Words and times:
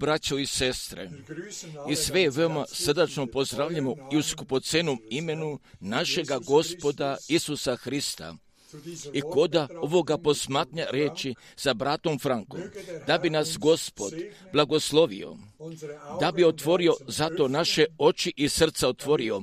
braćo 0.00 0.38
i 0.38 0.46
sestre, 0.46 1.10
i 1.90 1.96
sve 1.96 2.30
veoma 2.30 2.64
srdačno 2.72 3.26
pozdravljamo 3.26 3.94
i 4.12 4.16
u 4.16 4.22
skupocenom 4.22 4.98
imenu 5.10 5.58
našega 5.80 6.38
gospoda 6.38 7.16
Isusa 7.28 7.76
Hrista. 7.76 8.34
I 9.12 9.20
koda 9.20 9.68
ovoga 9.82 10.18
posmatnja 10.18 10.86
reći 10.90 11.34
sa 11.56 11.74
bratom 11.74 12.18
Frankom, 12.18 12.60
da 13.06 13.18
bi 13.18 13.30
nas 13.30 13.58
gospod 13.58 14.12
blagoslovio, 14.52 15.36
da 16.20 16.32
bi 16.32 16.44
otvorio 16.44 16.94
zato 17.08 17.48
naše 17.48 17.84
oči 17.98 18.32
i 18.36 18.48
srca 18.48 18.88
otvorio, 18.88 19.42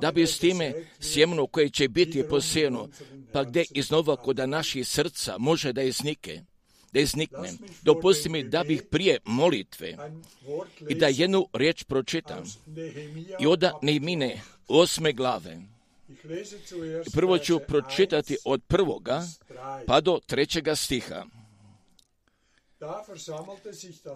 da 0.00 0.12
bi 0.12 0.26
s 0.26 0.38
time 0.38 0.72
sjemno 1.00 1.46
koje 1.46 1.70
će 1.70 1.88
biti 1.88 2.28
posijeno, 2.28 2.88
pa 3.32 3.44
gdje 3.44 3.64
iznova 3.70 4.16
koda 4.16 4.46
naših 4.46 4.88
srca 4.88 5.38
može 5.38 5.72
da 5.72 5.82
iznike 5.82 6.42
da 6.96 7.00
izniknem. 7.00 7.58
Dopusti 7.82 8.28
mi 8.28 8.42
da 8.42 8.64
bih 8.64 8.82
prije 8.90 9.18
molitve 9.24 9.96
i 10.88 10.94
da 10.94 11.06
jednu 11.06 11.48
riječ 11.52 11.84
pročitam. 11.84 12.44
I 13.40 13.46
oda 13.46 13.78
Nehemine 13.82 14.40
osme 14.68 15.12
glave. 15.12 15.58
Prvo 17.12 17.38
ću 17.38 17.58
pročitati 17.58 18.36
od 18.44 18.62
prvoga 18.66 19.22
pa 19.86 20.00
do 20.00 20.20
trećega 20.26 20.74
stiha. 20.74 21.24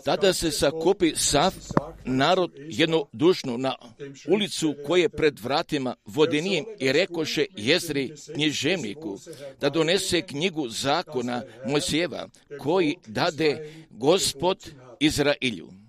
Tada 0.05 0.33
se 0.33 0.47
ganze 0.47 0.51
sakupi 0.51 1.13
sav 1.17 1.55
narod 2.05 2.53
jednodušno 2.57 3.57
na 3.57 3.75
ulicu 4.29 4.75
koje 4.87 5.01
je 5.01 5.09
pred 5.09 5.41
vratima 5.41 5.97
vodenijem 6.05 6.65
i 6.79 6.93
rekoše 6.93 7.47
Jezri 7.57 8.15
književniku 8.35 9.19
da 9.61 9.71
donese 9.71 10.23
knjigu 10.23 10.69
zakona 10.69 11.43
Mojsijeva 11.67 12.29
koji 12.59 12.97
dade 13.07 13.73
gospod 13.91 14.71
Izrailju. 15.01 15.80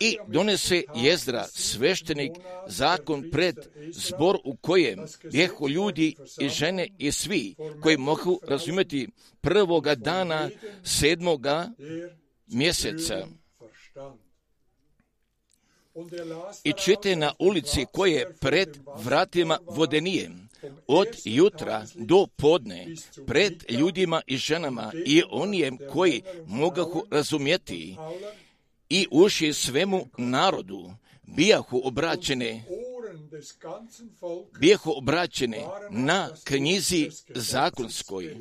I 0.00 0.16
donese 0.28 0.82
Jezdra, 0.94 1.46
sveštenik, 1.46 2.32
zakon 2.66 3.30
pred 3.30 3.56
zbor 3.92 4.38
u 4.44 4.56
kojem 4.56 4.98
bjehu 5.32 5.68
ljudi 5.68 6.16
i 6.40 6.48
žene 6.48 6.88
i 6.98 7.12
svi 7.12 7.54
koji 7.82 7.96
mogu 7.96 8.40
razumjeti 8.48 9.08
prvoga 9.40 9.94
dana 9.94 10.50
sedmoga 10.84 11.70
mjeseca. 12.46 13.26
i 16.64 16.72
čite 16.72 17.16
na 17.16 17.32
ulici 17.38 17.86
koje 17.92 18.34
pred 18.40 18.78
vratima 18.96 19.58
vodenije, 19.66 20.30
od 20.86 21.08
jutra 21.24 21.86
do 21.94 22.26
podne, 22.36 22.86
pred 23.26 23.64
ljudima 23.70 24.22
i 24.26 24.36
ženama 24.36 24.92
i 25.06 25.22
onijem 25.30 25.78
koji 25.92 26.22
Frauen 26.46 27.02
razumjeti 27.10 27.96
i 28.92 29.06
uši 29.10 29.52
svemu 29.52 30.08
narodu 30.18 30.90
bijahu 31.22 31.80
obraćene 31.84 32.64
bijahu 34.60 34.92
obraćene 34.96 35.66
na 35.90 36.28
knjizi 36.44 37.10
zakonskoj. 37.34 38.36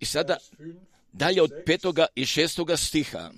I 0.00 0.04
sada 0.04 0.36
Vers 0.36 0.50
5, 0.58 0.74
Dalje 1.12 1.42
od 1.42 1.50
6. 1.50 1.64
petoga 1.66 2.06
i 2.14 2.26
šestoga 2.26 2.76
stiha. 2.76 3.30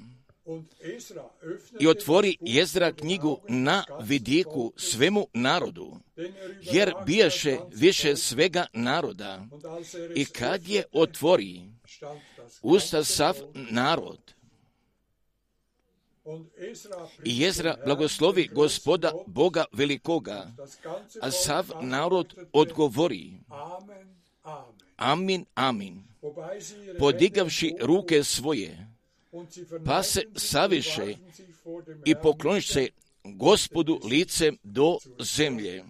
I 1.80 1.86
otvori 1.86 2.36
den 2.40 2.94
knjigu 2.96 3.40
na 3.48 3.84
vidiku 4.02 4.72
svemu 4.76 5.26
narodu, 5.34 5.96
er 6.16 6.32
jer 6.60 6.92
bijaše 7.06 7.58
više 7.74 8.16
svega 8.16 8.66
naroda. 8.72 9.46
I 10.14 10.24
kad 10.24 10.68
je 10.68 10.84
otvori 10.92 11.75
stand 11.96 12.20
das 12.36 12.58
usta 12.62 12.96
ganze 12.96 13.14
sav 13.14 13.36
narod, 13.54 14.20
i 17.24 17.42
Jezra 17.42 17.76
blagoslovi 17.84 18.48
gospoda 18.52 19.12
Boga 19.26 19.64
velikoga, 19.72 20.52
a 21.20 21.30
sav 21.30 21.66
narod 21.80 22.34
odgovori, 22.52 23.32
amin, 24.96 25.46
amin, 25.54 26.04
podigavši 26.98 27.74
ruke 27.80 28.24
svoje, 28.24 28.88
pa 29.84 30.02
se 30.02 30.22
saviše 30.36 31.14
i 32.04 32.14
pokloniš 32.22 32.72
se 32.72 32.88
gospodu 33.24 34.00
licem 34.04 34.58
do 34.62 34.98
zemlje. 35.18 35.84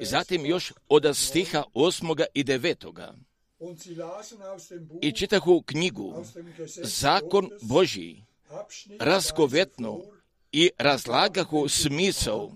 I 0.00 0.04
zatim 0.04 0.46
još 0.46 0.72
8. 0.72 0.72
od 0.88 1.16
stiha 1.16 1.62
osmoga 1.74 2.24
i 2.34 2.44
devetoga. 2.44 3.14
I 5.00 5.12
čitahu 5.12 5.62
knjigu, 5.62 6.24
zakon 6.82 7.50
Božji, 7.62 8.24
razgovetno 8.98 10.00
i 10.52 10.70
razlagahu 10.78 11.68
smisao, 11.68 12.52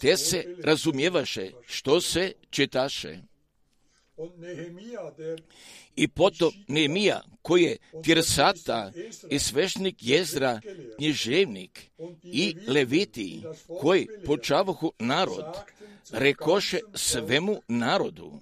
te 0.00 0.16
se 0.16 0.56
razumijevaše 0.62 1.52
što 1.66 2.00
se 2.00 2.32
čitaše. 2.50 3.18
I 5.96 6.08
potom 6.08 6.52
Nemija, 6.68 7.20
koji 7.42 7.62
je 7.62 7.76
Tirsata 8.02 8.92
i 9.30 9.38
svešnik 9.38 9.96
Jezdra, 10.00 10.60
književnik 10.96 11.90
i 12.22 12.56
Leviti, 12.66 13.42
koji 13.80 14.08
počavahu 14.26 14.92
narod, 14.98 15.44
rekoše 16.12 16.78
svemu 16.94 17.62
narodu, 17.68 18.32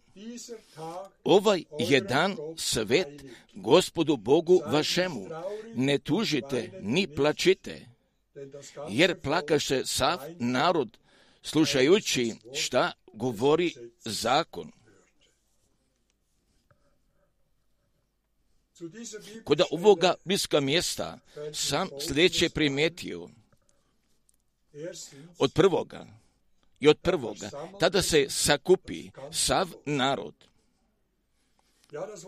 ovaj 1.25 1.63
je 1.79 2.01
dan 2.01 2.37
svet 2.57 3.25
gospodu 3.55 4.17
Bogu 4.17 4.61
vašemu, 4.67 5.27
ne 5.75 5.99
tužite 5.99 6.71
ni 6.83 7.07
plačite, 7.07 7.87
jer 8.89 9.21
plakaše 9.21 9.87
sav 9.87 10.19
narod, 10.39 10.99
slušajući 11.43 12.35
šta 12.55 12.93
govori 13.13 13.75
zakon. 14.05 14.76
Kod 19.45 19.61
ovoga 19.71 20.15
bliska 20.25 20.61
mjesta 20.61 21.19
sam 21.53 21.89
sljedeće 22.01 22.51
primijetio 22.51 23.29
od 25.39 25.53
prvoga 25.53 26.07
i 26.81 26.89
od 26.89 26.99
prvoga. 26.99 27.51
Tada 27.81 28.03
se 28.03 28.27
sakupi 28.29 29.11
sav 29.33 29.69
narod. 29.85 30.35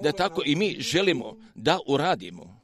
Da 0.02 0.12
tako 0.12 0.42
i 0.44 0.56
mi 0.56 0.76
želimo 0.80 1.36
da 1.54 1.78
uradimo. 1.86 2.60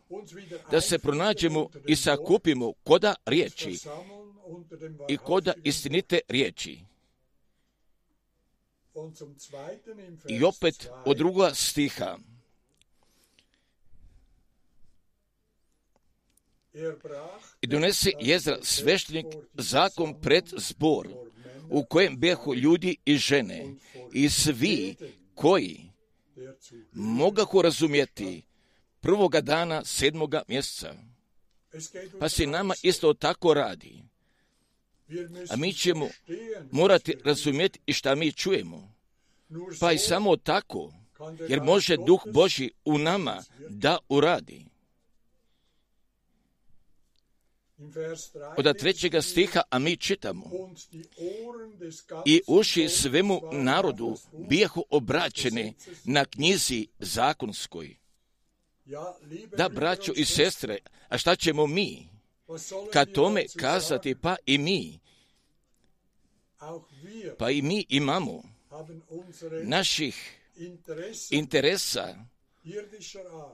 Da 0.70 0.80
se 0.80 0.98
pronađemo 0.98 1.68
i 1.86 1.96
sakupimo 1.96 2.72
koda 2.72 3.14
riječi 3.26 3.78
i 5.08 5.16
koda 5.16 5.52
istinite 5.64 6.20
riječi. 6.28 6.78
I 10.28 10.44
opet 10.44 10.74
2, 10.74 11.02
od 11.04 11.16
druga 11.16 11.54
stiha. 11.54 12.18
I 17.60 17.66
donese 17.66 18.10
Jezra 18.20 18.58
sveštenik 18.62 19.26
zakon 19.54 20.20
pred 20.20 20.44
zbor, 20.56 21.08
u 21.70 21.84
kojem 21.84 22.16
behu 22.16 22.54
ljudi 22.54 22.96
i 23.04 23.16
žene, 23.16 23.74
i 24.12 24.28
svi 24.28 24.94
koji 25.34 25.90
mogahu 26.92 27.62
razumjeti 27.62 28.42
prvoga 29.00 29.40
dana 29.40 29.84
sedmoga 29.84 30.42
mjeseca. 30.48 30.94
Pa 32.20 32.28
se 32.28 32.46
nama 32.46 32.74
isto 32.82 33.14
tako 33.14 33.54
radi. 33.54 34.02
A 35.50 35.56
mi 35.56 35.72
ćemo 35.72 36.08
morati 36.70 37.14
razumjeti 37.24 37.80
i 37.86 37.92
šta 37.92 38.14
mi 38.14 38.32
čujemo. 38.32 38.94
Pa 39.80 39.92
i 39.92 39.98
samo 39.98 40.36
tako, 40.36 40.92
jer 41.48 41.62
može 41.62 41.96
Duh 41.96 42.20
Boži 42.32 42.70
u 42.84 42.98
nama 42.98 43.42
da 43.68 43.98
uradi. 44.08 44.54
im 44.56 44.68
Vers 47.73 47.73
3 47.73 47.73
Od 48.56 48.78
trećega 48.78 49.22
stiha, 49.22 49.62
a 49.70 49.78
mi 49.78 49.96
čitamo. 49.96 50.50
I 52.24 52.40
uši 52.46 52.88
svemu 52.88 53.40
narodu 53.52 54.16
bijahu 54.48 54.84
obraćene 54.90 55.72
na 56.04 56.24
knjizi 56.24 56.86
zakonskoj. 56.98 57.96
Da, 59.56 59.68
braćo 59.68 60.12
i 60.16 60.24
sestre, 60.24 60.78
a 61.08 61.18
šta 61.18 61.36
ćemo 61.36 61.66
mi? 61.66 62.08
Ka 62.92 63.04
tome 63.04 63.44
kazati, 63.56 64.14
pa 64.14 64.36
i 64.46 64.58
mi, 64.58 65.00
pa 67.38 67.50
i 67.50 67.62
mi 67.62 67.86
imamo 67.88 68.42
naših 69.62 70.40
interesa. 71.30 72.33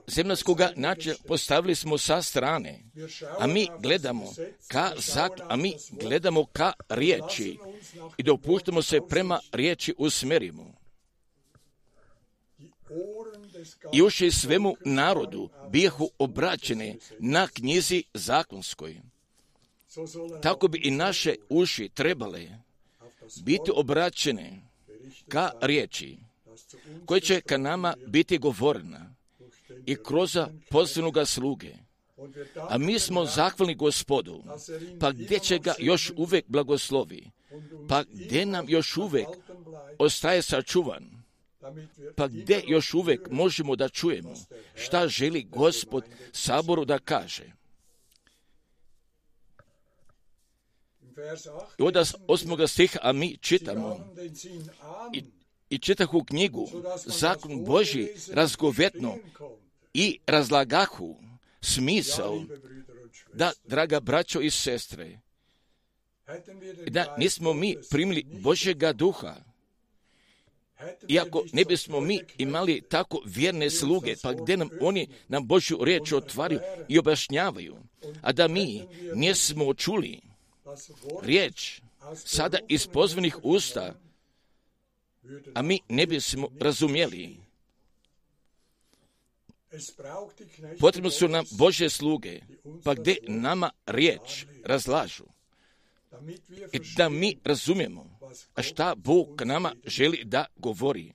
Zemljskoga 0.07 0.71
načina 0.75 1.15
postavili 1.27 1.75
smo 1.75 1.97
sa 1.97 2.21
strane, 2.21 2.83
a 3.39 3.47
mi 3.47 3.67
gledamo 3.79 4.33
ka 4.67 4.91
zak, 4.97 5.31
a 5.49 5.55
mi 5.55 5.73
gledamo 5.91 6.45
ka 6.45 6.73
riječi 6.89 7.57
i 8.17 8.23
dopuštamo 8.23 8.81
se 8.81 8.99
prema 9.09 9.39
riječi 9.51 9.93
usmerimo. 9.97 10.73
I 13.93 14.01
uši 14.01 14.23
ganzen 14.23 14.39
svemu 14.39 14.75
narodu 14.85 15.49
Buch 15.69 16.11
obraćene 16.19 16.95
na 17.19 17.47
knjizi 17.47 18.03
zakonskoj. 18.13 19.01
Tako 20.41 20.67
bi 20.67 20.81
i 20.83 20.91
naše 20.91 21.35
uši 21.49 21.89
trebale 21.89 22.47
biti 23.43 23.71
obraćene 23.75 24.61
ka 25.27 25.51
riječi 25.61 26.17
koje 27.05 27.21
će 27.21 27.41
ka 27.41 27.57
nama 27.57 27.95
biti 28.07 28.37
den 28.37 28.95
i 29.85 29.95
kroz 29.95 30.37
posljednoga 30.69 31.25
sluge. 31.25 31.73
A 32.69 32.77
mi 32.77 32.99
smo 32.99 33.25
zahvalni 33.25 33.75
gospodu, 33.75 34.43
pa 34.99 35.11
gdje 35.11 35.39
će 35.39 35.59
ga 35.59 35.73
još 35.79 36.11
uvijek 36.17 36.45
blagoslovi, 36.47 37.31
pa 37.89 38.03
gdje 38.03 38.45
nam 38.45 38.65
još 38.69 38.97
uvijek 38.97 39.27
ostaje 39.99 40.41
sačuvan, 40.41 41.23
pa 42.15 42.27
gdje 42.27 42.63
još 42.67 42.93
uvijek 42.93 43.29
možemo 43.31 43.75
da 43.75 43.89
čujemo 43.89 44.33
šta 44.75 45.07
želi 45.07 45.43
gospod 45.43 46.03
saboru 46.31 46.85
da 46.85 46.99
kaže. 46.99 47.51
Vers 51.15 51.45
8 51.45 51.65
I 51.77 51.83
od 51.83 51.97
osmoga 52.27 52.67
stiha, 52.67 52.99
a 53.01 53.11
mi 53.11 53.37
čitamo 53.37 54.13
i, 55.13 55.23
i 55.71 55.79
čitahu 55.79 56.23
knjigu, 56.23 56.69
zakon 57.05 57.65
Boži 57.65 58.07
razgovetno 58.33 59.17
i 59.93 60.19
razlagahu 60.27 61.15
smisao 61.61 62.43
da, 63.33 63.51
draga 63.65 63.99
braćo 63.99 64.41
i 64.41 64.49
sestre, 64.49 65.19
da 66.87 67.15
nismo 67.17 67.53
mi 67.53 67.75
primili 67.89 68.23
Božjega 68.23 68.93
duha, 68.93 69.35
iako 71.07 71.43
ne 71.53 71.65
bismo 71.65 71.99
mi 71.99 72.19
imali 72.37 72.81
tako 72.89 73.21
vjerne 73.25 73.69
sluge, 73.69 74.15
pa 74.23 74.33
gdje 74.33 74.57
nam 74.57 74.69
oni 74.81 75.07
nam 75.27 75.47
Božju 75.47 75.83
riječ 75.83 76.11
otvaraju 76.11 76.59
i 76.87 76.99
objašnjavaju, 76.99 77.77
a 78.21 78.31
da 78.31 78.47
mi 78.47 78.81
nismo 79.15 79.73
čuli 79.73 80.19
riječ 81.21 81.81
sada 82.15 82.57
iz 82.67 82.87
pozvanih 82.87 83.37
usta, 83.43 83.95
a 85.53 85.61
mi 85.61 85.79
ne 85.89 86.05
bismo 86.05 86.49
razumjeli. 86.59 87.37
Potrebno 90.79 91.09
su 91.09 91.27
nam 91.27 91.45
Božje 91.51 91.89
sluge, 91.89 92.39
pa 92.83 92.93
gdje 92.93 93.17
nama 93.27 93.71
riječ 93.85 94.45
razlažu 94.65 95.25
i 96.71 96.79
da 96.95 97.09
mi 97.09 97.37
razumijemo 97.43 98.11
a 98.55 98.61
šta 98.61 98.95
Bog 98.95 99.41
nama 99.45 99.75
želi 99.85 100.23
da 100.23 100.45
govori. 100.55 101.13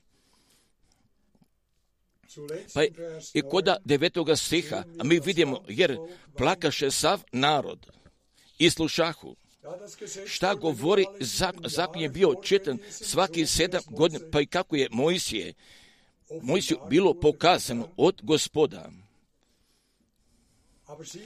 Pa 2.75 2.85
i 2.85 2.91
9, 3.33 3.51
koda 3.51 3.77
devetoga 3.85 4.37
stiha, 4.37 4.85
a 4.99 5.05
mi 5.05 5.21
vidimo, 5.21 5.65
jer 5.69 5.99
plakaše 6.37 6.91
sav 6.91 7.23
narod 7.33 7.87
i 8.59 8.71
slušahu. 8.71 9.37
Šta 10.27 10.55
govori, 10.55 11.07
zakon 11.65 12.03
je 12.03 12.09
bio 12.09 12.35
čitan 12.43 12.79
svaki 12.91 13.47
sedam 13.47 13.83
godina, 13.89 14.25
pa 14.33 14.41
i 14.41 14.47
kako 14.47 14.77
je 14.77 14.89
Mojsije, 14.91 15.55
Mojsiju 16.43 16.79
bilo 16.89 17.15
pokazano 17.15 17.89
od 17.97 18.21
gospoda. 18.23 18.91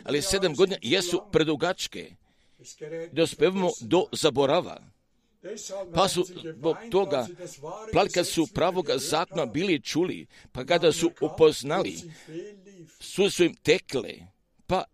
Ali 0.05 0.23
sedam 0.23 0.55
godina 0.55 0.79
jesu 0.83 1.23
predugačke, 1.33 2.11
vergessen. 2.81 3.63
do 3.81 4.07
zaborava. 4.13 4.83
Pa 5.95 6.09
su 6.09 6.27
zbog 6.57 6.77
toga, 6.91 7.27
kad 8.15 8.27
su 8.27 8.47
pravoga 8.55 8.99
zakona 8.99 9.47
bili 9.47 9.81
čuli, 9.81 10.27
pa 10.53 10.65
kada 10.65 10.93
su 10.93 11.11
upoznali, 11.21 11.97
su 13.01 13.31
su 13.31 13.45
im 13.45 13.55
tekle. 13.55 14.15
Pa 14.67 14.85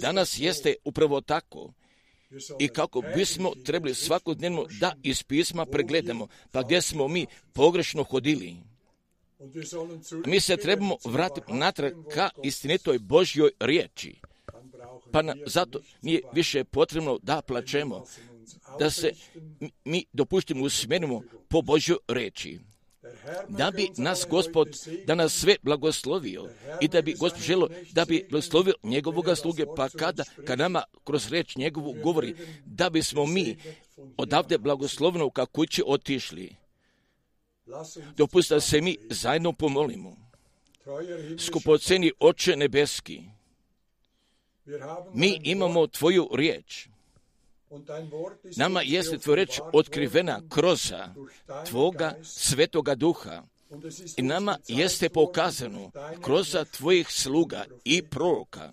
danas 0.00 0.38
jeste 0.38 0.74
upravo 0.84 1.20
tako. 1.20 1.72
I 2.58 2.68
kako 2.68 3.02
bismo 3.16 3.52
trebali 3.64 3.94
svakodnevno 3.94 4.66
da 4.80 4.94
iz 5.02 5.22
pisma 5.22 5.66
pregledamo, 5.66 6.28
pa 6.50 6.62
gdje 6.62 6.82
smo 6.82 7.08
mi 7.08 7.26
pogrešno 7.52 8.04
hodili. 8.04 8.56
Mi 10.26 10.40
se 10.40 10.56
trebamo 10.56 10.96
vratiti 11.04 11.52
natrag 11.52 11.92
ka 12.14 12.30
istinitoj 12.42 12.98
Božjoj 12.98 13.50
riječi. 13.60 14.14
Pa 15.12 15.22
na, 15.22 15.34
zato 15.46 15.80
nije 16.02 16.20
više 16.32 16.64
potrebno 16.64 17.18
da 17.22 17.42
uns 17.84 18.18
da 18.78 18.90
se 18.90 19.12
mi 19.84 20.04
dopuštimo 20.12 20.64
usmjerimo 20.64 21.22
po 21.48 21.62
Božjoj 21.62 21.98
riječi. 22.08 22.58
Da 23.48 23.70
bi 23.70 23.88
nas 23.96 24.26
Gospod, 24.30 24.68
da 25.06 25.14
nas 25.14 25.32
sve 25.32 25.56
blagoslovio 25.62 26.48
i 26.80 26.88
da 26.88 27.02
bi 27.02 27.14
Gospod 27.14 27.42
želo 27.42 27.68
da 27.92 28.04
bi 28.04 28.26
blagoslovio 28.30 28.74
njegovoga 28.82 29.34
sluge, 29.34 29.64
pa 29.76 29.88
kada 29.88 30.24
ka 30.46 30.56
nama 30.56 30.82
kroz 31.04 31.32
reč 31.32 31.56
njegovu 31.56 31.94
govori, 32.02 32.34
da 32.64 32.90
bismo 32.90 33.26
mi 33.26 33.56
odavde 34.16 34.58
blagoslovno 34.58 35.30
ka 35.30 35.46
kući 35.46 35.82
otišli. 35.86 36.56
Dopustite 38.16 38.54
da 38.54 38.60
se 38.60 38.80
mi 38.80 38.96
zajedno 39.10 39.52
pomolimo. 39.52 40.16
Skupoceni 41.38 42.12
Oče 42.20 42.56
nebeski, 42.56 43.22
mi 45.14 45.40
imamo 45.42 45.86
Tvoju 45.86 46.28
riječ. 46.34 46.89
Nama 48.56 48.82
jeste 48.82 49.18
Tvoja 49.18 49.36
reč 49.36 49.60
otkrivena 49.72 50.40
kroz 50.48 50.92
Tvoga 51.68 52.14
svetoga 52.22 52.94
duha. 52.94 53.42
I 54.16 54.22
nama 54.22 54.58
jeste 54.68 55.08
pokazano 55.08 55.90
kroz. 56.22 56.56
Tvojih 56.76 57.08
sluga 57.10 57.64
i 57.84 58.02
proroka. 58.02 58.72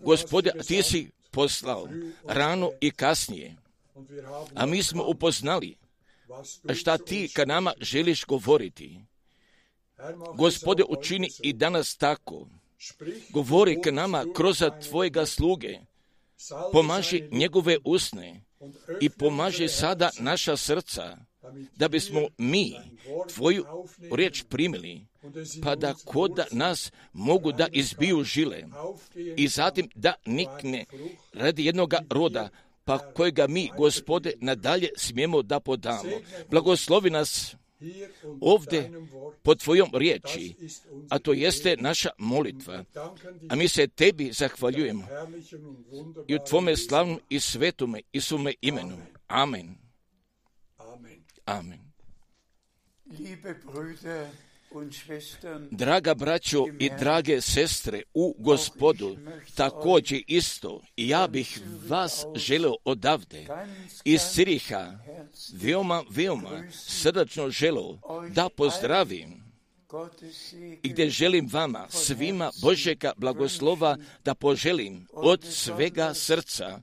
Gospode, 0.00 0.52
Ti 0.66 0.82
si 0.82 1.10
poslao 1.30 1.88
rano 2.24 2.70
i 2.80 2.90
kasnije, 2.90 3.56
a 4.54 4.66
mi 4.66 4.82
smo 4.82 5.04
upoznali 5.06 5.76
šta 6.74 6.98
Ti 6.98 7.28
ka 7.34 7.44
nama 7.44 7.72
želiš 7.80 8.24
govoriti. 8.24 9.00
Gospode, 10.34 10.84
učini 10.88 11.30
i 11.42 11.52
danas 11.52 11.96
tako. 11.96 12.46
Govori 13.30 13.76
uns 13.76 13.86
nama 13.92 14.24
kroz 14.34 14.62
Tvojega 14.88 15.26
sluge. 15.26 15.89
Pomaži 16.72 17.28
njegove 17.30 17.76
usne 17.84 18.44
i 19.00 19.10
pomaži 19.10 19.68
sada 19.68 20.10
naša 20.20 20.56
srca, 20.56 21.16
da 21.76 21.88
bismo 21.88 22.20
mi 22.38 22.74
Tvoju 23.34 23.64
riječ 24.12 24.44
primili, 24.48 25.06
pa 25.62 25.76
da 25.76 25.94
wurzeln, 25.94 26.46
nas 26.52 26.92
mogu 27.12 27.52
da 27.52 27.68
izbiju 27.72 28.24
žile 28.24 28.62
i 29.36 29.48
zatim 29.48 29.88
da 29.94 30.14
nikne 30.26 30.84
radi 31.32 31.64
jednoga 31.64 31.98
roda, 32.10 32.48
pa 32.84 32.98
kojega 32.98 33.46
mi, 33.46 33.70
gospode, 33.76 34.32
nadalje 34.40 34.88
smijemo 34.96 35.42
da 35.42 35.60
podamo. 35.60 36.10
Blagoslovi 36.50 37.10
nas 37.10 37.56
ovdje 38.40 38.80
deinem 38.80 39.10
Wort. 39.12 39.34
po 39.42 39.54
Tvojom 39.54 39.90
riječi, 39.94 40.54
a 41.10 41.18
to 41.18 41.32
jeste 41.32 41.76
naša 41.76 42.10
molitva. 42.18 42.84
A 43.48 43.56
mi 43.56 43.68
se 43.68 43.86
Tebi 43.86 44.32
zahvaljujemo 44.32 45.06
i 46.28 46.34
u 46.34 46.38
Tvome 46.48 46.76
slavnom 46.76 47.20
i 47.28 47.40
svetome 47.40 48.00
i 48.12 48.20
sume 48.20 48.54
imenu. 48.60 48.98
Amen. 49.28 49.74
Amen. 50.78 51.24
Amen. 51.46 51.90
Draga 55.70 56.14
braćo 56.14 56.66
i 56.78 56.90
drage 56.98 57.40
sestre 57.40 58.02
u 58.14 58.34
gospodu, 58.38 59.16
također 59.54 60.22
isto, 60.26 60.80
ja 60.96 61.26
bih 61.26 61.60
vas 61.88 62.24
želeo 62.34 62.74
odavde, 62.84 63.46
iz 64.04 64.20
Ciriha, 64.20 64.98
veoma, 65.52 66.04
veoma 66.10 66.64
srdačno 66.72 67.50
želeo 67.50 67.98
da 68.34 68.48
pozdravim. 68.48 69.50
I 70.82 70.88
gdje 70.88 71.10
želim 71.10 71.48
vama 71.52 71.86
svima 71.90 72.50
Božjega 72.62 73.12
blagoslova 73.16 73.96
da 74.24 74.34
poželim 74.34 75.06
od 75.12 75.44
svega 75.50 76.14
srca. 76.14 76.80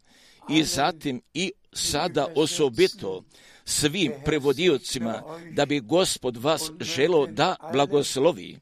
I 0.49 0.63
zatim 0.63 1.21
i 1.33 1.51
sada 1.73 2.27
osobito 2.35 3.23
svim 3.67 4.11
prevodiocima 4.25 5.23
da 5.51 5.65
bi 5.65 5.79
gospod 5.79 6.37
vas 6.37 6.71
želo 6.79 7.27
da 7.27 7.55
blagoslovi, 7.71 8.57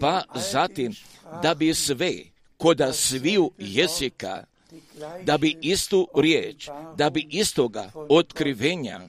pa 0.00 0.22
zatim 0.52 0.94
da 1.42 1.54
bi 1.54 1.74
sve 1.74 2.12
koda 2.56 2.92
sviju 2.92 3.50
jezika 3.58 4.44
da 5.24 5.38
bi 5.38 5.56
istu 5.62 6.08
riječ, 6.16 6.68
da 6.96 7.10
bi 7.10 7.26
istoga 7.30 7.90
otkrivenja 7.94 9.00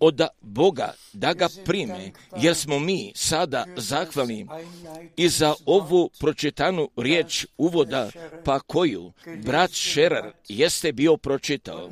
od 0.00 0.20
Boga 0.40 0.94
da 1.12 1.32
ga 1.32 1.48
prime, 1.64 2.12
jer 2.36 2.56
smo 2.56 2.78
mi 2.78 3.12
sada 3.14 3.64
zahvalni 3.76 4.46
i 5.16 5.28
za 5.28 5.54
ovu 5.66 6.10
pročitanu 6.20 6.88
riječ 6.96 7.46
uvoda, 7.58 8.10
pa 8.44 8.60
koju 8.60 9.12
brat 9.44 9.70
Šerar 9.72 10.32
jeste 10.48 10.92
bio 10.92 11.16
pročitao. 11.16 11.90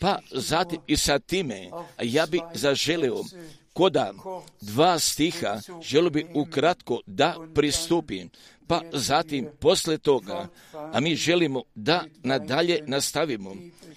Pa 0.00 0.18
zatim 0.30 0.80
i 0.86 0.96
sa 0.96 1.18
time 1.18 1.70
ja 2.02 2.26
bi 2.26 2.40
zaželio 2.54 3.24
koda 3.78 4.12
dva 4.60 4.98
stiha 4.98 5.60
želio 5.82 6.10
bi 6.10 6.26
ukratko 6.34 7.00
da 7.06 7.36
pristupim, 7.54 8.30
pa 8.68 8.80
zatim 8.92 9.48
posle 9.60 9.98
toga, 9.98 10.48
a 10.72 11.00
mi 11.00 11.16
želimo 11.16 11.62
da 11.74 12.04
nadalje 12.22 12.84
nastavimo 12.86 13.56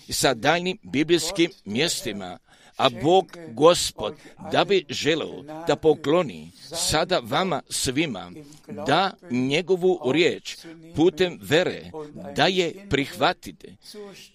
sa 0.09 0.33
daljnim 0.33 0.77
biblijskim 0.83 1.51
mjestima, 1.65 2.37
a 2.77 2.89
Bog 2.89 3.37
Gospod 3.53 4.15
da 4.51 4.65
bi 4.65 4.85
želeo 4.89 5.43
da 5.67 5.75
pokloni 5.75 6.51
sada 6.75 7.19
vama 7.23 7.61
svima 7.69 8.31
da 8.67 9.13
njegovu 9.31 10.11
riječ 10.11 10.57
putem 10.95 11.39
vere 11.41 11.91
da 12.35 12.47
je 12.47 12.87
prihvatite 12.89 13.75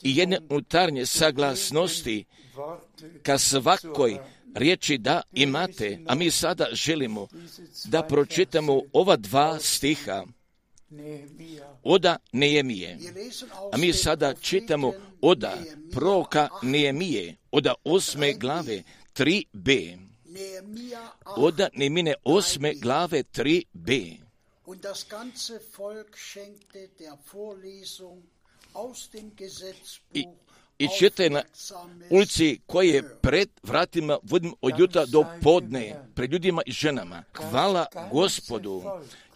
i 0.03 0.17
jedne 0.17 0.39
unutarnje 0.51 1.07
saglasnosti 1.07 2.25
ka 3.23 3.39
svakoj 3.39 4.19
riječi 4.57 4.99
da 4.99 5.23
imate, 5.33 5.99
a 6.07 6.15
mi 6.15 6.31
sada 6.31 6.67
želimo 6.73 7.29
da 7.85 8.03
pročitamo 8.03 8.83
ova 8.93 9.17
dva 9.17 9.59
stiha 9.61 10.25
oda 11.83 12.17
aus 12.33 12.99
A 13.73 13.77
mi 13.77 13.93
sada 13.93 14.35
čitamo 14.35 14.93
oda 15.21 15.59
8, 15.93 16.49
Nejemije, 16.63 17.37
oda 17.51 17.75
osme 17.85 18.33
glave 18.33 18.83
3b. 19.15 19.99
Nehemija 20.25 21.13
8. 21.25 21.33
Oda 21.37 21.69
Nejemine 21.75 22.15
osme 22.25 22.75
glave 22.75 23.23
3b. 23.35 24.17
Und 24.67 24.83
das 24.83 25.07
ganze 25.09 25.61
Volk 25.77 26.17
schenkte 26.17 26.89
der 26.99 27.17
Vorlesung 27.33 28.23
aus 28.73 29.11
dem 29.11 29.31
I, 30.13 30.27
i 30.79 30.89
čite 30.99 31.31
na 31.31 31.43
ulici 32.11 32.61
koje 32.67 32.89
je 32.89 33.19
pred 33.23 33.49
vratima 33.63 34.19
vodim 34.23 34.55
od 34.61 34.79
jutra 34.79 35.07
do 35.07 35.25
podne, 35.43 35.95
pred 36.15 36.33
ljudima 36.33 36.63
i 36.67 36.73
ženama. 36.73 37.23
Hvala 37.35 37.87
gospodu, 38.13 38.83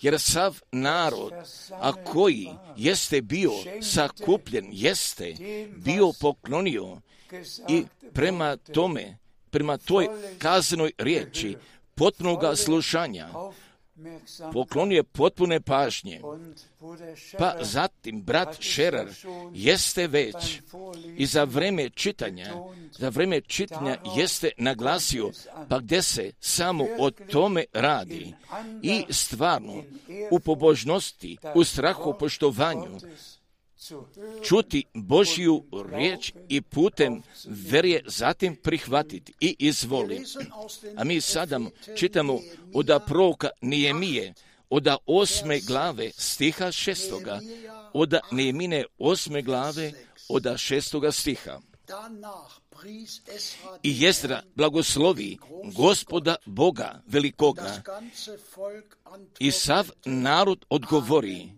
jer 0.00 0.20
sav 0.20 0.60
narod, 0.72 1.32
a 1.70 1.92
koji 1.92 2.48
jeste 2.76 3.22
bio 3.22 3.52
sakupljen, 3.82 4.68
jeste 4.72 5.34
bio 5.76 6.12
poklonio 6.20 7.00
i 7.68 7.84
prema 8.12 8.56
tome, 8.56 9.16
prema 9.50 9.76
toj 9.76 10.08
kaznoj 10.38 10.92
riječi, 10.98 11.56
potpunoga 11.94 12.56
slušanja, 12.56 13.28
poklonio 14.52 14.96
je 14.96 15.02
potpune 15.02 15.60
pažnje. 15.60 16.20
Pa 17.38 17.54
zatim 17.60 18.22
brat 18.22 18.56
Šerar 18.60 19.08
jeste 19.54 20.06
već. 20.06 20.60
i 21.16 21.26
za 21.26 21.44
vreme 21.44 21.90
čitanja, 21.90 22.54
za 22.92 23.08
vreme 23.08 23.40
čitanja 23.40 23.96
jeste 24.16 24.50
naglasio, 24.58 25.30
pa 25.68 25.78
gdje 25.78 26.02
se 26.02 26.32
samo 26.40 26.86
o 26.98 27.10
tome 27.10 27.64
radi. 27.72 28.34
i 28.82 29.04
stvarno 29.10 29.82
u 30.30 30.40
pobožnosti, 30.40 31.36
u 31.54 31.64
strahu 31.64 32.14
poštovanju, 32.18 33.00
čuti 34.44 34.84
Božju 34.94 35.64
riječ 35.92 36.32
i 36.48 36.60
putem 36.60 37.22
verje 37.44 38.02
zatim 38.06 38.56
prihvatiti 38.56 39.32
i 39.40 39.56
izvoli. 39.58 40.24
A 40.96 41.04
mi 41.04 41.20
sada 41.20 41.60
čitamo 41.96 42.40
od 42.74 42.90
proroka 43.06 43.48
Nijemije, 43.60 44.34
od 44.70 44.88
osme 45.06 45.60
glave 45.60 46.10
stiha 46.16 46.72
šestoga, 46.72 47.40
od 47.92 48.14
Nijemine 48.30 48.84
osme 48.98 49.42
glave 49.42 49.92
od 50.28 50.46
šestoga 50.56 51.12
stiha. 51.12 51.60
I 53.82 53.92
den 53.92 54.02
Jezdra 54.02 54.42
blagoslovi 54.54 55.38
gospoda 55.76 56.36
Boga 56.46 57.02
velikoga 57.06 57.82
i 59.38 59.50
sav 59.50 59.90
narod 60.04 60.64
odgovori 60.68 61.48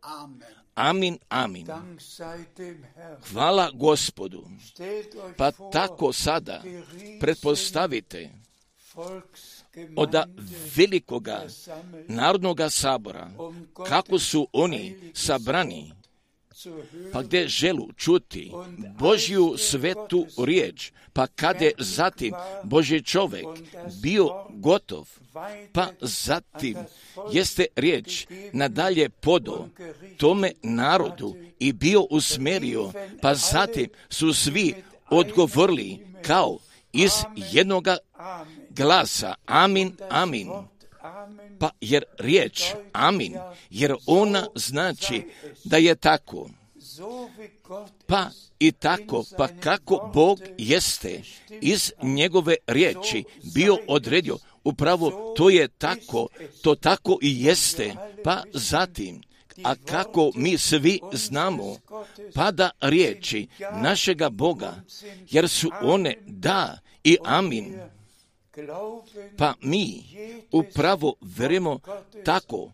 Amen. 0.00 0.59
Amin, 0.80 1.18
amin. 1.28 1.66
Hvala 3.32 3.70
gospodu. 3.74 4.44
Pa 5.36 5.50
tako 5.72 6.12
sada 6.12 6.62
pretpostavite 7.20 8.30
od 9.96 10.14
velikoga 10.76 11.46
narodnoga 12.08 12.70
sabora, 12.70 13.30
kako 13.88 14.18
su 14.18 14.48
oni 14.52 15.12
sabrani, 15.14 15.92
pa 17.12 17.22
gdje 17.22 17.48
želu 17.48 17.88
čuti 17.96 18.52
Božju 18.98 19.54
svetu 19.58 20.26
riječ, 20.44 20.92
pa 21.12 21.26
kad 21.26 21.62
je 21.62 21.72
zatim 21.78 22.34
Boži 22.64 23.02
čovjek 23.02 23.46
bio 24.02 24.28
gotov, 24.50 25.08
pa 25.72 25.88
zatim 26.00 26.76
jeste 27.32 27.66
riječ 27.76 28.26
nadalje 28.52 29.08
podo 29.08 29.68
tome 30.16 30.52
narodu 30.62 31.36
i 31.58 31.72
bio 31.72 32.06
usmerio, 32.10 32.92
pa 33.22 33.34
zatim 33.34 33.88
su 34.08 34.34
svi 34.34 34.74
odgovorili 35.10 35.98
kao 36.22 36.58
iz 36.92 37.12
jednoga 37.52 37.96
glasa, 38.70 39.34
amin, 39.46 39.92
amin. 40.10 40.48
Pa 41.58 41.70
jer 41.80 42.04
riječ 42.18 42.62
amin, 42.92 43.34
jer 43.70 43.94
ona 44.06 44.46
znači 44.54 45.22
da 45.64 45.76
je 45.76 45.94
tako. 45.94 46.48
Pa 48.06 48.30
i 48.58 48.72
tako, 48.72 49.24
pa 49.36 49.48
kako 49.48 50.10
Bog 50.14 50.40
jeste 50.58 51.22
iz 51.60 51.92
njegove 52.02 52.54
riječi 52.66 53.24
bio 53.54 53.78
odredio, 53.88 54.38
upravo 54.64 55.34
to 55.36 55.50
je 55.50 55.68
tako, 55.68 56.28
to 56.62 56.74
tako 56.74 57.18
i 57.22 57.44
jeste. 57.44 57.94
Pa 58.24 58.42
zatim, 58.52 59.22
a 59.64 59.74
kako 59.74 60.30
mi 60.34 60.58
svi 60.58 61.00
znamo, 61.12 61.76
pada 62.34 62.70
riječi 62.80 63.46
našega 63.82 64.30
Boga, 64.30 64.74
jer 65.30 65.48
su 65.48 65.70
one 65.82 66.16
da 66.26 66.78
i 67.04 67.16
amin. 67.24 67.80
Pa 69.38 69.54
mi 69.62 70.02
upravo 70.52 71.14
verujemo 71.20 71.80
tako. 72.24 72.72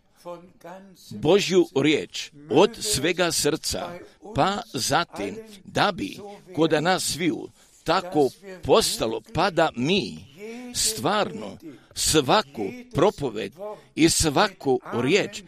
Božju 1.09 1.67
riječ 1.81 2.31
od 2.49 2.77
svega 2.79 3.31
srca, 3.31 3.89
pa 4.35 4.61
zatim 4.73 5.37
da 5.63 5.91
bi 5.91 6.17
kod 6.55 6.83
nas 6.83 7.03
sviju 7.03 7.49
tako 7.83 8.29
postalo, 8.63 9.21
pa 9.33 9.49
da 9.49 9.69
mi 9.75 10.25
stvarno 10.75 11.57
svaku 11.95 12.65
propoved 12.93 13.53
i 13.95 14.09
svaku 14.09 14.79
riječ 14.93 15.43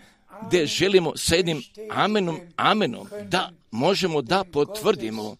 gdje 0.47 0.65
želimo 0.65 1.17
sa 1.17 1.35
jednim 1.35 1.63
amenom, 1.91 2.39
amenom, 2.55 3.07
da 3.23 3.51
možemo 3.71 4.21
da 4.21 4.43
potvrdimo, 4.43 5.35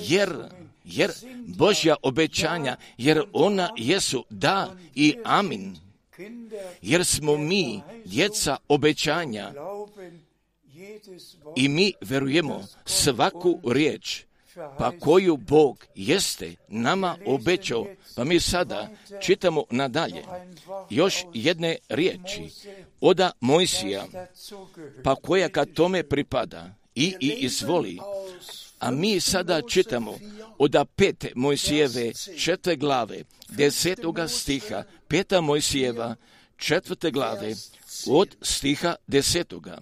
jer, 0.00 0.36
jer 0.84 1.10
Božja 1.46 1.96
obećanja, 2.02 2.76
jer 2.98 3.22
ona 3.32 3.70
jesu 3.76 4.24
da 4.30 4.76
i 4.94 5.14
amin, 5.24 5.76
jer 6.82 7.04
smo 7.04 7.36
mi 7.36 7.80
djeca 8.04 8.56
obećanja 8.68 9.52
i 11.56 11.68
mi 11.68 11.92
verujemo 12.00 12.66
svaku 12.84 13.60
riječ. 13.64 14.24
Pa 14.78 14.92
koju 15.00 15.36
Bog 15.36 15.86
jeste 15.94 16.54
nama 16.68 17.16
obećao, 17.26 17.86
pa 18.16 18.24
mi 18.24 18.40
sada 18.40 18.88
čitamo 19.20 19.64
nadalje. 19.70 20.22
Još 20.90 21.24
jedne 21.34 21.76
riječi 21.88 22.42
oda 23.00 23.30
Mojsija, 23.40 24.06
pa 25.04 25.14
koja 25.14 25.48
kad 25.48 25.72
tome 25.72 26.02
pripada 26.02 26.74
i, 26.94 27.14
i 27.20 27.36
izvoli. 27.38 27.98
A 28.82 28.90
mi 28.90 29.20
sada 29.20 29.62
čitamo 29.62 30.18
od 30.58 30.76
pete 30.96 31.32
Mojsijeve 31.34 32.12
četvrte 32.38 32.76
glave, 32.76 33.24
desetoga 33.48 34.28
stiha, 34.28 34.84
peta 35.08 35.40
Mojsijeva 35.40 36.16
četvrte 36.56 37.10
glave 37.10 37.54
od 38.10 38.36
stiha 38.42 38.94
desetoga. 39.06 39.78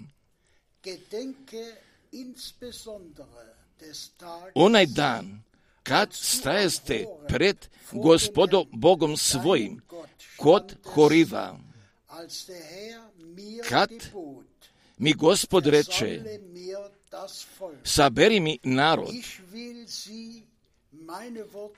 Onaj 4.54 4.86
dan 4.86 5.42
kad 5.82 6.08
stajeste 6.12 7.04
pred 7.28 7.68
gospodom 7.92 8.66
Bogom 8.72 9.16
svojim 9.16 9.80
kod 10.36 10.76
Horiva, 10.84 11.58
Kad 13.68 13.90
mi 14.98 15.12
gospod 15.14 15.66
reče, 15.66 16.22
saberi 17.84 18.40
mi 18.40 18.58
narod, 18.62 19.14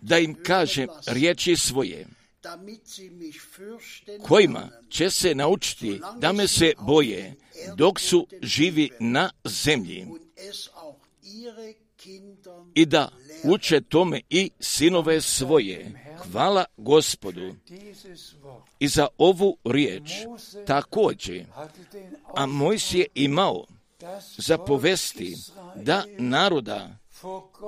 da 0.00 0.18
im 0.18 0.34
kažem 0.42 0.88
riječi 1.06 1.56
svoje, 1.56 2.06
kojima 4.22 4.68
će 4.88 5.10
se 5.10 5.34
naučiti 5.34 6.00
da 6.18 6.32
me 6.32 6.48
se 6.48 6.72
boje, 6.80 7.34
dok 7.76 8.00
su 8.00 8.26
živi 8.42 8.90
na 9.00 9.30
zemlji, 9.44 10.06
i 12.74 12.86
da 12.86 13.08
uče 13.44 13.80
tome 13.80 14.20
i 14.30 14.50
sinove 14.60 15.20
svoje. 15.20 15.92
Hvala 16.18 16.64
gospodu. 16.76 17.54
I 18.78 18.88
za 18.88 19.06
ovu 19.18 19.56
riječ 19.64 20.10
također. 20.66 21.44
A 22.34 22.46
Mojs 22.46 22.94
je 22.94 23.06
imao 23.14 23.64
das 24.02 24.34
za 24.38 24.56
Volk 24.56 24.68
povesti 24.68 25.36
da 25.74 26.04
naroda 26.18 26.90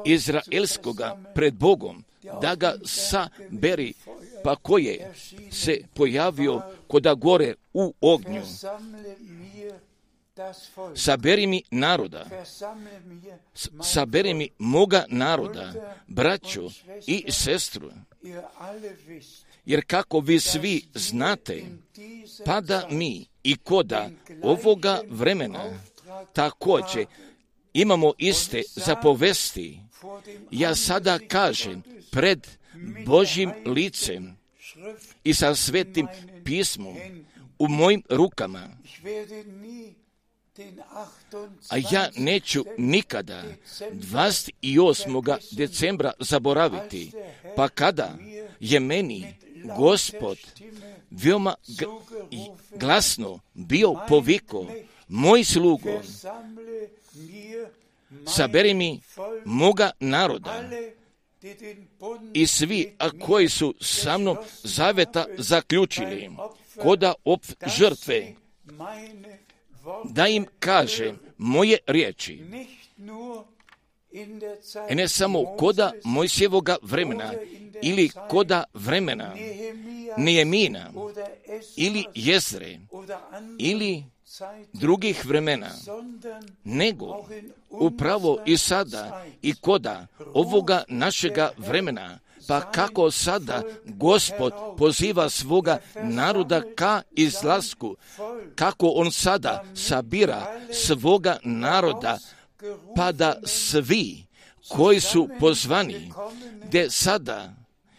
Izraelskoga 0.05 1.19
pred 1.35 1.55
Bogom, 1.55 2.05
da 2.41 2.55
ga 2.55 2.75
saberi, 2.85 3.95
pa 4.45 4.57
koje 4.57 5.13
se 5.51 5.83
pojavio 5.95 6.63
koda 6.87 7.15
gore 7.15 7.55
u 7.73 7.95
ognju. 8.01 8.43
Saberi 10.95 11.47
mi 11.47 11.63
naroda, 11.71 12.27
saberi 13.83 14.35
mi 14.35 14.49
moga 14.59 15.05
naroda, 15.09 15.73
braću 16.07 16.71
i 17.07 17.33
sestru, 17.33 17.91
jer 19.65 19.85
kako 19.87 20.21
vi 20.21 20.41
svi 20.41 20.83
znate, 20.95 21.59
in 21.59 21.83
dieser 21.95 22.47
pa 22.47 22.61
da 22.61 22.81
Zeit 22.81 22.93
mi 22.93 23.27
i 23.43 23.57
koda 23.57 24.11
ovoga 24.43 25.01
vremena 25.11 25.65
također 26.33 27.07
imamo 27.73 28.13
iste 28.19 28.63
zapovesti. 28.75 29.81
Ja 30.51 30.75
sada 30.75 31.19
kažem 31.29 31.83
pred 32.11 32.47
Božjim 33.07 33.53
licem 33.67 34.37
i 35.25 35.35
sa 35.35 35.55
svetim 35.55 36.07
pismom 36.45 36.97
u 37.59 37.69
mojim 37.69 38.03
rukama, 38.09 38.69
a 41.69 41.77
ja 41.91 42.11
neću 42.17 42.65
nikada 42.79 43.43
28. 43.81 45.37
decembra 45.51 46.13
zaboraviti, 46.19 47.13
pa 47.57 47.69
kada 47.69 48.17
je 48.61 48.81
meni 48.81 49.35
Gospod 49.79 50.39
veoma 51.11 51.55
glasno 52.77 53.41
bio 53.55 53.95
poviko, 54.09 54.67
moj 55.09 55.45
slugo, 55.45 55.91
saberi 58.27 58.75
mi 58.75 59.01
moga 59.45 59.91
naroda. 60.01 60.65
i 62.35 62.47
svi 62.47 62.95
a 62.99 63.11
koji 63.11 63.49
su 63.49 63.75
sa 63.81 64.19
mnom 64.19 64.37
zaveta 64.63 65.27
zaključili. 65.39 66.31
koda 66.83 67.15
op 67.25 67.45
žrtve, 67.67 68.35
da 70.05 70.29
im 70.29 70.47
kaže 70.59 71.15
moje 71.39 71.79
riječi, 71.87 72.43
i 74.91 74.95
ne 74.95 75.09
samo 75.09 75.45
koda 75.45 75.93
Mojsjevoga 76.05 76.77
vremena 76.83 77.33
ili 77.83 78.11
koda 78.29 78.65
vremena 78.75 79.35
Nijemina 80.17 80.93
ili 81.77 82.05
Jezre 82.15 82.79
ili 83.59 84.05
drugih 84.73 85.25
vremena, 85.25 85.71
nego 86.65 87.27
upravo 87.71 88.39
i 88.47 88.57
sada 88.57 89.25
i 89.43 89.55
koda 89.55 90.07
ovoga 90.35 90.85
našega 90.89 91.51
vremena, 91.57 92.19
pa 92.49 92.61
kako 92.61 93.11
sada 93.11 93.63
Gospod 93.85 94.53
poziva 94.79 95.31
svoga 95.31 95.79
naroda 96.03 96.63
ka 96.77 97.03
izlasku, 97.13 97.97
kako 98.55 98.89
on 98.89 99.13
sada 99.13 99.65
sabira 99.75 100.61
svoga 100.73 101.39
naroda, 101.45 102.19
pa 102.97 103.13
da 103.13 103.41
svi 103.45 104.25
koji 104.69 105.01
su 105.01 105.29
pozvani, 105.41 106.13
gdje 106.67 106.91
sada 106.91 107.55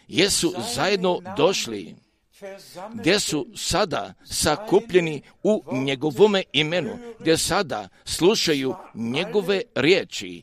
jesu 0.08 0.54
zajedno 0.76 1.20
došli, 1.38 1.96
gdje 2.94 3.20
su 3.20 3.48
sada 3.56 4.14
sakupljeni 4.24 5.22
u 5.44 5.64
njegovome 5.72 6.44
imenu, 6.54 6.98
gdje 7.20 7.38
sada 7.38 7.90
slušaju 8.06 8.76
njegove 8.94 9.62
riječi. 9.76 10.42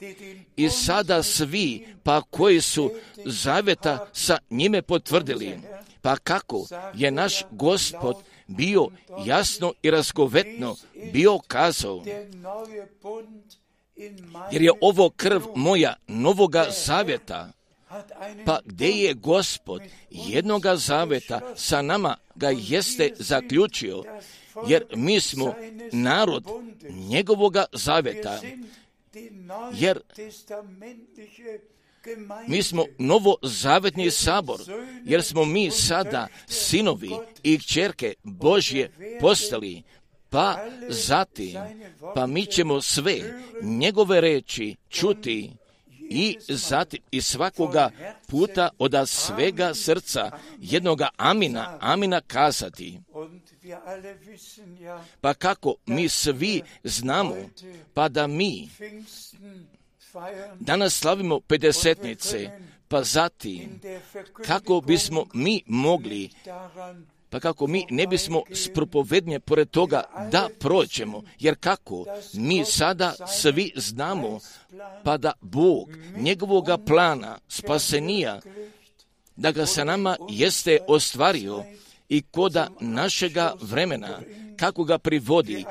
I 0.57 0.69
sada 0.69 1.23
svi 1.23 1.87
pa 2.03 2.23
koji 2.31 2.61
su 2.61 2.91
zaveta 3.25 4.09
sa 4.13 4.39
njime 4.51 4.83
potvrdili, 4.83 5.59
pa 6.03 6.17
kako 6.17 6.67
je 6.95 7.11
naš 7.11 7.43
gospod 7.51 8.17
bio 8.47 8.89
jasno 9.27 9.73
i 9.83 9.91
razgovetno 9.91 10.77
bio 11.13 11.39
kazao, 11.39 12.05
jer 14.53 14.63
je 14.63 14.73
ovo 14.81 15.11
krv 15.11 15.43
moja 15.55 15.95
novoga 16.07 16.67
zavjeta, 16.87 17.53
pa 18.47 18.61
gdje 18.65 18.87
je 18.87 19.15
gospod 19.15 19.83
jednoga 20.11 20.77
zaveta 20.77 21.41
sa 21.57 21.83
nama 21.83 22.17
ga 22.35 22.51
jeste 22.51 23.11
zaključio, 23.19 24.03
jer 24.69 24.85
mi 24.97 25.21
smo 25.21 25.55
narod 25.93 26.45
njegovoga 27.09 27.65
zaveta, 27.73 28.41
jer 29.75 30.01
mi 32.49 32.63
smo 32.63 32.85
novozavetni 32.99 34.11
sabor, 34.11 34.61
jer 35.05 35.23
smo 35.23 35.45
mi 35.45 35.71
sada 35.71 36.29
sinovi 36.47 37.11
i 37.43 37.59
čerke 37.59 38.15
Božje 38.23 38.91
postali, 39.21 39.83
pa 40.31 40.57
zatim, 40.89 41.59
pa 42.15 42.27
mi 42.27 42.47
ćemo 42.47 42.81
sve 42.81 43.21
njegove 43.63 44.21
reči 44.21 44.77
čuti 44.89 45.51
i 46.13 46.37
zatim 46.49 47.01
i 47.11 47.23
svakoga 47.23 47.91
puta 48.29 48.69
od 48.79 48.95
svega 49.07 49.75
srca 49.75 50.31
jednoga 50.59 51.09
amina, 51.17 51.79
amina 51.81 52.21
kazati. 52.21 53.01
Pa 55.21 55.35
kako 55.35 55.75
mi 55.87 56.09
svi 56.09 56.63
znamo, 56.85 57.37
pa 57.95 58.09
da 58.09 58.27
mi 58.27 58.69
danas 60.61 60.95
slavimo 60.95 61.41
pedesetnice, 61.41 62.51
pa 62.89 63.03
zatim 63.03 63.81
kako 64.47 64.81
bismo 64.81 65.27
mi 65.35 65.63
mogli 65.67 66.31
pa 67.33 67.41
kako 67.41 67.67
mi 67.67 67.87
ne 67.91 68.07
bismo 68.07 68.43
spropovednje 68.55 69.41
pored 69.41 69.71
toga 69.71 70.03
da 70.31 70.49
prođemo, 70.59 71.23
jer 71.39 71.57
kako? 71.61 72.05
Mi 72.33 72.65
sada 72.65 73.15
svi 73.29 73.73
znamo, 73.77 74.41
pa 75.05 75.17
da 75.17 75.33
Bog 75.41 75.89
njegovoga 76.17 76.79
plana 76.79 77.39
spasenija, 77.49 78.41
da 79.37 79.51
ga 79.51 79.67
sa 79.67 79.85
nama 79.85 80.17
jeste 80.29 80.79
ostvario 80.89 81.65
i 82.09 82.23
koda 82.23 82.69
našega 82.81 83.55
vremena, 83.61 84.21
kako 84.57 84.85
ga 84.85 84.99
privodi, 84.99 85.65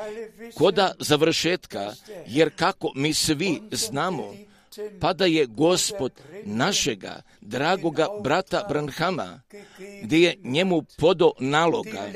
koda 0.56 0.92
završetka, 1.00 1.94
jer 2.28 2.56
kako 2.56 2.92
mi 2.96 3.14
svi 3.14 3.62
znamo, 3.72 4.34
pa 5.00 5.14
da 5.14 5.26
je 5.26 5.46
gospod 5.46 6.12
našega 6.46 7.22
dragoga 7.42 8.08
brata 8.24 8.66
Branhama, 8.70 9.42
gdje 10.04 10.22
je 10.22 10.36
njemu 10.44 10.84
podo 10.98 11.32
naloga, 11.40 12.10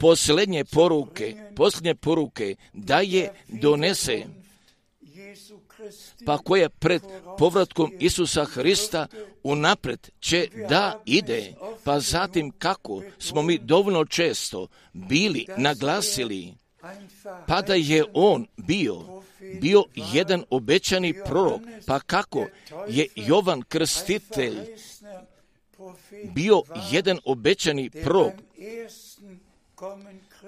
posljednje 0.00 0.64
poruke, 0.64 1.36
posljednje 1.56 1.94
poruke 1.94 2.56
da 2.72 3.00
je 3.00 3.32
donese, 3.48 4.24
pa 6.26 6.38
koje 6.38 6.68
pred 6.68 7.02
povratkom 7.38 7.92
Isusa 7.98 8.44
Hrista 8.44 9.06
unapred 9.42 10.10
će 10.20 10.48
da 10.68 11.02
ide, 11.04 11.54
pa 11.84 12.00
zatim 12.00 12.50
kako 12.50 13.02
smo 13.18 13.42
mi 13.42 13.58
dovoljno 13.58 14.04
često 14.04 14.66
bili 14.92 15.46
naglasili, 15.56 16.54
pa 17.46 17.62
da 17.62 17.74
je 17.74 18.04
on 18.14 18.46
bio 18.56 19.19
bio 19.60 19.84
jedan 19.94 20.44
obećani 20.50 21.14
prorok, 21.24 21.60
pa 21.86 22.00
kako 22.00 22.46
je 22.88 23.06
Jovan 23.16 23.62
Krstitelj 23.62 24.56
bio 26.34 26.62
jedan 26.90 27.18
obećani 27.24 27.90
prorok, 27.90 28.32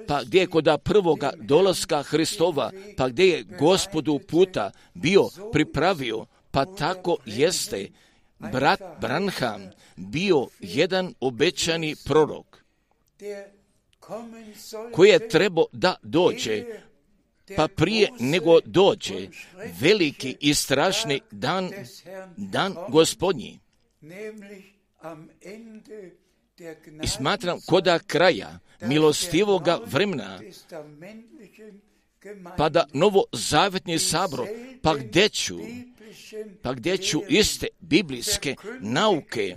pa 0.07 0.23
gdje 0.23 0.41
je 0.41 0.47
kod 0.47 0.69
prvoga 0.85 1.33
dolaska 1.37 2.03
Hristova, 2.03 2.71
pa 2.97 3.09
gdje 3.09 3.25
je 3.25 3.43
gospodu 3.59 4.19
puta 4.19 4.71
bio 4.95 5.29
pripravio, 5.53 6.27
pa 6.51 6.65
tako 6.65 7.17
jeste 7.27 7.89
brat 8.39 8.81
Branham 9.01 9.71
bio 9.97 10.47
jedan 10.61 11.15
obećani 11.21 11.95
prorok 12.05 12.63
koji 14.93 15.09
je 15.09 15.29
trebao 15.29 15.67
da 15.73 15.95
dođe 16.03 16.65
pa 17.57 17.69
prije 17.69 18.09
nego 18.21 18.61
dođe 18.65 19.29
veliki 19.81 20.37
i 20.41 20.55
strašni 20.55 21.21
dan, 21.31 21.71
dan 22.37 22.75
gospodnji. 22.89 23.59
I 27.03 27.07
smatram 27.07 27.59
koda 27.67 27.99
kraja 27.99 28.59
milostivoga 28.81 29.81
vremena, 29.87 30.41
pa 32.57 32.69
da 32.69 32.85
novozavetni 32.93 33.99
sabro, 33.99 34.47
pa 34.83 34.95
gdje 34.95 35.29
ću, 35.29 35.59
pa 36.63 36.73
gdje 36.73 36.99
ću 36.99 37.21
iste 37.29 37.67
biblijske 37.81 38.57
nauke 38.81 39.57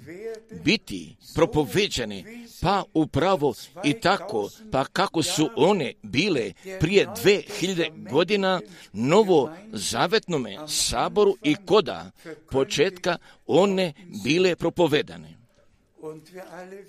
biti 0.64 1.16
propoveđene, 1.36 2.24
pa 2.62 2.84
upravo 2.94 3.54
i 3.84 3.94
tako, 3.94 4.50
pa 4.72 4.86
kako 4.86 5.24
su 5.24 5.50
one 5.56 5.94
bile 6.04 6.54
prije 6.80 7.08
dve 7.22 7.42
hiljade 7.60 7.90
godina 8.12 8.62
novo 8.94 9.52
zavetnome 9.72 10.58
saboru 10.68 11.36
i 11.44 11.56
koda 11.66 12.12
početka 12.52 13.18
one 13.46 13.94
bile 14.24 14.56
propovedane. 14.56 15.36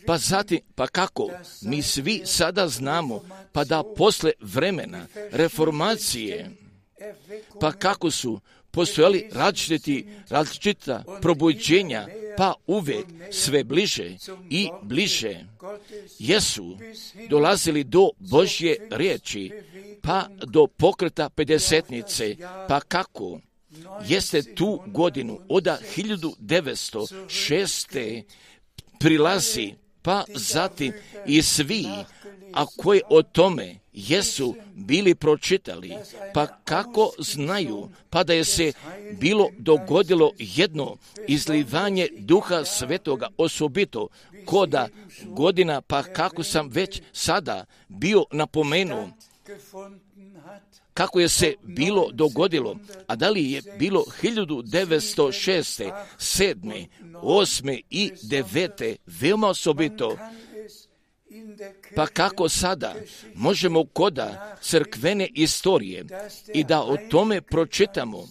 Pa 0.07 0.19
zatim, 0.19 0.61
pa 0.75 0.87
kako, 0.87 1.31
mi 1.63 1.83
svi 1.83 2.23
sada 2.25 2.69
znamo, 2.69 3.21
pa 3.53 3.65
da 3.65 3.83
posle 3.97 4.33
vremena 4.41 5.07
reformacije, 5.33 6.51
pa 7.61 7.73
kako 7.73 8.11
su 8.11 8.41
postojali 8.77 9.29
različiti, 9.33 10.07
različita 10.29 11.05
probuđenja, 11.23 12.07
pa 12.37 12.55
uvijek 12.67 13.07
sve 13.31 13.65
bliže 13.65 14.17
i 14.51 14.69
bliže. 14.83 15.45
Jesu 16.19 16.79
dolazili 17.29 17.85
do 17.85 18.11
Božje 18.19 18.89
riječi, 18.91 19.53
pa 20.03 20.27
do 20.47 20.67
pokreta 20.67 21.29
pedesetnice, 21.29 22.37
pa 22.69 22.81
kako? 22.81 23.41
Jeste 24.09 24.55
tu 24.55 24.83
godinu 24.87 25.39
od 25.49 25.65
1906. 25.65 28.23
prilazi, 29.01 29.73
pa 30.07 30.25
zatim 30.35 30.93
i 31.27 31.43
svi, 31.43 31.87
a 32.53 32.67
koji 32.77 33.01
o 33.11 33.23
tome 33.23 33.79
jesu 33.93 34.55
bili 34.75 35.15
pročitali, 35.15 35.93
pa 36.35 36.47
kako 36.47 37.13
znaju, 37.19 37.89
pa 38.11 38.25
da 38.25 38.33
je 38.33 38.45
se 38.45 38.73
bilo 39.13 39.49
dogodilo 39.59 40.33
jedno 40.39 40.97
izlivanje 41.29 42.09
duha 42.19 42.65
svetoga 42.65 43.29
osobito 43.37 44.09
koda 44.45 44.89
godina, 45.25 45.81
pa 45.81 46.03
kako 46.03 46.43
sam 46.43 46.69
već 46.69 47.03
sada 47.13 47.65
bio 47.89 48.25
napomenuo, 48.33 49.11
kako 50.97 51.21
je 51.21 51.29
se 51.29 51.55
bilo 51.63 52.11
dogodilo, 52.13 52.77
a 53.07 53.17
da 53.17 53.31
li 53.31 53.53
je 53.53 53.63
bilo 53.79 54.05
1906. 54.23 55.93
7. 56.19 56.87
8. 57.23 57.81
i 57.91 58.13
9. 58.23 58.97
veoma 59.07 59.49
osobito, 59.49 60.19
pa 61.95 62.07
kako 62.07 62.49
sada 62.49 62.95
možemo 63.35 63.85
koda 63.85 64.57
crkvene 64.61 65.29
istorije 65.35 66.05
i 66.55 66.65
da 66.65 66.83
o 66.83 66.97
tome 67.11 67.41
pročitamo, 67.41 68.29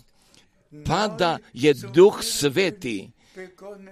pa 0.85 1.07
da 1.07 1.37
je 1.53 1.73
Duh 1.73 2.23
Sveti 2.23 3.09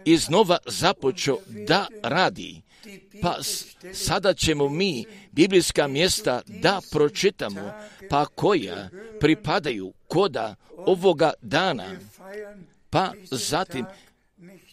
iznova 0.06 0.58
započeo 0.66 1.38
da 1.68 1.88
radi, 2.04 2.62
pa 3.22 3.38
sada 3.94 4.34
ćemo 4.34 4.70
mi 4.70 5.06
biblijska 5.32 5.88
mjesta 5.88 6.42
da 6.48 6.82
pročitamo, 6.92 7.72
pa 8.10 8.26
koja 8.26 8.90
pripadaju 9.20 9.94
koda 10.08 10.56
ovoga 10.78 11.34
dana, 11.42 11.96
pa 12.90 13.12
zatim, 13.32 13.86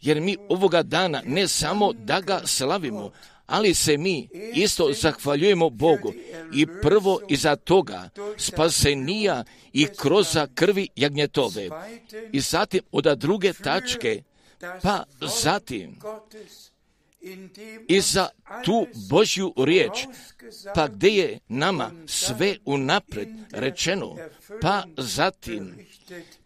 jer 0.01 0.20
mi 0.20 0.37
ovoga 0.49 0.83
dana 0.83 1.23
ne 1.27 1.49
samo 1.49 1.92
da 1.92 2.20
ga 2.20 2.40
slavimo, 2.44 3.11
ali 3.46 3.75
se 3.75 3.96
mi 3.96 4.29
isto 4.55 4.92
zahvaljujemo 4.92 5.70
Bogu 5.70 6.12
i 6.55 6.66
prvo 6.83 7.20
iza 7.29 7.57
toga 7.57 8.09
spasenija 8.37 9.44
i 9.73 9.87
kroz 9.96 10.37
krvi 10.55 10.88
jagnjetove. 10.96 11.68
I 12.33 12.40
zatim 12.40 12.81
od 12.92 13.18
druge 13.18 13.53
tačke, 13.53 14.23
pa 14.83 15.05
zatim 15.42 15.99
i 17.88 18.00
za 18.00 18.28
tu 18.64 18.87
Božju 19.11 19.54
riječ, 19.56 20.06
pa 20.74 20.88
gdje 20.88 21.09
je 21.09 21.38
nama 21.48 21.90
sve 22.06 22.56
unapred 22.64 23.28
rečeno, 23.52 24.16
pa 24.61 24.85
zatim 24.96 25.74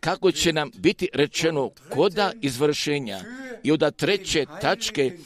kako 0.00 0.32
će 0.32 0.52
nam 0.52 0.70
biti 0.76 1.08
rečeno 1.12 1.70
koda 1.90 2.32
izvršenja 2.42 3.20
i 3.62 3.72
od 3.72 3.96
treće 3.96 4.46
tačke 4.60 5.18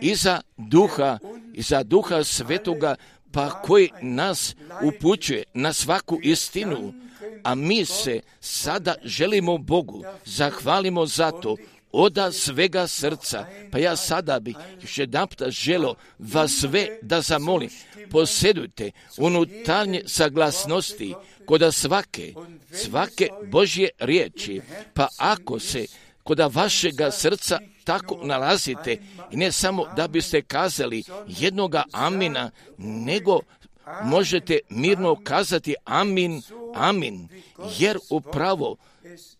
iza 0.00 0.40
duha, 0.56 1.18
iza 1.54 1.82
duha 1.82 2.24
svetoga, 2.24 2.94
pa 3.32 3.62
koji 3.62 3.90
nas 4.02 4.56
upućuje 4.82 5.42
na 5.54 5.72
svaku 5.72 6.18
istinu, 6.22 6.94
a 7.42 7.54
mi 7.54 7.84
se 7.84 8.20
sada 8.40 8.94
želimo 9.04 9.58
Bogu, 9.58 10.04
zahvalimo 10.24 11.06
za 11.06 11.30
to, 11.30 11.56
oda 11.94 12.32
svega 12.32 12.86
srca. 12.86 13.46
Pa 13.72 13.78
ja 13.78 13.96
sada 13.96 14.40
bih 14.40 14.56
još 14.82 14.98
jedan 14.98 15.26
želo 15.48 15.94
vas 16.18 16.52
sve 16.52 16.88
da 17.02 17.20
zamolim, 17.20 17.70
posjedujte 18.10 18.90
unutarnje 19.18 20.02
saglasnosti 20.06 21.14
kod 21.46 21.74
svake, 21.74 22.34
svake 22.72 23.28
Božje 23.50 23.88
riječi, 23.98 24.60
pa 24.94 25.08
ako 25.16 25.58
se 25.58 25.86
kod 26.22 26.40
vašega 26.54 27.10
srca 27.10 27.58
tako 27.84 28.20
nalazite 28.22 28.98
i 29.30 29.36
ne 29.36 29.52
samo 29.52 29.86
da 29.96 30.08
biste 30.08 30.42
kazali 30.42 31.04
jednoga 31.26 31.84
amina, 31.92 32.50
nego 32.78 33.40
možete 34.04 34.58
mirno 34.68 35.16
kazati 35.24 35.74
amin, 35.84 36.42
amin, 36.74 37.28
jer 37.78 37.98
upravo, 38.10 38.76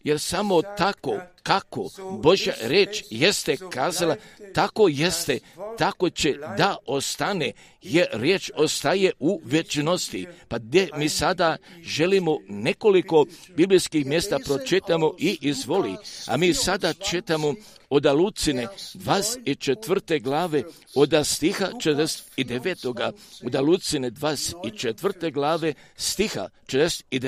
jer 0.05 0.21
samo 0.21 0.63
tako 0.63 1.19
kako 1.43 1.89
Božja 2.23 2.55
reč 2.61 3.05
jeste 3.11 3.57
kazala, 3.71 4.17
tako 4.55 4.89
jeste, 4.89 5.39
tako 5.79 6.11
će 6.11 6.35
da 6.59 6.77
ostane, 6.87 7.53
jer 7.83 8.07
riječ 8.13 8.51
ostaje 8.57 9.13
u 9.19 9.41
večnosti. 9.45 10.27
Pa 10.49 10.59
gdje 10.59 10.89
mi 10.97 11.09
sada 11.09 11.57
želimo 11.83 12.39
nekoliko 12.49 13.27
biblijskih 13.57 14.07
mjesta 14.07 14.39
pročitamo 14.45 15.15
i 15.19 15.39
izvoli, 15.41 15.97
a 16.27 16.37
mi 16.37 16.55
sada 16.55 16.93
čitamo 16.93 17.55
od 17.91 18.07
Lucine 18.07 18.67
24. 18.95 20.23
glave 20.23 20.63
od 20.95 21.15
stiha 21.25 21.67
49. 21.67 23.13
od 23.45 23.55
Lucine 23.55 24.11
24. 24.11 25.33
glave 25.33 25.75
stiha 25.97 26.49
49. 26.67 27.24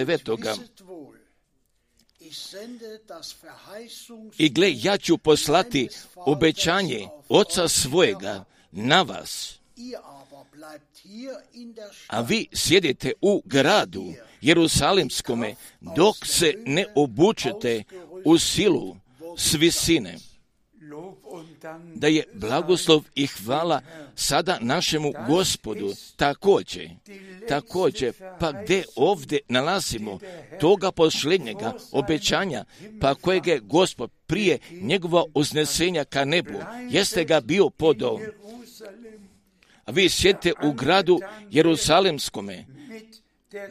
I 4.39 4.49
gle, 4.49 4.73
ja 4.75 4.99
ću 4.99 5.19
poslati 5.19 5.89
obećanje 6.15 7.09
oca 7.29 7.69
svojega 7.69 8.45
na 8.73 9.03
vas, 9.03 9.59
a 12.09 12.21
vi 12.21 12.49
sjedite 12.53 13.13
u 13.21 13.43
gradu 13.45 14.13
Jerusalimskome 14.41 15.55
dok 15.81 16.17
se 16.27 16.55
ne 16.67 16.87
obučete 16.95 17.85
u 18.25 18.39
silu 18.39 18.97
s 19.39 19.55
visine 19.55 20.19
da 21.95 22.07
je 22.07 22.25
blagoslov 22.35 23.03
i 23.15 23.27
hvala 23.27 23.81
sada 24.15 24.59
našemu 24.61 25.13
gospodu 25.29 25.93
također, 26.17 26.91
također, 27.49 28.13
pa 28.41 28.53
gdje 28.53 28.85
ovdje 28.97 29.39
nalazimo 29.49 30.19
toga 30.61 30.93
posljednjega 30.93 31.73
obećanja, 31.93 32.65
pa 33.01 33.15
kojeg 33.15 33.47
je 33.47 33.61
gospod 33.61 34.11
prije 34.27 34.59
njegova 34.71 35.25
uznesenja 35.35 36.05
ka 36.05 36.25
nebu, 36.25 36.59
jeste 36.91 37.25
ga 37.25 37.41
bio 37.41 37.71
podao. 37.71 38.21
A 39.85 39.91
vi 39.91 40.09
sjedite 40.09 40.53
u 40.63 40.73
gradu 40.73 41.21
Jerusalemskome, 41.51 42.65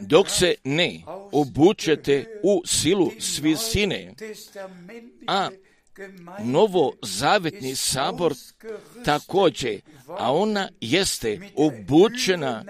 dok 0.00 0.30
se 0.30 0.54
ne 0.64 1.02
obučete 1.32 2.40
u 2.42 2.62
silu 2.66 3.10
svisine, 3.18 4.14
a 5.26 5.48
novo 6.44 6.92
zavetni 7.02 7.74
sabor 7.74 8.34
također, 9.04 9.80
a 10.08 10.32
ona 10.32 10.68
jeste 10.80 11.40
obučena 11.56 12.64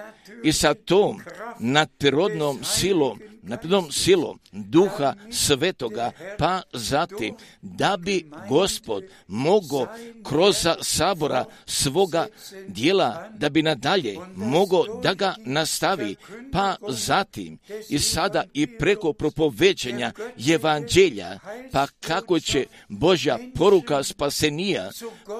i 0.44 0.52
sa 0.52 0.74
tom 0.74 1.20
nadprirodnom 1.58 2.64
silom, 2.64 3.20
nadprirodnom 3.46 3.92
silom 3.92 4.38
duha 4.52 5.14
svetoga, 5.30 6.10
pa 6.38 6.62
zatim 6.72 7.34
da 7.62 7.96
bi 7.96 8.30
gospod 8.48 9.04
mogao 9.26 9.86
kroz 10.24 10.66
sabora 10.82 11.44
svoga 11.66 12.26
dijela, 12.68 13.28
da 13.38 13.48
bi 13.48 13.62
nadalje 13.62 14.16
mogao 14.34 15.00
da 15.02 15.14
ga 15.14 15.34
nastavi, 15.38 16.16
pa 16.52 16.76
zatim 16.88 17.58
i 17.88 17.98
sada 17.98 18.44
i 18.54 18.66
preko 18.78 19.12
propoveđenja 19.12 20.12
evanđelja, 20.48 21.38
pa 21.72 21.86
kako 21.86 22.40
će 22.40 22.66
Božja 22.88 23.38
poruka 23.54 24.02
spasenija, 24.02 24.90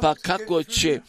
pa 0.01 0.15
kako 0.15 0.63
će 0.63 1.01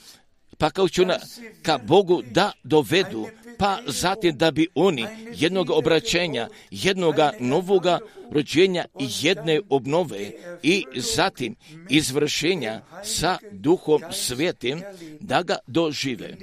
pa 0.57 0.69
kao 0.69 0.89
će 0.89 1.01
ona 1.01 1.19
ka 1.61 1.77
Bogu 1.77 2.21
da 2.31 2.51
dovedu, 2.63 3.27
pa 3.57 3.79
zatim 3.87 4.37
da 4.37 4.51
bi 4.51 4.67
oni 4.75 5.05
jednog 5.35 5.69
obraćenja, 5.69 6.47
jednoga 6.71 7.33
novoga 7.39 7.99
rođenja 8.31 8.85
i 8.99 9.07
jedne 9.21 9.61
obnove 9.69 10.31
i 10.63 10.85
zatim 10.95 11.55
izvršenja 11.89 12.81
sa 13.03 13.37
duhom 13.51 14.01
svetim 14.11 14.81
da 15.19 15.43
ga 15.43 15.57
dožive. 15.67 16.37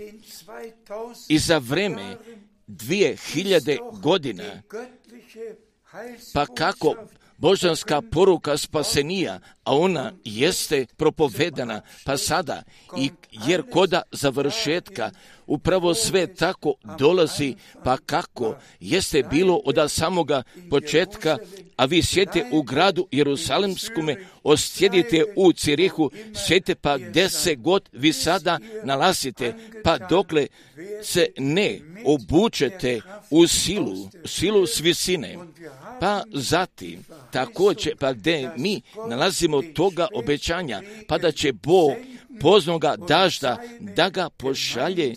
I 1.28 1.38
za 1.38 1.58
vreme 1.58 2.16
dvije 2.66 3.16
hiljade 3.32 3.78
godina, 4.02 4.62
pa 6.34 6.46
kako 6.46 6.94
božanska 7.44 8.02
poruka 8.12 8.56
spasenija, 8.56 9.40
a 9.64 9.76
ona 9.76 10.12
jeste 10.24 10.86
propovedana, 10.96 11.82
pa 12.04 12.16
sada, 12.16 12.62
i 12.96 13.10
jer 13.46 13.62
koda 13.70 14.02
završetka 14.12 15.10
upravo 15.46 15.94
sve 15.94 16.34
tako 16.34 16.74
dolazi, 16.98 17.54
pa 17.84 17.96
kako 17.96 18.56
jeste 18.80 19.22
bilo 19.30 19.60
od 19.64 19.90
samoga 19.90 20.42
početka 20.70 21.38
a 21.76 21.84
vi 21.84 22.02
sjedite 22.02 22.46
u 22.52 22.62
gradu 22.62 23.08
Jerusalemskome, 23.12 24.16
osjedite 24.42 25.24
u 25.36 25.52
Cirihu, 25.52 26.10
sjedite 26.46 26.74
pa 26.74 26.98
gdje 26.98 27.28
se 27.28 27.54
god 27.54 27.88
vi 27.92 28.12
sada 28.12 28.58
nalazite, 28.84 29.54
pa 29.84 29.98
dokle 29.98 30.46
se 31.02 31.26
ne 31.38 31.80
obučete 32.04 33.00
u 33.30 33.46
silu, 33.46 34.10
silu 34.24 34.66
s. 34.66 34.82
Pa 36.00 36.22
zatim, 36.32 37.04
također, 37.32 37.96
pa 37.96 38.12
gdje 38.12 38.50
mi 38.56 38.82
nalazimo 39.08 39.62
toga 39.62 40.06
obećanja, 40.14 40.82
pa 41.08 41.18
da 41.18 41.32
će 41.32 41.52
Bog 41.52 41.92
poznoga 42.40 42.96
dažda 43.08 43.62
da 43.80 44.08
ga 44.08 44.30
pošalje 44.30 45.14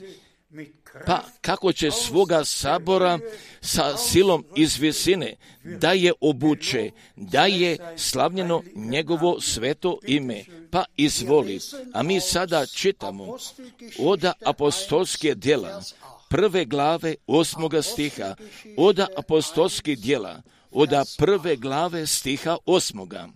pa 1.05 1.23
kako 1.41 1.73
će 1.73 1.91
svoga 1.91 2.45
sabora 2.45 3.19
sa 3.61 3.97
silom 3.97 4.45
iz 4.55 4.77
visine 4.77 5.35
da 5.63 5.91
je 5.91 6.13
obuče, 6.21 6.91
da 7.15 7.45
je 7.45 7.77
slavljeno 7.97 8.63
njegovo 8.75 9.41
sveto 9.41 9.99
ime, 10.07 10.43
pa 10.71 10.83
izvoli. 10.97 11.59
A 11.93 12.03
mi 12.03 12.19
sada 12.19 12.65
čitamo 12.65 13.37
oda 13.99 14.33
apostolske 14.45 15.35
djela, 15.35 15.81
prve 16.29 16.65
glave 16.65 17.15
osmoga 17.27 17.81
stiha, 17.81 18.35
oda 18.77 19.07
apostolske 19.17 19.95
djela, 19.95 20.41
oda 20.71 21.05
prve 21.17 21.55
glave 21.55 22.07
stiha 22.07 22.57
osmoga. 22.65 23.29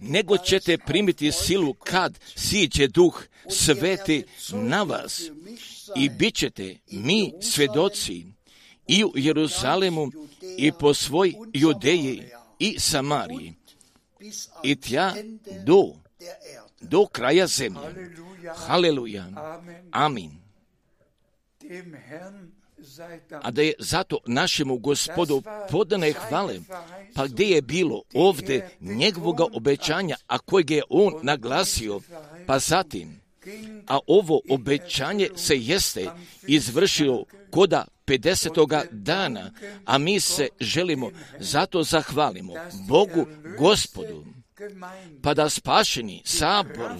Nego 0.00 0.38
ćete 0.38 0.78
primiti 0.78 1.32
silu 1.32 1.74
kad 1.74 2.18
siđe 2.36 2.88
duh 2.88 3.22
sveti 3.50 4.24
na 4.52 4.82
vas 4.82 5.22
i 5.96 6.08
bit 6.08 6.34
ćete 6.34 6.76
mi 6.90 7.32
svedoci 7.42 8.26
i 8.86 9.04
u 9.04 9.12
Jeruzalemu 9.14 10.10
i 10.58 10.72
po 10.72 10.94
svoj 10.94 11.34
Judeji 11.54 12.22
i 12.58 12.80
Samariji 12.80 13.54
i 14.62 14.80
tja 14.80 15.14
do, 15.64 15.92
do 16.80 17.06
kraja 17.06 17.46
zemlje. 17.46 18.10
Haleluja. 18.66 19.26
Amen. 19.36 19.88
Amin. 19.92 20.45
A 23.42 23.50
da 23.50 23.62
je 23.62 23.72
zato 23.78 24.18
našemu 24.26 24.78
gospodu 24.78 25.42
podane 25.70 26.12
hvale, 26.12 26.60
pa 27.14 27.26
gdje 27.26 27.44
je 27.44 27.62
bilo 27.62 28.02
ovdje 28.14 28.70
njegovoga 28.80 29.44
obećanja, 29.52 30.16
a 30.26 30.38
kojeg 30.38 30.70
je 30.70 30.82
on 30.88 31.14
naglasio, 31.22 32.00
pa 32.46 32.58
zatim, 32.58 33.20
a 33.86 33.98
ovo 34.06 34.40
obećanje 34.50 35.28
se 35.36 35.58
jeste 35.58 36.10
izvršilo 36.46 37.24
koda 37.50 37.84
50. 38.06 38.86
dana, 38.90 39.50
a 39.84 39.98
mi 39.98 40.20
se 40.20 40.48
želimo 40.60 41.10
zato 41.40 41.82
zahvalimo 41.82 42.52
Bogu 42.88 43.26
gospodu, 43.58 44.24
pa 45.22 45.34
da 45.34 45.48
spašeni 45.48 46.22
sabor, 46.24 46.90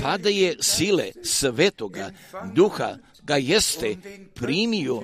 pa 0.00 0.16
da 0.16 0.28
je 0.28 0.56
sile 0.60 1.12
svetoga 1.24 2.10
duha 2.54 2.96
ga 3.28 3.36
jeste 3.36 3.96
primio 4.34 5.02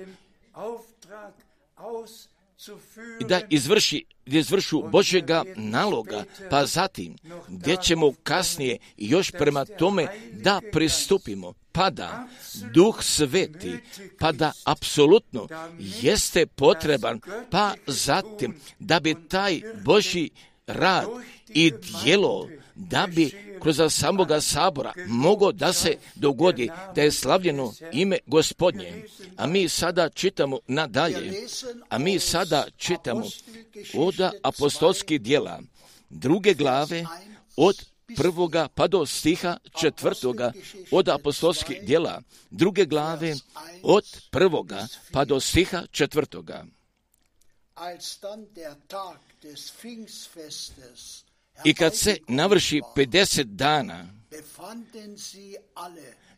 da 3.28 3.40
izvrši 3.50 4.04
da 4.26 4.38
izvršu 4.38 4.82
Božjega 4.92 5.44
naloga, 5.56 6.24
pa 6.50 6.66
zatim 6.66 7.16
gdje 7.48 7.76
ćemo 7.82 8.12
kasnije 8.22 8.78
još 8.96 9.30
prema 9.30 9.64
tome 9.64 10.06
da 10.32 10.60
pristupimo, 10.72 11.52
pa 11.72 11.90
da 11.90 12.28
duh 12.74 13.02
sveti, 13.02 13.72
pa 14.18 14.32
da 14.32 14.52
apsolutno 14.64 15.48
jeste 15.78 16.46
potreban, 16.46 17.20
pa 17.50 17.74
zatim 17.86 18.54
da 18.78 19.00
bi 19.00 19.16
taj 19.28 19.60
Božji 19.84 20.30
rad 20.66 21.06
i 21.48 21.72
dijelo 22.04 22.48
da 22.74 23.06
bi 23.06 23.30
kroz 23.62 23.80
samoga 23.90 24.40
sabora 24.40 24.92
moglo 25.06 25.52
da 25.52 25.72
se 25.72 25.96
dogodi 26.14 26.70
da 26.94 27.02
je 27.02 27.12
slavljeno 27.12 27.74
ime 27.92 28.18
gospodnje. 28.26 29.04
A 29.36 29.46
mi 29.46 29.68
sada 29.68 30.08
čitamo 30.08 30.58
nadalje, 30.66 31.32
a 31.88 31.98
mi 31.98 32.18
sada 32.18 32.66
čitamo 32.76 33.24
od 33.94 34.14
apostolskih 34.42 35.20
dijela 35.20 35.60
druge 36.10 36.54
glave 36.54 37.04
od 37.56 37.84
prvoga 38.16 38.68
pa 38.68 38.86
do 38.86 39.06
stiha 39.06 39.56
četvrtoga 39.80 40.52
od 40.90 41.08
apostolskih 41.08 41.82
dijela 41.82 42.22
druge 42.50 42.84
glave 42.84 43.34
od 43.82 44.04
prvoga 44.30 44.86
pa 45.12 45.24
do 45.24 45.40
stiha 45.40 45.82
četvrtoga. 45.90 46.64
I 51.64 51.74
kad 51.74 51.96
se 51.96 52.16
navrši 52.28 52.80
50 52.96 53.42
dana, 53.44 54.06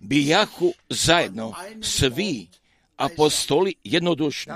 bijahu 0.00 0.72
zajedno 0.88 1.54
svi 1.82 2.46
apostoli 2.96 3.74
jednodušno. 3.84 4.54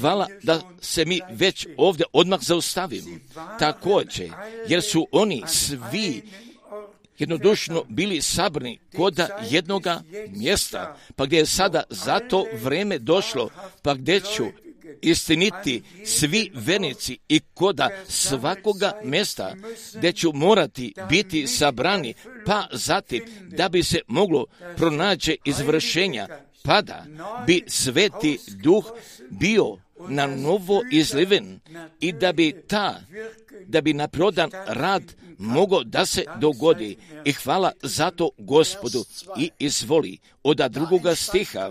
Hvala 0.00 0.26
da 0.42 0.60
se 0.80 1.04
mi 1.04 1.20
već 1.30 1.66
ovdje 1.76 2.06
odmah 2.12 2.40
zaustavimo. 2.42 3.18
Također, 3.58 4.30
jer 4.68 4.82
su 4.82 5.06
oni 5.12 5.42
svi 5.46 6.22
jednodušno 7.18 7.84
bili 7.88 8.22
sabrani 8.22 8.78
koda 8.96 9.38
jednoga 9.50 10.02
mjesta, 10.28 10.96
pa 11.16 11.26
gdje 11.26 11.38
je 11.38 11.46
sada 11.46 11.82
za 11.90 12.20
to 12.20 12.46
vreme 12.62 12.98
došlo, 12.98 13.48
pa 13.82 13.94
gdje 13.94 14.20
ću 14.20 14.44
istiniti 15.02 15.82
svi 16.04 16.50
vernici 16.54 17.18
i 17.28 17.40
koda 17.54 17.90
svakoga 18.08 18.92
mjesta 19.04 19.54
gdje 19.94 20.12
ću 20.12 20.32
morati 20.32 20.94
biti 21.08 21.46
sabrani, 21.46 22.14
pa 22.46 22.66
zatim 22.72 23.24
da 23.48 23.68
bi 23.68 23.82
se 23.82 24.00
moglo 24.06 24.46
pronaći 24.76 25.38
izvršenja, 25.44 26.28
pa 26.64 26.82
da 26.82 27.06
bi 27.46 27.64
sveti 27.66 28.38
duh 28.62 28.84
bio 29.30 29.76
na 30.08 30.26
novo 30.26 30.82
izliven 30.92 31.60
i 32.00 32.12
da 32.12 32.32
bi 32.32 32.54
ta, 32.68 33.00
da 33.66 33.80
bi 33.80 33.92
naprodan 33.92 34.50
rad 34.66 35.02
mogao 35.42 35.84
da 35.84 36.06
se 36.06 36.24
dogodi. 36.40 36.96
I 37.24 37.32
hvala 37.32 37.72
zato 37.82 38.30
gospodu. 38.38 39.04
I 39.38 39.50
izvoli 39.58 40.18
od 40.42 40.56
drugoga 40.70 41.14
stiha. 41.14 41.70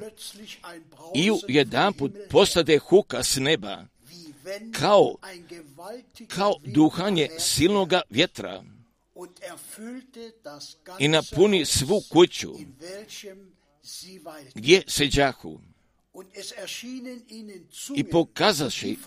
I 1.15 1.32
u 1.32 1.39
jedan 1.47 1.93
put 1.93 2.11
postade 2.30 2.78
huka 2.78 3.24
s 3.24 3.36
neba. 3.36 3.86
Kao, 4.72 5.15
kao 6.28 6.53
duhanje 6.65 7.30
silnoga 7.39 8.01
vjetra. 8.09 8.63
I 10.99 11.07
napuni 11.07 11.65
svu 11.65 12.01
kuću 12.09 12.53
gdje 14.55 14.84
se 14.88 15.07
i 17.95 18.03
pokazaši 18.03 18.97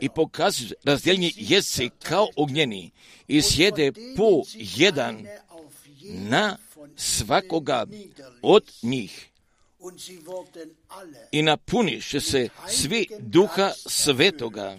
i 0.00 0.08
pokazuju 0.08 0.70
razdijeljeni 0.84 1.32
jezici 1.36 1.90
kao 2.02 2.28
ognjeni. 2.36 2.90
I 3.28 3.42
sjede 3.42 3.92
po 4.16 4.42
jedan 4.54 5.26
na 6.02 6.56
svakoga 6.96 7.86
od 8.42 8.72
njih. 8.82 9.28
I 11.32 11.42
napuniše 11.42 12.20
se 12.20 12.48
svi 12.68 13.06
duha 13.18 13.72
svetoga. 13.76 14.78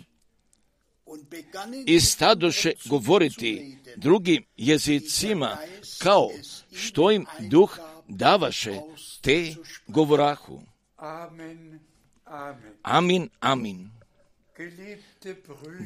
I 1.85 1.99
stadoše 1.99 2.71
govoriti 2.85 3.77
drugim 3.95 4.45
jezicima 4.57 5.57
kao 5.97 6.29
što 6.75 7.11
im 7.11 7.25
duh 7.39 7.77
davaše 8.07 8.81
te 9.21 9.55
govorahu. 9.87 10.72
Amen, 11.03 11.79
Amen. 12.25 12.73
Amin, 12.81 13.29
amin. 13.39 13.89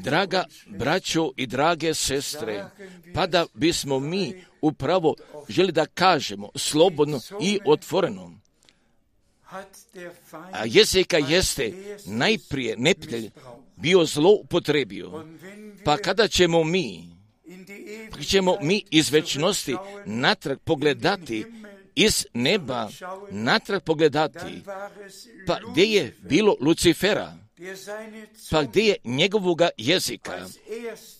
Draga 0.03 0.45
braćo 0.67 1.31
i 1.35 1.47
drage 1.47 1.93
sestre, 1.93 2.65
pa 3.13 3.27
da 3.27 3.45
bismo 3.53 3.99
mi 3.99 4.43
upravo 4.61 5.15
želi 5.49 5.71
da 5.71 5.85
kažemo 5.85 6.49
slobodno 6.55 7.19
i 7.41 7.59
otvoreno, 7.65 8.39
a 10.33 10.65
jezika 10.65 11.17
jeste 11.17 11.73
najprije 12.05 12.75
missbraucht. 12.77 13.57
bio 13.77 14.05
zloupotrebio. 14.05 15.07
Und 15.07 15.41
wenn 15.41 15.77
wir 15.77 15.83
Pa 15.83 15.97
kada 15.97 16.27
ćemo 16.27 16.63
mi, 16.63 17.15
pa 18.11 18.23
ćemo 18.23 18.57
mi 18.61 18.83
iz 18.91 19.11
večnosti 19.11 19.75
natrag 20.05 20.59
pogledati, 20.63 21.45
iz 21.97 22.25
neba 22.33 22.89
natrag 23.31 23.83
pogledati, 23.83 24.61
pa 25.47 25.59
gdje 25.71 25.83
je 25.83 26.15
bilo 26.21 26.55
Lucifera, 26.59 27.37
pa 28.51 28.63
gdje 28.63 28.81
je 28.81 28.95
njegovoga 29.03 29.69
jezika? 29.77 30.45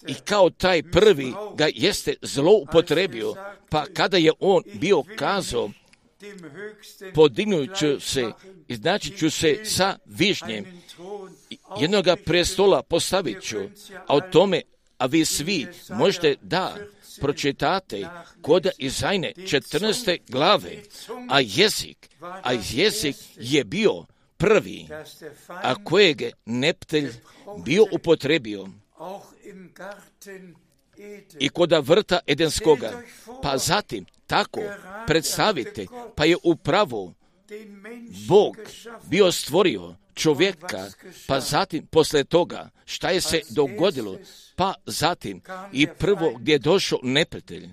I 0.08 0.14
kao 0.14 0.50
taj 0.50 0.84
prvi 0.84 1.34
ga 1.56 1.68
jeste 1.76 2.14
zloupotrebio, 2.22 3.36
pa 3.70 3.86
kada 3.86 4.18
je 4.18 4.32
on 4.40 4.64
bio 4.74 5.04
kazao, 5.16 5.72
dem 6.20 6.38
Höchsten 6.40 7.14
podignut 7.14 7.78
ću 7.78 8.00
se 8.00 8.32
znači 8.70 9.18
ću 9.18 9.30
se 9.30 9.66
sa 9.66 9.98
višnjem. 10.06 10.66
Jednoga 11.80 12.16
prestola 12.16 12.84
postavit 12.84 13.44
ću, 13.44 13.58
a 14.08 14.16
o 14.16 14.22
tome, 14.22 14.62
a 14.98 15.06
vi 15.06 15.26
svi 15.26 15.68
možete 15.90 16.36
da 16.42 16.78
pročitate 17.22 18.08
kod 18.42 18.68
Izajne 18.78 19.34
14. 19.38 20.20
glave, 20.28 20.84
a 21.30 21.40
jezik, 21.40 22.10
a 22.22 22.52
jezik 22.72 23.16
je 23.36 23.64
bio 23.64 24.06
prvi, 24.38 24.88
a 25.48 25.84
kojeg 25.84 26.22
je 26.22 26.32
neptelj 26.46 27.12
bio 27.66 27.86
upotrebio 27.92 28.68
i 31.40 31.50
kod 31.50 31.72
vrta 31.82 32.20
Edenskoga, 32.28 33.02
pa 33.42 33.58
zatim 33.58 34.06
tako 34.28 34.62
predstavite, 35.08 35.86
pa 36.16 36.26
je 36.26 36.38
upravo 36.44 37.14
Bog 38.28 38.58
bio 39.10 39.32
stvorio 39.32 39.96
čovjeka, 40.18 40.92
pa 41.28 41.40
zatim 41.40 41.88
posle 41.88 42.24
toga 42.24 42.70
šta 42.86 43.10
je 43.10 43.22
se 43.22 43.42
dogodilo, 43.50 44.18
pa 44.56 44.74
zatim 44.86 45.42
i 45.74 45.88
prvo 46.00 46.34
gdje 46.40 46.54
je 46.54 46.60
došao 46.60 47.00
Zunge. 47.04 47.70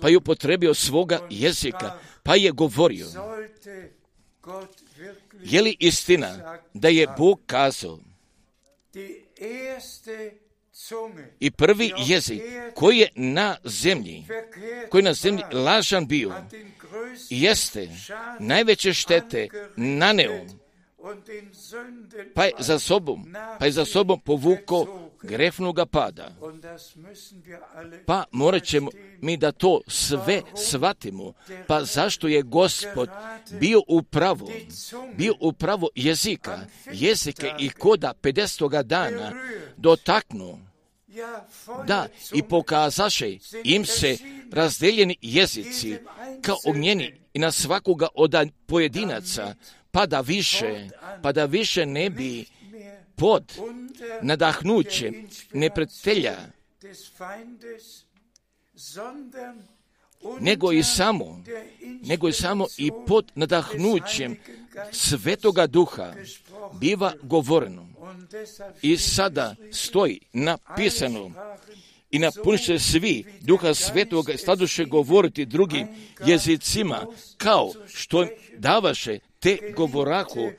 pa 0.00 0.08
je 0.08 0.16
upotrebio 0.16 0.74
svoga 0.74 1.26
jezika, 1.30 1.98
pa 2.22 2.36
je 2.36 2.50
govorio, 2.52 3.06
je 5.40 5.62
li 5.62 5.76
istina 5.80 6.58
da 6.74 6.88
je 6.88 7.06
Bog 7.18 7.40
kazao 7.46 7.98
i 11.40 11.50
prvi 11.50 11.92
jezik 12.06 12.42
koji 12.74 12.98
je 12.98 13.08
na 13.14 13.56
zemlji, 13.64 14.24
koji 14.90 15.00
je 15.00 15.04
na 15.04 15.14
zemlji 15.14 15.42
lažan 15.52 16.06
bio, 16.06 16.34
jeste 17.30 17.88
najveće 18.38 18.92
štete 18.92 19.48
naneo, 19.76 20.46
pa 22.34 22.44
je 22.44 22.52
za 22.58 22.78
sobom, 22.78 23.34
pa 23.58 23.64
je 23.64 23.72
za 23.72 23.84
sobom 23.84 24.20
povuko 24.20 25.08
grefnoga 25.22 25.86
pada. 25.86 26.30
Pa 28.06 28.24
morat 28.32 28.64
ćemo 28.64 28.90
mi 29.20 29.36
da 29.36 29.52
to 29.52 29.80
sve 29.86 30.42
shvatimo. 30.56 31.32
Pa 31.66 31.84
zašto 31.84 32.28
je 32.28 32.42
gospod 32.42 33.08
bio 33.60 33.82
upravo, 33.88 34.50
bio 35.16 35.34
upravo 35.40 35.88
jezika, 35.94 36.58
jezike 36.92 37.52
i 37.58 37.70
koda 37.70 38.14
50. 38.22 38.82
dana 38.82 39.32
dotaknuo, 39.76 40.58
da 41.86 42.08
i 42.34 42.42
pokazaše 42.42 43.38
im 43.64 43.84
se 43.84 44.16
razdeljeni 44.52 45.16
jezici 45.22 45.96
kao 46.42 46.56
ognjeni 46.66 47.14
i 47.34 47.38
na 47.38 47.52
svakoga 47.52 48.08
od 48.14 48.34
pojedinaca, 48.66 49.54
pa 49.90 50.06
da 50.06 50.20
više, 50.20 50.88
pa 51.22 51.32
da 51.32 51.44
više 51.44 51.86
ne 51.86 52.10
bi 52.10 52.44
pod 53.16 53.52
nadahnućem 54.22 55.28
der 59.30 59.77
nego 60.40 60.72
i 60.72 60.82
samo, 60.82 61.42
nego 62.02 62.28
i 62.28 62.32
samo 62.32 62.66
i 62.76 62.90
pod 63.06 63.32
nadahnućem 63.34 64.36
Svetoga 64.92 65.66
Duha 65.66 66.14
biva 66.80 67.12
govoreno. 67.22 67.88
I 68.82 68.96
sada 68.96 69.54
stoji 69.72 70.20
napisano 70.32 71.30
i 72.10 72.18
napunit 72.18 72.64
će 72.64 72.78
svi 72.78 73.24
Duha 73.40 73.74
Svetoga 73.74 74.36
staduše 74.36 74.84
govoriti 74.84 75.46
drugim 75.46 75.88
jezicima, 76.26 77.06
kao 77.36 77.72
što 77.88 78.22
im 78.22 78.28
davaše 78.58 79.18
te 79.40 79.58
govorahu, 79.76 80.50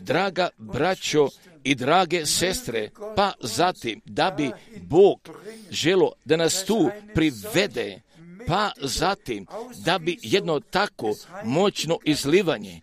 draga 0.00 0.48
braćo 0.58 1.28
i 1.64 1.74
drage 1.74 2.26
sestre, 2.26 2.90
pa 3.16 3.32
zatim 3.40 4.00
da 4.04 4.30
bi 4.30 4.50
Bog 4.76 5.28
želo 5.70 6.12
da 6.24 6.36
nas 6.36 6.64
tu 6.64 6.90
privede, 7.14 8.00
pa 8.46 8.70
zatim 8.76 9.46
da 9.84 9.98
bi 9.98 10.18
jedno 10.22 10.60
tako 10.60 11.14
moćno 11.44 11.98
izlivanje 12.04 12.80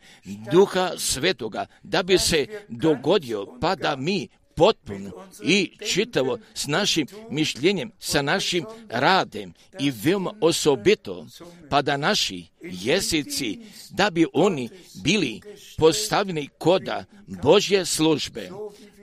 Duha 0.52 0.92
Svetoga, 0.98 1.66
da 1.84 2.04
bi 2.04 2.18
se 2.18 2.48
dogodio, 2.68 3.58
pa 3.62 3.76
da 3.76 3.96
mi 3.96 4.28
potpuno 4.60 5.12
i 5.44 5.78
čitavo 5.94 6.38
s 6.54 6.68
našim 6.68 7.08
mišljenjem, 7.30 7.92
sa 8.00 8.22
našim 8.22 8.66
radem 8.90 9.54
i 9.80 9.92
veoma 9.92 10.34
osobito, 10.42 11.28
pa 11.70 11.82
da 11.82 11.98
naši 11.98 12.46
jezici, 12.62 13.60
da 13.90 14.10
bi 14.10 14.26
oni 14.34 14.70
bili 15.04 15.42
postavljeni 15.78 16.50
koda 16.58 17.06
Božje 17.28 17.86
službe, 17.86 18.50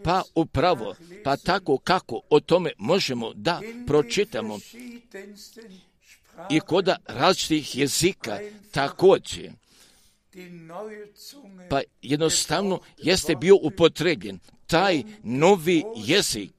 pa 0.04 0.22
upravo, 0.34 0.94
pa 1.24 1.36
tako 1.36 1.78
kako 1.78 2.20
o 2.30 2.40
tome 2.40 2.70
možemo 2.78 3.32
da 3.34 3.60
pročitamo 3.86 4.58
i 6.50 6.60
koda 6.60 6.96
različitih 7.06 7.76
jezika 7.76 8.38
također. 8.70 9.52
Pa 11.70 11.80
jednostavno 12.02 12.80
jeste 12.98 13.36
bio 13.36 13.56
upotrebljen 13.62 14.38
taj 14.66 15.02
novi 15.22 15.84
jezik, 15.96 16.50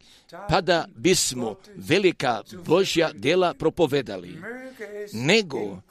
pa 0.49 0.61
da 0.61 0.85
bismo 0.95 1.55
velika 1.75 2.41
Božja 2.65 3.11
dela 3.13 3.53
propovedali, 3.53 4.41
nego 5.13 5.81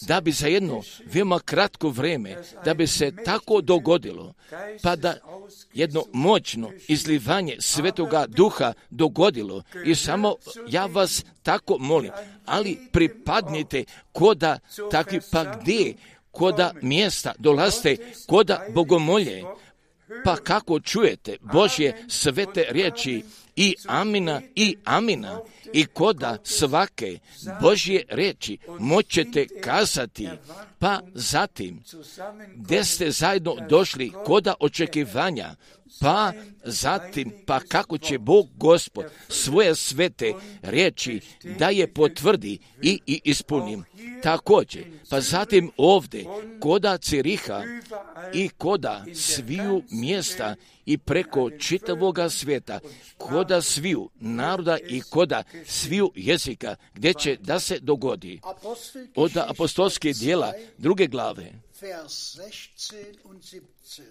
da 0.00 0.20
bi 0.20 0.32
za 0.32 0.46
jedno 0.46 0.82
veoma 1.04 1.38
kratko 1.38 1.88
vreme, 1.88 2.36
da 2.64 2.74
bi 2.74 2.86
se 2.86 3.12
tako 3.24 3.60
dogodilo, 3.60 4.34
pa 4.82 4.96
da 4.96 5.16
jedno 5.74 6.04
moćno 6.12 6.70
izlivanje 6.88 7.56
Svetoga 7.60 8.26
Duha 8.26 8.72
dogodilo 8.90 9.62
i 9.84 9.94
samo 9.94 10.34
ja 10.68 10.86
vas 10.86 11.24
tako 11.42 11.78
molim, 11.78 12.12
ali 12.48 12.78
pripadnite 12.92 13.84
koda 14.12 14.58
takvi 14.90 15.20
pa 15.32 15.44
gdje, 15.44 15.94
koda 16.30 16.72
mjesta 16.82 17.32
dolazite, 17.38 17.96
koda 18.26 18.66
bogomolje, 18.74 19.44
pa 20.24 20.36
kako 20.36 20.80
čujete 20.80 21.36
Božje 21.40 22.04
svete 22.08 22.66
riječi 22.68 23.22
i 23.56 23.74
amina 23.86 24.40
i 24.54 24.76
amina? 24.84 25.40
I 25.72 25.86
koda 25.86 26.36
svake 26.44 27.18
Božje 27.60 28.02
riječi 28.08 28.58
moćete 28.78 29.46
kazati, 29.60 30.28
pa 30.78 31.00
zatim 31.14 31.82
gdje 32.54 32.84
ste 32.84 33.10
zajedno 33.10 33.56
došli 33.68 34.12
koda 34.26 34.54
očekivanja, 34.60 35.54
pa 36.00 36.32
zatim, 36.64 37.32
pa 37.46 37.60
kako 37.60 37.98
će 37.98 38.18
Bog 38.18 38.48
Gospod 38.56 39.04
svoje 39.28 39.74
svete 39.74 40.32
riječi 40.62 41.20
da 41.58 41.68
je 41.68 41.92
potvrdi 41.94 42.58
i, 42.82 43.00
i 43.06 43.20
ispuni. 43.24 43.82
Također, 44.22 44.84
pa 45.10 45.20
zatim 45.20 45.70
ovdje, 45.76 46.24
koda 46.60 46.98
Ciriha 46.98 47.62
i 48.34 48.48
koda 48.48 49.04
sviju 49.14 49.82
mjesta 49.90 50.54
i 50.86 50.98
preko 50.98 51.50
čitavoga 51.50 52.30
svijeta, 52.30 52.80
koda 53.18 53.62
sviju 53.62 54.08
naroda 54.20 54.78
i 54.88 55.00
koda 55.00 55.42
sviju 55.66 56.12
jezika, 56.14 56.76
gdje 56.94 57.14
će 57.14 57.36
da 57.40 57.60
se 57.60 57.78
dogodi. 57.78 58.40
Od 59.14 59.36
apostolske 59.36 60.12
dijela 60.12 60.52
druge 60.78 61.06
glave, 61.06 61.52
Vers 61.80 62.36
16 62.36 63.24
und 63.24 63.44
17. 63.44 64.02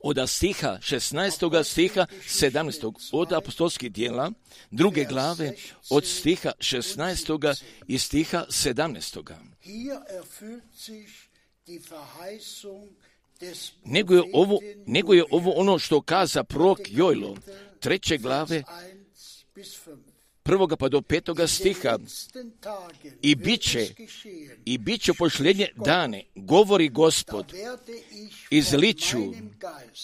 od 0.00 0.30
stiha 0.30 0.78
16. 0.80 1.64
stiha 1.64 2.06
17. 2.28 2.92
od 3.12 3.32
apostolskih 3.32 3.92
dijela 3.92 4.32
druge 4.70 5.04
glave 5.04 5.52
od 5.90 6.06
stiha 6.06 6.52
16. 6.58 7.54
i 7.86 7.98
stiha 7.98 8.44
17. 8.50 9.22
Hier 9.60 9.98
erfüllt 10.08 10.62
sich 10.76 11.28
die 11.66 11.80
Verheißung 11.80 12.88
des 13.40 13.72
Nego 13.84 14.14
je 14.14 14.22
ovo, 14.32 14.58
nego 14.86 15.14
je 15.14 15.24
ovo 15.30 15.52
ono 15.56 15.78
što 15.78 16.00
kaza 16.00 16.44
prorok 16.44 16.78
Jojlo, 16.88 17.36
treće 17.80 18.18
glave, 18.18 18.62
Vers 20.48 20.60
1 20.60 20.66
bis 20.66 20.68
5. 20.68 20.68
prvoga 20.68 20.76
pa 20.76 20.88
do 20.88 21.02
petoga 21.02 21.46
stiha, 21.46 21.98
i 23.22 23.34
bit 23.34 23.62
će, 23.62 23.88
i 24.64 24.78
bit 24.78 25.02
će 25.02 25.12
pošljenje 25.12 25.68
dane, 25.76 26.24
govori 26.34 26.88
gospod, 26.88 27.52
ich 28.10 28.46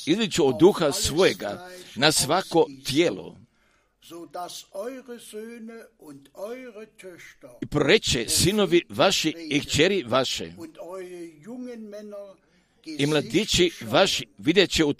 izliću, 0.07 0.47
od 0.47 0.59
duha 0.59 0.92
svojega 0.92 1.68
na 1.97 2.12
svako 2.12 2.66
tijelo. 2.84 3.36
I 7.61 7.66
proreće 7.66 8.28
sinovi 8.28 8.82
vaši 8.88 9.34
i 9.51 9.61
kćeri 9.61 10.03
vaše, 10.03 10.53
i 12.84 13.07
mladići 13.07 13.70
vaši 13.80 14.26
vidjet 14.38 14.70
će 14.70 14.84
u 14.84 14.95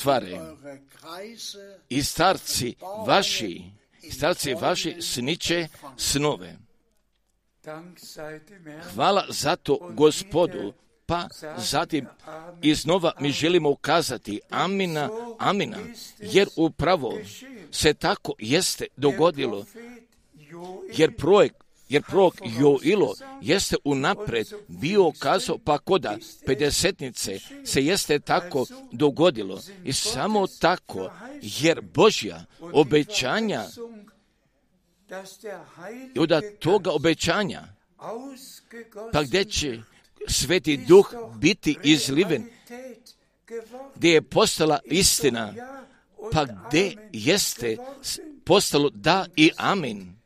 i 1.89 2.03
starci 2.03 2.75
vaši, 3.07 3.63
starci 4.11 4.55
vaši 4.55 4.97
sniće 5.01 5.69
snove. 5.97 6.57
Hvala 8.95 9.27
za 9.29 9.57
to 9.57 9.79
gospodu. 9.93 10.73
Pa 11.07 11.29
zatim 11.57 12.07
iznova 12.63 13.13
mi 13.21 13.33
želimo 13.33 13.71
ukazati 13.71 14.41
amina, 14.51 15.11
amina, 15.39 15.79
jer 16.19 16.49
upravo 16.57 17.19
se 17.71 17.95
tako 17.95 18.33
jeste 18.39 18.87
dogodilo, 18.97 19.65
jer 20.93 21.17
projekt 21.17 21.64
jer 21.95 22.03
prorok 22.03 22.35
Joilo 22.59 23.15
jeste 23.41 23.77
unapred 23.85 24.47
bio 24.69 25.13
kazao 25.19 25.59
pa 25.59 25.79
koda 25.79 26.19
pedesetnice 26.47 27.39
se 27.65 27.85
jeste 27.85 28.19
tako 28.19 28.67
dogodilo. 28.93 29.61
I 29.85 29.93
samo 29.93 30.47
tako 30.47 31.11
jer 31.43 31.81
Božja 31.81 32.45
obećanja 32.61 33.65
i 36.15 36.19
od 36.19 36.31
toga 36.59 36.91
obećanja 36.91 37.63
pa 39.13 39.23
gdje 39.23 39.45
će 39.45 39.81
sveti 40.29 40.77
duh 40.77 41.15
biti 41.37 41.77
izliven 41.83 42.47
gdje 43.95 44.11
je 44.11 44.23
postala 44.23 44.79
istina 44.85 45.55
pa 46.33 46.45
gdje 46.45 47.09
jeste 47.13 47.77
postalo 48.45 48.91
da 48.91 49.27
i 49.37 49.51
amin 49.57 50.24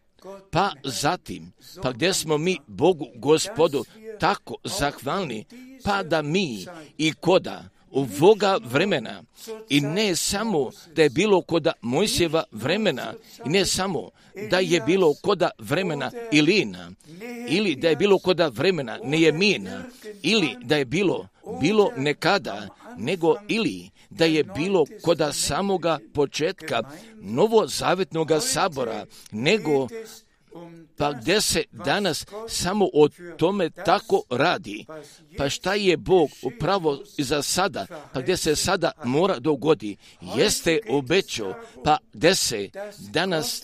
Pa 0.51 0.73
zatim, 0.85 1.53
pa 1.83 1.93
gdje 1.93 2.15
smo 2.15 2.39
mi 2.39 2.59
Bogu 2.67 3.07
gospodu 3.15 3.85
tako 4.21 4.55
zahvalni, 4.65 5.45
pa 5.85 6.03
da 6.03 6.23
mi 6.23 6.67
i 6.99 7.13
koda 7.13 7.69
u 7.91 8.07
voga 8.19 8.59
vremena 8.65 9.23
i 9.69 9.81
ne 9.81 10.17
samo 10.17 10.71
da 10.95 11.03
je 11.03 11.11
bilo 11.11 11.43
koda 11.43 11.73
Mojsjeva 11.83 12.45
vremena 12.53 13.15
i 13.47 13.49
ne 13.49 13.67
samo 13.67 14.11
da 14.51 14.59
je 14.59 14.81
bilo 14.81 15.15
koda 15.23 15.51
vremena 15.59 16.11
Ilina 16.33 16.91
ili 17.49 17.77
da 17.77 17.89
je 17.89 17.97
bilo 17.97 18.19
koda 18.19 18.49
vremena 18.49 18.99
Nejemina 19.05 19.85
ili 20.23 20.57
da 20.63 20.77
je 20.77 20.85
bilo 20.85 21.29
bilo 21.61 21.91
nekada 21.97 22.69
nego 22.97 23.35
ili 23.49 23.91
da 24.11 24.25
je 24.25 24.45
bilo 24.45 24.85
koda 25.03 25.33
samoga 25.33 25.99
početka 26.15 26.83
novozavetnoga 27.21 28.41
sabora 28.41 29.07
nego 29.33 29.89
pa 30.97 31.13
gdje 31.13 31.41
se 31.41 31.65
danas 31.73 32.27
samo 32.49 32.89
o 32.95 33.09
tome 33.37 33.71
tako 33.71 34.23
radi. 34.31 34.87
Pa 35.37 35.49
šta 35.49 35.75
je 35.75 35.97
Bog 35.97 36.31
upravo 36.43 36.99
za 37.19 37.43
sada, 37.43 37.87
pa 38.13 38.21
gdje 38.21 38.37
se 38.37 38.57
sada 38.57 38.93
mora 39.05 39.39
dogodi, 39.39 39.97
jeste 40.21 40.81
obećao, 40.89 41.55
pa 41.85 41.99
gdje 42.13 42.35
se 42.35 42.71
danas 42.99 43.63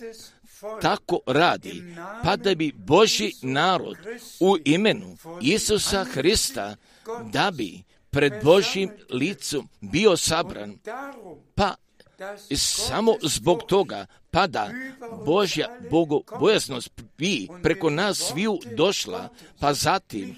tako 0.82 1.20
radi, 1.26 1.82
pa 2.24 2.36
da 2.36 2.54
bi 2.54 2.72
Boži 2.72 3.32
narod 3.42 3.96
u 4.40 4.56
imenu 4.64 5.16
Isusa 5.42 6.04
Hrista, 6.04 6.76
da 7.32 7.50
bi 7.50 7.82
pred 8.14 8.32
Božim 8.42 8.90
licom 9.10 9.68
bio 9.80 10.16
sabran, 10.16 10.78
pa 11.54 11.74
samo 12.56 13.14
zbog 13.22 13.62
toga 13.68 14.06
pada 14.30 14.70
Božja 15.26 15.68
bogobojasnost 15.90 16.90
bi 17.18 17.48
preko 17.62 17.90
nas 17.90 18.18
sviju 18.18 18.58
došla, 18.76 19.28
pa 19.60 19.74
zatim 19.74 20.36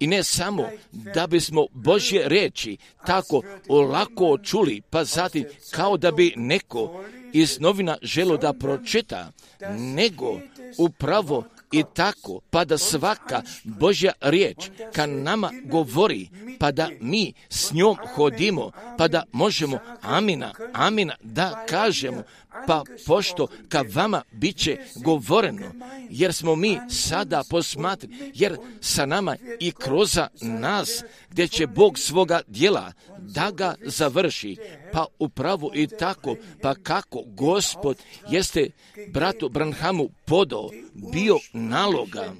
i 0.00 0.06
ne 0.06 0.22
samo 0.22 0.68
da 0.92 1.26
bismo 1.26 1.66
Božje 1.72 2.28
reči 2.28 2.76
tako 3.06 3.42
olako 3.68 4.38
čuli, 4.38 4.82
pa 4.90 5.04
zatim 5.04 5.44
kao 5.70 5.96
da 5.96 6.10
bi 6.12 6.32
neko 6.36 7.04
iz 7.32 7.60
novina 7.60 7.98
želo 8.02 8.36
da 8.36 8.52
pročita, 8.52 9.32
nego 9.78 10.40
upravo 10.78 11.44
i 11.72 11.84
tako, 11.94 12.40
pa 12.50 12.64
da 12.64 12.78
svaka 12.78 13.42
Božja 13.64 14.12
riječ. 14.20 14.56
Ka 14.92 15.06
nama 15.06 15.50
govori, 15.64 16.28
pa 16.58 16.72
da 16.72 16.88
mi 17.00 17.32
s 17.48 17.72
njom 17.72 17.96
hodimo, 18.14 18.70
pa 18.98 19.08
da 19.08 19.22
možemo 19.32 19.78
amina, 20.02 20.52
amina 20.72 21.14
da 21.22 21.64
kažemo, 21.68 22.22
pa 22.66 22.82
pošto 23.06 23.46
ka 23.68 23.84
vama 23.94 24.22
bit 24.32 24.56
će 24.56 24.76
govoreno, 24.96 25.72
jer 26.10 26.34
smo 26.34 26.56
mi 26.56 26.78
sada 26.90 27.42
posmatrani, 27.50 28.32
jer 28.34 28.56
sa 28.80 29.06
nama 29.06 29.36
i 29.60 29.72
kroz 29.72 30.18
nas, 30.40 31.04
gdje 31.30 31.48
će 31.48 31.66
Bog 31.66 31.98
svoga 31.98 32.40
dijela 32.46 32.92
da 33.20 33.50
ga 33.50 33.74
završi, 33.84 34.56
pa 34.92 35.06
upravo 35.18 35.70
i 35.74 35.86
tako, 35.86 36.36
pa 36.62 36.74
kako 36.74 37.22
Gospod 37.26 37.98
jeste 38.30 38.70
bratu 39.08 39.48
Branhamu 39.48 40.08
podao, 40.26 40.70
bio 41.12 41.38
naloga 41.52 42.34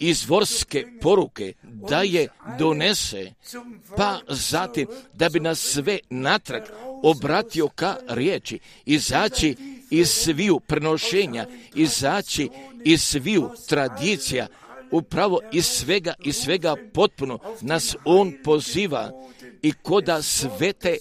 izvorske 0.00 0.86
poruke 1.00 1.52
da 1.62 2.02
je 2.02 2.28
donese, 2.58 3.32
pa 3.96 4.20
zatim 4.28 4.86
da 5.14 5.28
bi 5.28 5.40
nas 5.40 5.58
sve 5.58 5.98
natrag 6.10 6.62
obratio 7.02 7.68
ka 7.68 7.96
riječi, 8.08 8.58
izaći 8.86 9.56
iz 9.90 10.08
sviju 10.08 10.60
prenošenja, 10.60 11.46
izaći 11.74 12.48
iz 12.84 13.02
sviju 13.02 13.50
tradicija, 13.68 14.46
upravo 14.90 15.40
iz 15.52 15.66
svega 15.66 16.14
i 16.24 16.32
svega 16.32 16.74
potpuno 16.94 17.38
nas 17.60 17.96
on 18.04 18.32
poziva 18.44 19.10
i 19.62 19.72
koda 19.72 20.22
svete 20.22 20.98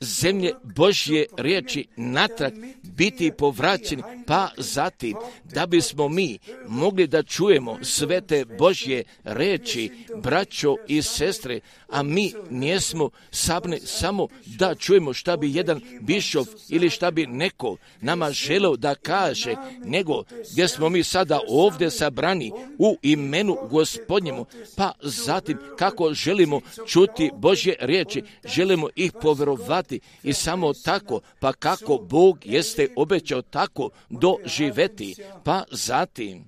zemlje 0.00 0.52
Božje 0.62 1.26
riječi 1.36 1.86
natrag 1.96 2.52
biti 2.82 3.32
povraćeni, 3.38 4.02
pa 4.26 4.48
zatim 4.56 5.16
da 5.44 5.66
bismo 5.66 6.08
mi 6.08 6.38
mogli 6.68 7.06
da 7.06 7.22
čujemo 7.22 7.78
sve 7.82 8.20
te 8.20 8.44
Božje 8.58 9.04
riječi, 9.24 9.90
braćo 10.22 10.76
i 10.88 11.02
sestre, 11.02 11.60
a 11.88 12.02
mi 12.02 12.32
nijesmo 12.50 13.10
sabne 13.30 13.78
samo 13.80 14.28
da 14.46 14.74
čujemo 14.74 15.12
šta 15.12 15.36
bi 15.36 15.54
jedan 15.54 15.80
bišov 16.00 16.46
ili 16.68 16.90
šta 16.90 17.10
bi 17.10 17.26
neko 17.26 17.76
nama 18.00 18.30
želeo 18.30 18.76
da 18.76 18.94
kaže, 18.94 19.54
nego 19.84 20.22
gdje 20.52 20.68
smo 20.68 20.88
mi 20.88 21.02
sada 21.02 21.40
ovdje 21.48 21.90
sabrani 21.90 22.52
u 22.78 22.96
imenu 23.02 23.56
gospodnjemu, 23.70 24.46
pa 24.76 24.92
zatim 25.02 25.58
kako 25.78 26.14
želimo 26.14 26.60
čuti 26.86 27.30
Božje 27.34 27.76
riječi, 27.80 28.22
želimo 28.44 28.88
ih 28.96 29.12
poverovati 29.22 29.89
i 30.22 30.32
samo 30.32 30.72
tako, 30.72 31.20
pa 31.40 31.52
kako 31.52 31.98
Bog 31.98 32.38
jeste 32.46 32.88
obećao 32.96 33.42
tako 33.42 33.90
doživeti, 34.10 35.14
pa 35.44 35.64
zatim, 35.70 36.44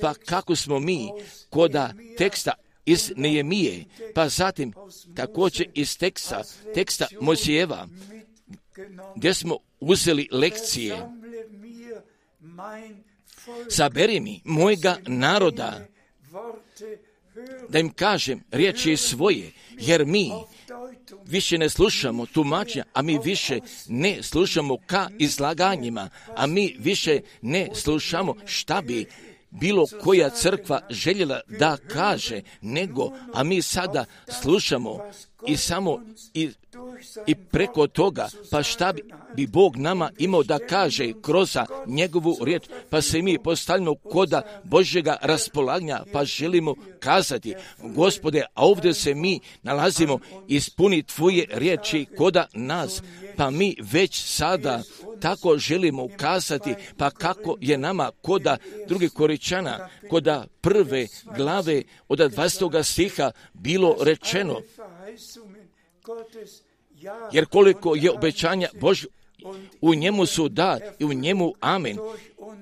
pa 0.00 0.14
kako 0.14 0.56
smo 0.56 0.78
mi 0.78 1.08
koda 1.50 1.92
teksta 2.18 2.52
iz 2.86 3.12
Nejemije, 3.16 3.84
pa 4.14 4.28
zatim 4.28 4.72
također 5.16 5.68
iz 5.74 5.98
teksta, 5.98 6.42
teksta 6.74 7.06
Mojsijeva, 7.20 7.88
gdje 9.16 9.34
smo 9.34 9.56
uzeli 9.80 10.28
lekcije. 10.32 11.08
Saberi 13.68 14.20
mi 14.20 14.40
mojega 14.44 14.96
naroda, 15.06 15.86
da 17.68 17.78
im 17.78 17.92
kažem 17.92 18.42
riječi 18.50 18.96
svoje, 18.96 19.52
jer 19.70 20.06
mi 20.06 20.30
više 21.26 21.58
ne 21.58 21.68
slušamo 21.68 22.26
tumačenja, 22.26 22.84
a 22.92 23.02
mi 23.02 23.18
više 23.24 23.58
ne 23.88 24.22
slušamo 24.22 24.76
ka 24.86 25.08
izlaganjima, 25.18 26.08
a 26.36 26.46
mi 26.46 26.76
više 26.78 27.20
ne 27.42 27.68
slušamo 27.74 28.34
šta 28.46 28.82
bi 28.82 29.06
bilo 29.50 29.86
koja 30.02 30.30
crkva 30.30 30.80
željela 30.90 31.40
da 31.48 31.76
kaže, 31.76 32.40
nego, 32.60 33.12
a 33.34 33.42
mi 33.44 33.62
sada 33.62 34.04
slušamo 34.42 35.10
i 35.46 35.56
samo 35.56 36.02
i, 36.34 36.50
i 37.26 37.34
preko 37.34 37.86
toga, 37.86 38.28
pa 38.50 38.62
šta 38.62 38.92
bi, 38.92 39.02
bi 39.36 39.46
Bog 39.46 39.76
nama 39.76 40.10
imao 40.18 40.42
da 40.42 40.58
kaže 40.58 41.12
kroz 41.22 41.56
njegovu 41.86 42.36
riječ, 42.44 42.62
pa 42.90 43.02
se 43.02 43.22
mi 43.22 43.38
postavljamo 43.38 43.94
koda 43.94 44.60
Božjega 44.64 45.16
raspolaganja, 45.22 46.04
pa 46.12 46.24
želimo 46.24 46.74
kazati, 47.00 47.54
gospode, 47.82 48.42
a 48.54 48.66
ovdje 48.66 48.94
se 48.94 49.14
mi 49.14 49.40
nalazimo, 49.62 50.18
ispuni 50.48 51.02
tvoje 51.02 51.46
riječi 51.50 52.06
koda 52.16 52.46
nas, 52.54 53.02
pa 53.36 53.50
mi 53.50 53.76
već 53.92 54.22
sada 54.24 54.82
tako 55.20 55.58
želimo 55.58 56.04
ukazati, 56.04 56.74
pa 56.96 57.10
kako 57.10 57.56
je 57.60 57.78
nama 57.78 58.10
koda 58.22 58.56
drugi 58.88 59.08
koričana, 59.08 59.88
koda 60.10 60.46
prve 60.60 61.06
glave 61.36 61.82
od 62.08 62.18
20. 62.18 62.82
stiha 62.82 63.30
bilo 63.54 63.96
rečeno, 64.00 64.60
jer 67.32 67.46
koliko 67.46 67.94
je 67.94 68.10
obećanja 68.10 68.68
Božje, 68.80 69.08
u 69.80 69.94
njemu 69.94 70.26
su 70.26 70.48
da 70.48 70.78
i 70.98 71.04
u 71.04 71.12
njemu 71.12 71.54
amen. 71.60 71.98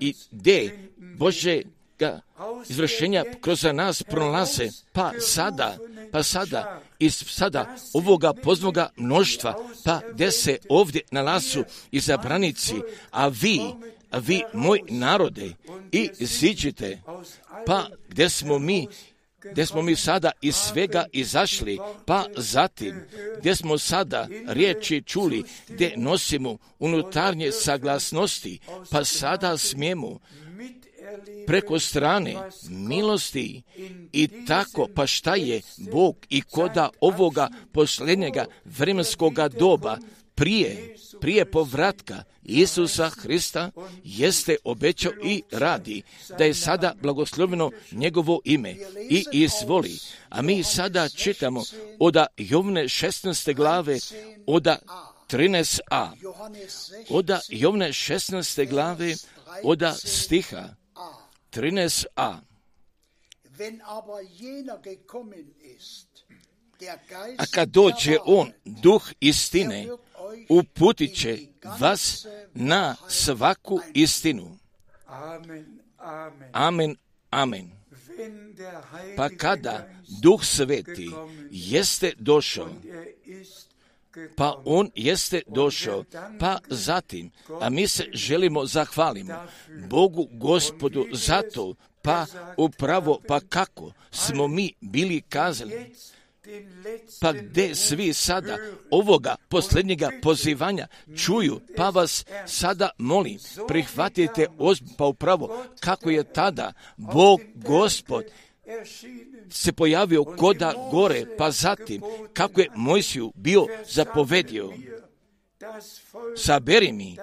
I 0.01 0.15
gdje 0.31 0.89
Božega 0.97 2.21
izvršenja 2.69 3.25
kroz 3.41 3.65
nas 3.73 4.03
pronalaze, 4.03 4.69
pa 4.93 5.13
sada, 5.21 5.79
pa 6.13 6.23
sada, 6.23 6.83
iz 6.99 7.25
sada 7.29 7.77
ovoga 7.95 8.33
poznoga 8.33 8.91
mnoštva, 8.97 9.55
pa 9.85 10.01
gdje 10.13 10.31
se 10.31 10.59
ovdje 10.69 11.01
nalazu 11.11 11.65
izabranici, 11.91 12.75
a 13.11 13.29
vi 13.29 13.61
a 14.11 14.19
vi 14.19 14.43
moj 14.53 14.81
narode 14.89 15.53
i 15.93 16.11
ziđite, 16.21 17.03
pa 17.67 17.87
gdje 18.09 18.29
smo 18.29 18.59
mi 18.59 18.87
gdje 19.53 19.67
smo 19.67 19.83
mi 19.83 19.97
sada 19.97 20.31
iz 20.41 20.55
svega 20.55 21.05
izašli, 21.13 21.79
pa 22.07 22.25
zatim 22.37 23.05
gdje 23.39 23.57
smo 23.57 23.79
sada 23.79 24.29
riječi 24.47 25.03
čuli, 25.03 25.45
gdje 25.69 25.95
nosimo 25.97 26.59
unutarnje 26.79 27.53
saglasnosti, 27.53 28.59
pa 28.91 29.05
sada 29.05 29.59
smijemo 29.59 30.19
preko 31.47 31.79
strane 31.79 32.35
milosti. 32.69 33.63
I 34.13 34.29
tako 34.47 34.89
pa 34.95 35.07
šta 35.07 35.35
je 35.35 35.61
Bog 35.93 36.17
i 36.29 36.43
koda 36.43 36.91
ovoga 37.01 37.49
posljednjega 37.73 38.45
vremenskoga 38.65 39.49
doba 39.49 39.99
prije, 40.39 40.97
prije 41.21 41.51
povratka 41.51 42.23
Isusa 42.43 43.11
Hrista 43.11 43.71
jeste 44.05 44.57
obećao 44.65 45.13
i 45.25 45.43
radi 45.51 46.03
da 46.39 46.45
je 46.45 46.55
sada 46.55 46.95
blagosloveno 47.03 47.71
njegovo 47.93 48.41
ime 48.45 48.77
i 49.11 49.25
izvoli. 49.33 49.99
A 50.29 50.43
mi 50.43 50.63
sada 50.63 51.09
čitamo 51.09 51.65
od 51.99 52.17
Jovne 52.37 52.85
16. 52.85 53.55
glave 53.55 53.99
od 54.47 54.67
13a. 55.31 56.11
Od 57.11 57.31
Jovne 57.49 57.89
16. 57.89 58.69
glave 58.69 59.15
od 59.63 59.83
stiha 60.05 60.69
13a. 61.53 62.37
A 67.39 67.47
kad 67.51 67.69
dođe 67.69 68.17
on, 68.25 68.53
duh 68.65 69.03
istine, 69.21 69.89
uputit 70.49 71.17
će 71.17 71.39
vas 71.81 72.27
na 72.55 72.97
svaku 73.09 73.81
istinu. 73.95 74.59
Amen, 76.53 76.97
amen. 77.31 77.71
Pa 79.17 79.29
kada 79.29 79.89
duh 80.23 80.45
sveti 80.45 81.11
jeste 81.51 82.13
došao, 82.19 82.69
pa 84.37 84.63
on 84.65 84.91
jeste 84.95 85.43
došao, 85.47 86.05
pa 86.41 86.59
zatim, 86.69 87.31
a 87.61 87.71
mi 87.71 87.89
se 87.89 88.05
želimo 88.13 88.67
zahvalimo 88.67 89.35
Bogu 89.89 90.29
gospodu 90.33 91.07
za 91.13 91.43
to, 91.55 91.75
pa 92.03 92.27
upravo, 92.57 93.21
pa 93.29 93.41
kako 93.41 93.93
smo 94.11 94.49
mi 94.49 94.73
bili 94.81 95.21
kazali, 95.21 95.95
pa 97.21 97.33
gdje 97.33 97.75
svi 97.75 98.13
sada 98.13 98.57
ovoga 98.91 99.37
posljednjega 99.49 100.11
pozivanja 100.23 100.87
čuju, 101.17 101.61
pa 101.77 101.91
vas 101.91 102.25
sada 102.47 102.91
molim, 102.99 103.39
prihvatite 103.69 104.47
pa 104.99 105.07
upravo 105.07 105.65
kako 105.81 106.11
je 106.11 106.33
tada 106.33 106.73
Bog 106.97 107.41
Gospod 107.55 108.25
se 109.51 109.73
pojavio 109.73 110.25
koda 110.25 110.89
gore, 110.91 111.25
pa 111.39 111.51
zatim 111.51 112.03
kako 112.33 112.61
je 112.61 112.71
Mojsiju 112.75 113.33
bio 113.35 113.67
zapovedio. 113.89 114.73
Saberi 116.37 116.93
mi 116.93 117.17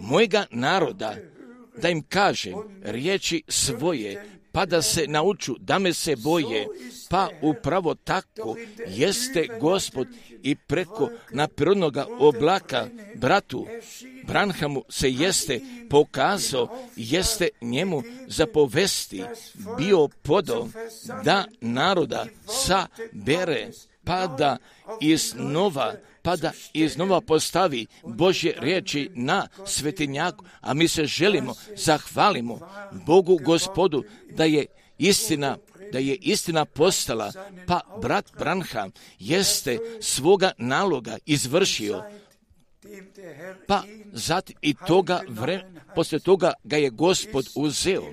mojega 0.00 0.46
naroda 0.50 1.16
da 1.82 1.88
im 1.88 2.02
kažem 2.02 2.54
riječi 2.82 3.42
svoje, 3.48 4.24
pa 4.54 4.66
da 4.66 4.82
se 4.82 5.06
nauču 5.08 5.56
da 5.58 5.78
me 5.78 5.92
se 5.92 6.16
boje, 6.16 6.66
pa 7.10 7.28
upravo 7.42 7.94
tako 7.94 8.56
jeste 8.88 9.48
gospod 9.60 10.08
i 10.42 10.54
preko 10.54 11.10
naprirodnoga 11.30 12.06
oblaka 12.18 12.88
bratu. 13.14 13.66
Branhamu 14.26 14.84
se 14.88 15.10
jeste 15.10 15.60
pokazao, 15.90 16.78
jeste 16.96 17.48
njemu 17.60 18.02
zapovesti 18.26 19.22
bio 19.78 20.08
podo 20.22 20.68
da 21.24 21.44
naroda 21.60 22.26
sabere, 22.48 23.70
pa 24.04 24.26
da 24.26 24.56
iznova 25.00 25.94
pa 26.24 26.36
da 26.36 26.52
iznova 26.72 27.20
postavi 27.20 27.86
Božje 28.04 28.54
riječi 28.58 29.10
na 29.14 29.48
svetinjaku, 29.66 30.44
a 30.60 30.74
mi 30.74 30.88
se 30.88 31.04
želimo, 31.04 31.54
zahvalimo 31.76 32.58
Bogu 33.06 33.38
gospodu 33.44 34.04
da 34.30 34.44
je 34.44 34.66
istina 34.98 35.56
da 35.92 35.98
je 35.98 36.14
istina 36.14 36.64
postala, 36.64 37.32
pa 37.66 37.80
brat 38.02 38.30
Branham 38.38 38.90
jeste 39.18 39.78
svoga 40.00 40.52
naloga 40.58 41.18
izvršio, 41.26 42.02
pa 43.66 43.82
zatim 44.12 44.56
i 44.62 44.74
toga 44.86 45.20
vre, 45.28 45.64
poslije 45.94 46.20
toga 46.20 46.52
ga 46.64 46.76
je 46.76 46.90
gospod 46.90 47.46
uzeo, 47.54 48.04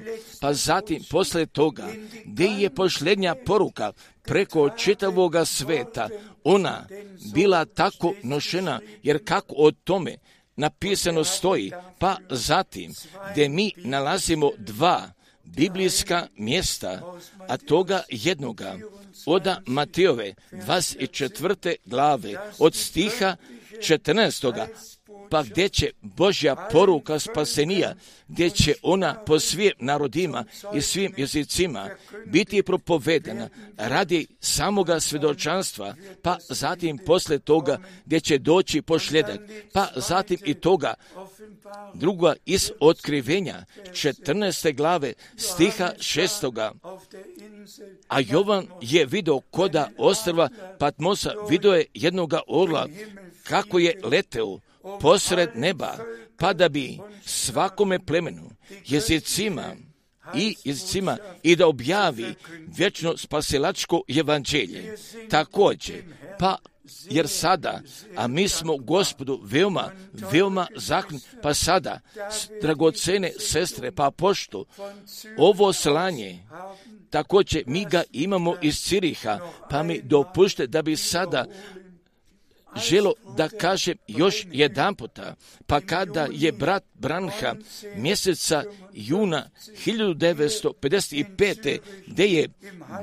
pa 0.41 0.53
zatim 0.53 1.03
poslije 1.09 1.45
toga 1.45 1.87
gdje 2.25 2.45
je 2.45 2.69
posljednja 2.69 3.35
poruka? 3.45 3.91
Preko 4.23 4.69
čitavoga 4.69 5.45
sveta, 5.45 6.09
ona 6.43 6.87
bila 7.33 7.65
tako 7.65 8.13
nošena, 8.23 8.79
jer 9.03 9.25
kako 9.25 9.55
o 9.57 9.71
tome 9.71 10.17
napisano 10.55 11.23
stoji, 11.23 11.71
pa 11.99 12.17
zatim 12.29 12.93
gdje 13.31 13.49
mi 13.49 13.71
nalazimo 13.77 14.51
dva 14.57 15.11
biblijska 15.43 16.27
mjesta, 16.35 17.15
a 17.47 17.57
toga 17.57 18.03
jednoga 18.09 18.77
od 19.25 19.47
Matijove 19.65 20.33
24. 20.51 21.75
glave 21.85 22.33
od 22.59 22.75
stiha 22.75 23.35
14 23.81 24.67
pa 25.31 25.43
gdje 25.43 25.69
će 25.69 25.91
Božja 26.01 26.67
poruka 26.71 27.19
spasenija, 27.19 27.95
gdje 28.27 28.49
će 28.49 28.73
ona 28.81 29.23
po 29.25 29.39
svim 29.39 29.71
narodima 29.79 30.45
i 30.75 30.81
svim 30.81 31.13
jezicima 31.17 31.89
biti 32.25 32.63
propovedana 32.63 33.49
radi 33.77 34.27
samoga 34.39 34.99
svjedočanstva, 34.99 35.95
pa 36.21 36.37
zatim 36.49 36.97
posle 36.97 37.39
toga 37.39 37.77
gdje 38.05 38.19
će 38.19 38.37
doći 38.37 38.81
pošljedak, 38.81 39.39
pa 39.73 39.87
zatim 39.95 40.37
i 40.45 40.53
toga 40.53 40.93
druga 41.93 42.33
iz 42.45 42.71
otkrivenja 42.79 43.65
14. 43.91 44.75
glave 44.75 45.13
stiha 45.37 45.91
6. 45.97 46.71
A 48.07 48.19
Jovan 48.19 48.67
je 48.81 49.05
video 49.05 49.39
koda 49.39 49.89
ostrva 49.97 50.49
Patmosa, 50.79 51.33
video 51.49 51.73
je 51.73 51.85
jednoga 51.93 52.41
orla 52.47 52.87
kako 53.51 53.79
je 53.79 53.99
leteo 54.03 54.59
posred 54.99 55.49
neba, 55.55 55.97
pa 56.37 56.53
da 56.53 56.69
bi 56.69 56.97
svakome 57.25 58.05
plemenu, 58.05 58.49
jezicima 58.85 59.75
i 60.35 60.55
jezicima 60.63 61.17
i 61.43 61.55
da 61.55 61.67
objavi 61.67 62.33
vječno 62.77 63.17
spasilačko 63.17 64.01
evanđelje. 64.07 64.95
Također, 65.29 66.03
pa 66.39 66.57
jer 67.09 67.27
sada, 67.27 67.81
a 68.15 68.27
mi 68.27 68.47
smo 68.47 68.77
gospodu 68.77 69.39
veoma, 69.43 69.91
veoma 70.31 70.67
zahvalni, 70.75 71.19
pa 71.41 71.53
sada, 71.53 71.99
dragocene 72.61 73.31
sestre, 73.39 73.91
pa 73.91 74.11
pošto 74.11 74.65
ovo 75.37 75.73
slanje, 75.73 76.39
također 77.09 77.63
mi 77.67 77.85
ga 77.85 78.03
imamo 78.11 78.55
iz 78.61 78.79
Ciriha, 78.79 79.39
pa 79.69 79.83
mi 79.83 80.01
dopušte 80.01 80.67
da 80.67 80.81
bi 80.81 80.95
sada 80.95 81.45
želo 82.75 83.13
da 83.37 83.49
kažem 83.49 83.97
još 84.07 84.45
jedan 84.51 84.95
puta, 84.95 85.35
pa 85.67 85.81
kada 85.81 86.27
je 86.31 86.51
brat 86.51 86.83
Branha 86.93 87.55
mjeseca 87.95 88.63
juna 88.93 89.49
1955. 89.85 91.79
gdje 92.07 92.25
je 92.25 92.49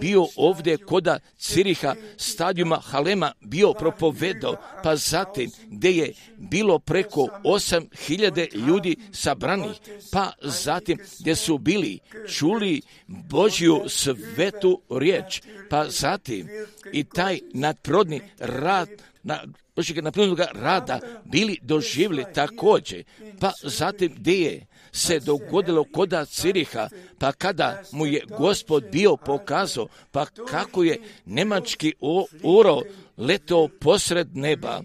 bio 0.00 0.26
ovdje 0.36 0.76
koda 0.76 1.18
Ciriha 1.38 1.94
stadijuma 2.16 2.76
Halema 2.76 3.32
bio 3.40 3.72
propovedao, 3.72 4.56
pa 4.82 4.96
zatim 4.96 5.50
gdje 5.66 5.90
je 5.90 6.12
bilo 6.36 6.78
preko 6.78 7.28
8000 7.44 8.54
ljudi 8.66 8.96
sabranih, 9.12 9.72
pa 10.12 10.32
zatim 10.42 10.98
gdje 11.20 11.34
su 11.34 11.58
bili 11.58 11.98
čuli 12.28 12.80
Božju 13.06 13.84
svetu 13.88 14.82
riječ, 14.90 15.42
pa 15.70 15.84
zatim 15.88 16.48
i 16.92 17.04
taj 17.04 17.38
nadprodni 17.54 18.20
rad 18.38 18.88
na 19.22 19.40
Božjega 19.76 20.00
napravljenog 20.00 20.40
rada 20.54 21.00
bili 21.24 21.58
doživjeli 21.62 22.24
također, 22.34 23.04
pa 23.40 23.52
zatim 23.62 24.14
gdje 24.14 24.40
je 24.40 24.66
se 24.92 25.20
dogodilo 25.20 25.84
koda 25.84 26.24
Ciriha, 26.24 26.88
pa 27.18 27.32
kada 27.32 27.82
mu 27.92 28.06
je 28.06 28.24
gospod 28.38 28.84
bio 28.92 29.16
pokazao, 29.16 29.86
pa 30.10 30.26
kako 30.26 30.82
je 30.82 31.00
nemački 31.26 31.94
uro 32.42 32.80
letao 33.16 33.68
posred 33.80 34.36
neba, 34.36 34.82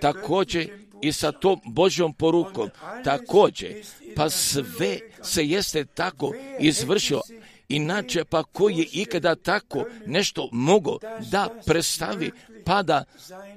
također 0.00 0.68
i 1.02 1.12
sa 1.12 1.32
tom 1.32 1.60
Božjom 1.64 2.14
porukom, 2.14 2.70
također, 3.04 3.74
pa 4.16 4.30
sve 4.30 4.98
se 5.22 5.46
jeste 5.46 5.84
tako 5.84 6.32
izvršilo, 6.60 7.22
Inače, 7.68 8.24
pa 8.24 8.42
koji 8.42 8.76
je 8.76 8.86
ikada 8.92 9.34
tako 9.34 9.84
nešto 10.06 10.48
mogo 10.52 10.98
da 11.30 11.48
predstavi, 11.66 12.30
pa 12.64 12.82
da 12.82 13.04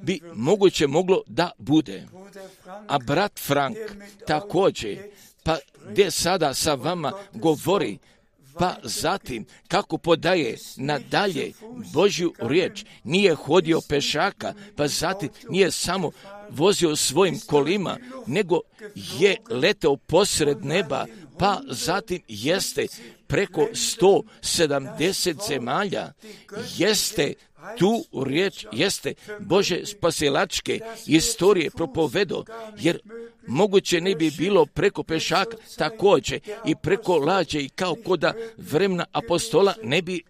bi 0.02 0.22
moguće 0.34 0.88
moglo 0.88 1.22
da 1.28 1.52
bude. 1.58 2.08
A 2.88 3.00
brat 3.00 3.40
Frank 3.40 3.78
također, 4.28 4.98
pa 5.44 5.58
gdje 5.90 6.12
sada 6.12 6.54
sa 6.54 6.74
vama 6.74 7.12
govori, 7.34 7.98
pa 8.60 8.76
zatim 8.84 9.46
kako 9.68 9.98
podaje 9.98 10.58
nadalje 10.78 11.52
Božju 11.94 12.34
riječ, 12.40 12.86
nije 13.04 13.36
hodio 13.36 13.82
pešaka, 13.90 14.54
pa 14.76 14.88
zatim 14.88 15.30
nije 15.50 15.72
samo 15.72 16.12
vozio 16.50 16.96
svojim 16.96 17.40
kolima, 17.48 17.98
nego 18.28 18.60
je 19.20 19.38
leteo 19.50 19.96
posred 19.96 20.66
neba, 20.66 21.06
pa 21.40 21.62
zatim 21.70 22.22
jeste 22.28 22.88
preko 23.28 23.68
170 23.72 25.48
zemalja, 25.48 26.12
jeste 26.78 27.34
tu 27.78 28.24
riječ, 28.26 28.66
jeste 28.72 29.14
Bože 29.40 29.86
spasilačke 29.86 30.80
istorije 31.06 31.70
propovedo, 31.72 32.44
jer 32.78 33.00
moguće 33.48 34.02
ne 34.02 34.16
bi 34.16 34.32
bilo 34.32 34.66
preko 34.66 35.04
pešaka 35.04 35.58
također 35.78 36.40
i 36.66 36.76
preko 36.76 37.18
lađe 37.18 37.60
i 37.60 37.70
kao 37.70 37.96
koda 38.06 38.34
vremena 38.58 39.06
apostola 39.12 39.74
ne 39.84 40.02
bi 40.02 40.22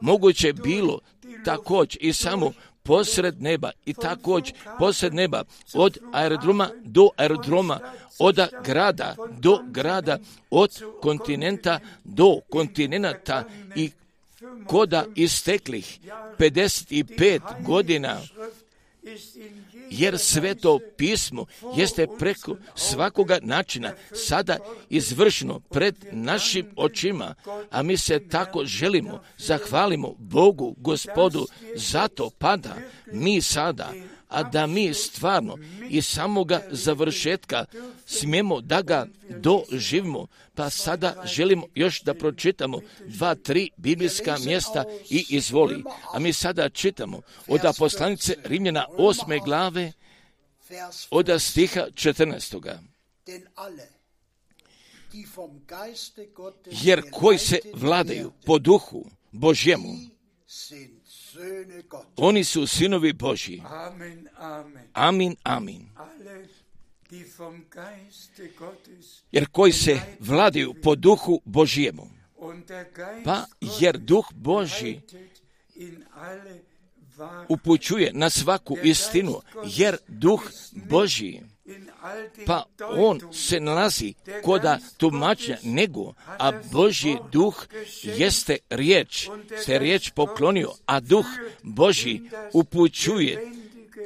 moguće 0.00 0.52
bilo 0.52 0.98
također 1.44 1.98
i 2.04 2.12
samo 2.12 2.52
posred 2.82 3.42
neba 3.42 3.70
i 3.86 3.94
također 3.94 4.54
posred 4.78 5.14
neba 5.14 5.44
od 5.74 5.98
aerodroma 6.12 6.68
do 6.84 7.08
aerodroma, 7.16 7.80
od 8.18 8.38
grada 8.64 9.16
do 9.38 9.58
grada, 9.68 10.18
od 10.50 10.82
kontinenta 11.00 11.80
do 12.04 12.40
kontinenta 12.50 13.44
i 13.76 13.90
koda 14.66 15.04
isteklih 15.14 15.98
55 16.38 17.40
godina 17.64 18.20
jer 19.90 20.18
sveto 20.18 20.78
pismo 20.96 21.46
jeste 21.76 22.06
preko 22.18 22.56
svakoga 22.74 23.38
načina 23.42 23.92
sada 24.12 24.58
izvršeno 24.90 25.60
pred 25.60 25.96
našim 26.12 26.66
očima, 26.76 27.34
a 27.70 27.82
mi 27.82 27.96
se 27.96 28.28
tako 28.28 28.64
želimo, 28.64 29.22
zahvalimo 29.38 30.14
Bogu, 30.18 30.74
gospodu, 30.78 31.46
zato 31.76 32.30
pada 32.38 32.76
mi 33.12 33.42
sada, 33.42 33.92
a 34.32 34.42
da 34.42 34.66
mi 34.66 34.94
stvarno 34.94 35.58
i 35.90 36.02
samoga 36.02 36.62
završetka 36.70 37.64
smijemo 38.06 38.60
da 38.60 38.82
ga 38.82 39.06
doživimo. 39.28 40.26
Pa 40.54 40.70
sada 40.70 41.22
želimo 41.24 41.66
još 41.74 42.02
da 42.02 42.14
pročitamo 42.14 42.80
dva, 43.06 43.34
tri 43.34 43.70
biblijska 43.76 44.36
mjesta 44.44 44.84
i 45.10 45.26
izvoli. 45.28 45.84
A 46.12 46.18
mi 46.18 46.32
sada 46.32 46.68
čitamo 46.68 47.20
od 47.46 47.64
aposlanice 47.64 48.34
Rimljana 48.44 48.86
osme 48.98 49.38
glave 49.38 49.92
od 51.10 51.30
stiha 51.38 51.86
14. 51.94 52.76
Jer 56.82 57.02
koji 57.10 57.38
se 57.38 57.58
vladaju 57.74 58.32
po 58.46 58.58
duhu 58.58 59.04
Božjemu, 59.32 59.96
oni 62.16 62.44
su 62.44 62.66
sinovi 62.66 63.12
Božji. 63.12 63.62
Amin, 64.92 65.36
amin. 65.42 65.88
Jer 69.32 69.46
koji 69.52 69.72
se 69.72 70.00
vladaju 70.20 70.74
po 70.82 70.94
duhu 70.94 71.40
Božjemu. 71.44 72.10
Pa 73.24 73.44
jer 73.80 73.98
duh 73.98 74.32
Božji 74.32 75.00
upućuje 77.48 78.10
na 78.14 78.30
svaku 78.30 78.76
istinu, 78.82 79.40
jer 79.76 79.96
duh 80.08 80.50
Božji 80.72 81.42
pa 82.46 82.64
on 82.78 83.20
se 83.32 83.60
nalazi 83.60 84.14
koda 84.42 84.78
tumačnja 84.96 85.56
nego, 85.62 86.14
a 86.38 86.52
Božji 86.72 87.16
duh 87.32 87.66
jeste 88.02 88.56
riječ, 88.70 89.28
se 89.64 89.78
riječ 89.78 90.10
poklonio, 90.10 90.72
a 90.86 91.00
duh 91.00 91.26
Božji 91.62 92.22
upućuje, 92.52 93.52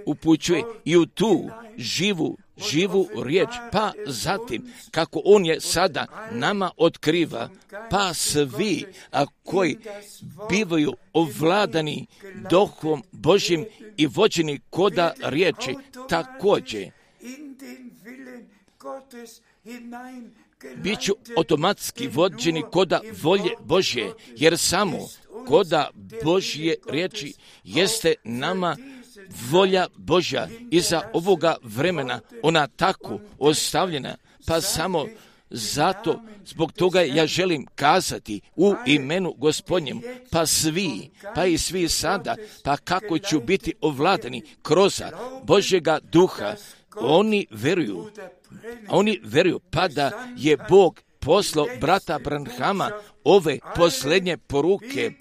upućuje 0.07 0.63
i 0.85 0.97
u 0.97 1.07
tu 1.07 1.51
živu 1.77 2.37
živu 2.71 3.09
riječ, 3.25 3.49
pa 3.73 3.93
zatim 4.07 4.73
kako 4.91 5.23
on 5.25 5.47
je 5.47 5.61
sada 5.61 6.07
nama 6.33 6.71
otkriva, 6.77 7.49
pa 7.91 8.15
svi 8.15 8.85
a 9.13 9.27
koji 9.45 9.79
bivaju 10.51 10.93
ovladani 11.13 12.07
duhom 12.51 13.03
Božjim 13.13 13.65
i 13.97 14.07
vođeni 14.07 14.61
koda 14.71 15.13
riječi 15.23 15.75
također 16.09 16.91
bit 20.77 21.01
ću 21.01 21.13
automatski 21.37 22.09
vođeni 22.09 22.63
koda 22.73 23.01
volje 23.23 23.51
Božje, 23.61 24.13
jer 24.37 24.59
samo 24.59 24.99
koda 25.49 25.91
Božje 26.25 26.75
riječi 26.91 27.35
jeste 27.65 28.15
nama 28.25 28.77
volja 29.51 29.87
Božja. 29.97 30.49
iza 30.71 31.03
ovoga 31.13 31.57
vremena, 31.63 32.21
ona 32.43 32.67
tako 32.67 33.21
ostavljena, 33.39 34.17
pa 34.47 34.61
samo 34.61 35.07
zato, 35.51 36.23
zbog 36.47 36.73
toga 36.73 37.01
ja 37.01 37.27
želim 37.27 37.67
kazati 37.75 38.41
u 38.57 38.75
imenu 38.87 39.35
gospodnjem, 39.39 40.01
pa 40.31 40.47
svi, 40.47 41.11
pa 41.35 41.47
i 41.47 41.59
svi 41.59 41.89
sada, 41.89 42.37
pa 42.65 42.77
kako 42.77 43.19
ću 43.19 43.41
biti 43.41 43.75
ovladani 43.81 44.43
kroz 44.63 45.03
Božjega 45.43 45.99
duha, 46.03 46.55
oni 47.01 47.47
veruju, 47.51 48.11
oni 48.89 49.21
veruju 49.25 49.61
pa 49.71 49.89
da 49.89 50.11
je 50.37 50.57
Bog 50.69 51.01
poslao 51.21 51.67
brata 51.81 52.19
Branhama 52.19 52.91
ove 53.25 53.59
posljednje 53.77 54.37
poruke 54.37 55.13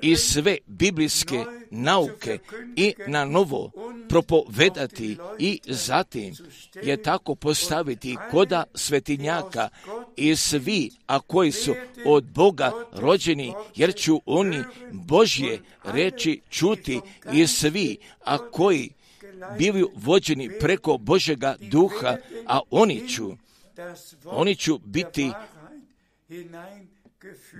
i 0.00 0.16
sve 0.16 0.56
biblijske 0.66 1.44
nauke 1.70 2.38
i 2.76 2.94
na 3.06 3.24
novo 3.24 3.70
propovedati 4.08 5.16
i 5.38 5.60
zatim 5.66 6.34
je 6.82 7.02
tako 7.02 7.34
postaviti 7.34 8.16
koda 8.30 8.64
svetinjaka 8.74 9.68
i 10.16 10.36
svi, 10.36 10.90
a 11.06 11.20
koji 11.20 11.52
su 11.52 11.74
od 12.06 12.24
Boga 12.24 12.72
rođeni, 12.92 13.54
jer 13.76 13.94
ću 13.94 14.20
oni 14.26 14.62
Božje 14.92 15.60
reći 15.84 16.40
čuti 16.50 17.00
i 17.32 17.46
svi, 17.46 17.96
a 18.24 18.50
koji 18.50 18.90
bili 19.58 19.84
vođeni 19.94 20.50
preko 20.60 20.98
Božega 20.98 21.56
duha, 21.60 22.16
a 22.46 22.60
oni 22.70 23.08
ću, 23.08 23.36
oni 24.24 24.56
ću 24.56 24.78
biti 24.78 25.32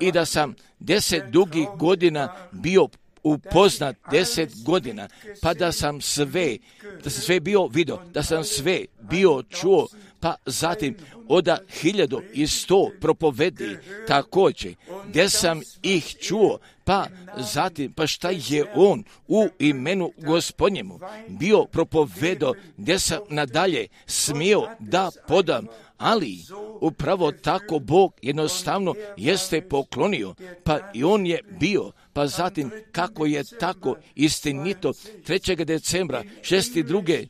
i 0.00 0.12
da 0.12 0.24
sam 0.24 0.54
deset 0.78 1.24
dugih 1.30 1.68
godina 1.78 2.34
bio 2.52 2.88
upoznat 3.22 3.96
deset 4.10 4.50
godina, 4.64 5.08
pa 5.42 5.54
da 5.54 5.72
sam 5.72 6.00
sve, 6.00 6.56
da 7.04 7.10
sam 7.10 7.22
sve 7.22 7.40
bio 7.40 7.66
vidio, 7.66 7.98
da 8.12 8.22
sam 8.22 8.44
sve 8.44 8.84
bio 9.00 9.42
čuo, 9.42 9.86
pa 10.20 10.34
zatim 10.46 10.96
oda 11.28 11.58
hiljadu 11.80 12.22
i 12.32 12.46
sto 12.46 12.90
propovedi 13.00 13.76
također, 14.08 14.74
gdje 15.08 15.28
sam 15.28 15.60
ih 15.82 16.16
čuo, 16.20 16.58
pa 16.90 17.06
zatim, 17.36 17.92
pa 17.92 18.06
šta 18.06 18.30
je 18.30 18.64
on 18.74 19.04
u 19.28 19.48
imenu 19.58 20.12
gospodnjemu 20.16 21.00
bio 21.28 21.64
propovedo, 21.64 22.52
gdje 22.76 22.98
sam 22.98 23.18
nadalje 23.28 23.88
smio 24.06 24.66
da 24.78 25.10
podam, 25.28 25.66
ali 25.98 26.38
upravo 26.80 27.32
tako 27.32 27.78
Bog 27.78 28.12
jednostavno 28.22 28.94
jeste 29.16 29.68
poklonio, 29.68 30.34
pa 30.64 30.78
i 30.94 31.04
on 31.04 31.26
je 31.26 31.42
bio, 31.60 31.92
pa 32.12 32.26
zatim 32.26 32.70
kako 32.92 33.26
je 33.26 33.44
tako 33.60 33.96
istinito 34.14 34.88
3. 34.88 35.64
decembra 35.64 36.22
62. 36.42 37.26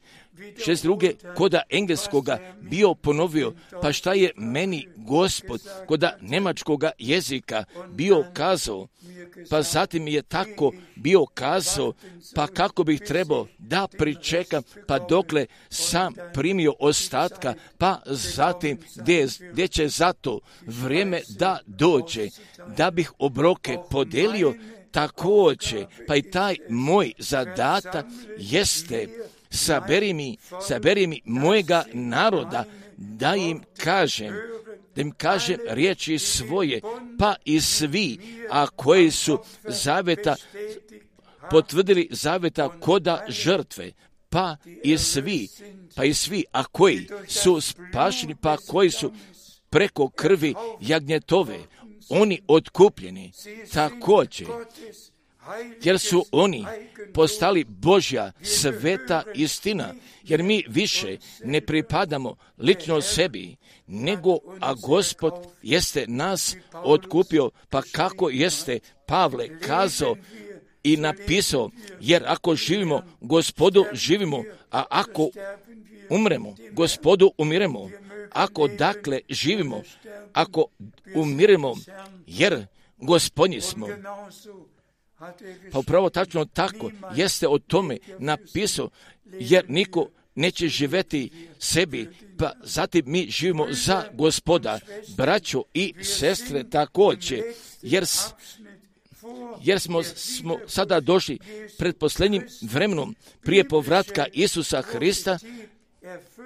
62. 0.67 1.35
koda 1.35 1.63
engleskoga 1.71 2.39
bio 2.61 2.95
ponovio, 2.95 3.53
pa 3.83 3.93
šta 3.93 4.13
je 4.13 4.31
meni 4.37 4.89
gospod 4.97 5.61
koda 5.87 6.17
nemačkoga 6.21 6.91
jezika 6.99 7.65
bio 7.89 8.25
kazao, 8.33 8.87
pa 9.51 9.63
zatim 9.63 10.09
je 10.09 10.23
tako 10.23 10.73
bio 10.97 11.27
kazao, 11.27 11.93
pa 12.35 12.47
kako 12.47 12.85
bih 12.85 13.01
trebao 13.01 13.47
da 13.59 13.89
pričekam, 13.99 14.63
pa 14.87 14.99
dokle 14.99 15.47
sam 15.71 16.15
primio 16.35 16.75
ostatka, 16.79 17.55
pa 17.79 18.01
zatim 18.07 18.79
gdje, 18.97 19.27
gdje 19.53 19.69
će 19.69 19.89
zato 19.89 20.41
vrijeme 20.67 21.21
da 21.29 21.59
dođe, 21.67 22.29
da 22.77 22.91
bih 22.91 23.13
obroke 23.19 23.79
podelio, 23.91 24.55
također, 24.91 25.87
pa 26.07 26.17
i 26.17 26.23
taj 26.23 26.57
moj 26.69 27.13
zadatak 27.19 28.07
jeste 28.39 29.09
saberi 29.51 30.15
mi, 30.15 30.37
saberi 30.63 31.07
mi 31.07 31.21
mojega 31.25 31.85
naroda, 31.93 32.65
da 32.97 33.37
im 33.37 33.63
kažem, 33.83 34.35
da 34.95 35.01
im 35.01 35.11
kažem 35.11 35.59
riječi 35.69 36.19
svoje, 36.19 36.81
pa 37.19 37.35
i 37.45 37.61
svi, 37.61 38.19
a 38.51 38.67
koji 38.67 39.11
su 39.11 39.39
zaveta 39.65 40.37
potvrdili 41.51 42.09
zaveta 42.11 42.69
koda 42.81 43.25
žrtve, 43.29 43.93
pa 44.29 44.57
i 44.83 44.99
svi, 44.99 45.49
pa 45.95 46.05
i 46.05 46.15
svi, 46.15 46.45
a 46.53 46.65
koji 46.65 47.09
su 47.29 47.61
spašeni, 47.61 48.35
pa 48.35 48.57
koji 48.57 48.91
su 48.91 49.13
preko 49.71 50.09
krvi 50.09 50.55
jagnjetove, 50.81 51.59
oni 52.09 52.41
otkupljeni, 52.49 53.33
također, 53.73 54.47
jer 55.83 55.99
su 55.99 56.25
oni 56.33 56.65
postali 57.15 57.65
Božja 57.65 58.33
sveta 58.43 59.23
istina, 59.35 59.95
jer 60.25 60.43
mi 60.43 60.65
više 60.69 61.17
ne 61.45 61.61
pripadamo 61.61 62.37
lično 62.59 63.01
sebi, 63.01 63.57
nego, 63.87 64.39
a 64.61 64.75
Gospod 64.75 65.33
jeste 65.63 66.05
nas 66.09 66.57
otkupio, 66.73 67.51
pa 67.71 67.83
kako 67.93 68.31
jeste 68.31 68.79
Pavle 69.07 69.61
kazao 69.61 70.17
i 70.83 70.97
napisao, 70.97 71.71
jer 72.01 72.25
ako 72.27 72.55
živimo, 72.55 73.03
gospodu 73.21 73.85
živimo, 73.93 74.43
a 74.71 74.85
ako 74.91 75.31
umremo, 76.11 76.55
gospodu 76.73 77.33
umiremo, 77.39 77.91
ako 78.31 78.69
dakle 78.69 79.21
živimo, 79.29 79.83
ako 80.33 80.65
umiremo, 81.15 81.75
jer 82.27 82.67
gospodnji 82.99 83.61
smo. 83.61 83.87
Pa 85.73 85.79
upravo 85.79 86.11
tačno 86.11 86.45
tako. 86.45 86.91
Jeste 87.15 87.49
o 87.49 87.59
tome 87.59 87.99
napisao, 88.19 88.91
jer 89.25 89.65
niko 89.69 90.09
neće 90.35 90.69
živeti 90.69 91.31
sebi, 91.59 92.09
pa 92.39 92.53
zatim 92.63 93.05
mi 93.07 93.27
živimo 93.31 93.67
za 93.71 94.05
gospoda, 94.13 94.81
braćo 95.17 95.63
i 95.75 95.95
sestre 96.03 96.65
također, 96.71 97.43
jer, 97.83 98.05
jer 99.63 99.81
smo, 99.81 100.03
smo 100.03 100.59
sada 100.67 101.01
došli 101.01 101.39
pred 101.79 101.97
posljednjim 101.97 102.47
vremenom 102.63 103.17
prije 103.43 103.69
povratka 103.69 104.27
Isusa 104.33 104.83
Hrista, 104.83 105.39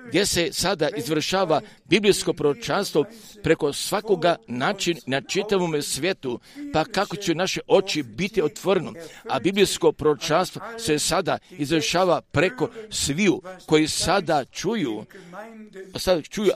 gdje 0.09 0.27
se 0.27 0.53
sada 0.53 0.89
izvršava 0.97 1.61
biblijsko 1.85 2.33
proročanstvo 2.33 3.05
preko 3.43 3.73
svakoga 3.73 4.37
način 4.47 4.99
na 5.07 5.21
čitavom 5.21 5.83
svijetu, 5.83 6.41
pa 6.73 6.85
kako 6.85 7.17
će 7.17 7.35
naše 7.35 7.61
oči 7.69 8.03
biti 8.03 8.43
otvoreno, 8.43 8.93
a 9.29 9.41
biblijsko 9.41 9.93
proročanstvo 9.93 10.63
se 10.79 10.99
sada 10.99 11.39
izvršava 11.51 12.21
preko 12.21 12.69
sviju 12.91 13.43
koji 13.67 13.89
sada 13.89 14.45
čuju, 14.45 15.05
sada 15.99 16.23
čuju 16.23 16.53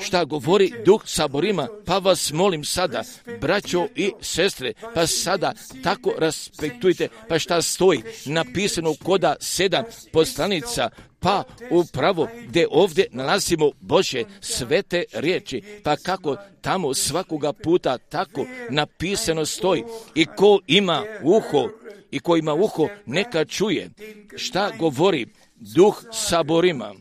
šta 0.00 0.24
govori 0.24 0.72
duh 0.84 1.02
saborima, 1.06 1.68
pa 1.86 1.98
vas 1.98 2.32
molim 2.32 2.64
sada, 2.64 3.02
braćo 3.40 3.86
i 3.94 4.12
sestre, 4.20 4.72
pa 4.94 5.06
sada 5.06 5.52
tako 5.82 6.12
respektujte, 6.18 7.08
pa 7.28 7.38
šta 7.38 7.62
stoji? 7.62 8.02
Napisano 8.24 8.94
koda 9.04 9.36
sedam 9.40 9.84
poslanica, 10.12 10.90
pa 11.20 11.44
upravo 11.70 12.28
gdje 12.48 12.68
ovdje 12.70 13.06
nalazimo 13.10 13.70
Bože 13.80 14.24
svete 14.40 15.04
riječi, 15.12 15.62
pa 15.84 15.96
kako 15.96 16.36
tamo 16.60 16.94
svakoga 16.94 17.52
puta 17.52 17.98
tako 17.98 18.46
napisano 18.70 19.46
stoji? 19.46 19.84
I 20.14 20.24
ko 20.24 20.60
ima 20.66 21.04
uho 21.22 21.68
i 22.10 22.18
ko 22.18 22.36
ima 22.36 22.54
uho 22.54 22.88
neka 23.06 23.44
čuje. 23.44 23.90
Šta 24.36 24.70
govori 24.78 25.26
duh 25.56 26.02
saborima. 26.12 26.94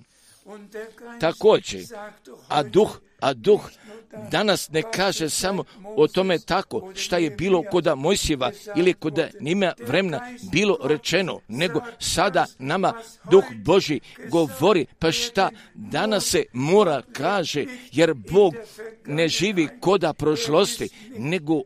Također, 1.20 1.82
a 2.48 2.64
duh, 2.64 3.00
a 3.20 3.34
duh 3.34 3.62
danas 4.32 4.70
ne 4.70 4.82
kaže 4.91 5.30
samo 5.30 5.64
o 5.84 6.08
tome 6.08 6.39
tako 6.39 6.91
šta 6.96 7.18
je 7.18 7.30
bilo 7.30 7.64
koda 7.72 7.96
Mojsijeva 7.96 8.52
ili 8.76 8.94
koda 8.94 9.30
njima 9.39 9.74
vremena 9.88 10.22
bilo 10.52 10.78
rečeno, 10.84 11.39
nego 11.48 11.82
sada 12.00 12.46
nama 12.60 12.94
duh 13.32 13.44
Boži 13.66 14.00
govori 14.30 14.86
pa 15.00 15.12
šta 15.12 15.50
danas 15.74 16.26
se 16.26 16.44
mora 16.54 17.02
kaže, 17.14 17.66
jer 17.91 18.14
Bog 18.14 18.54
ne 19.06 19.28
živi 19.28 19.68
koda 19.80 20.14
prošlosti, 20.14 20.89
nego 21.18 21.62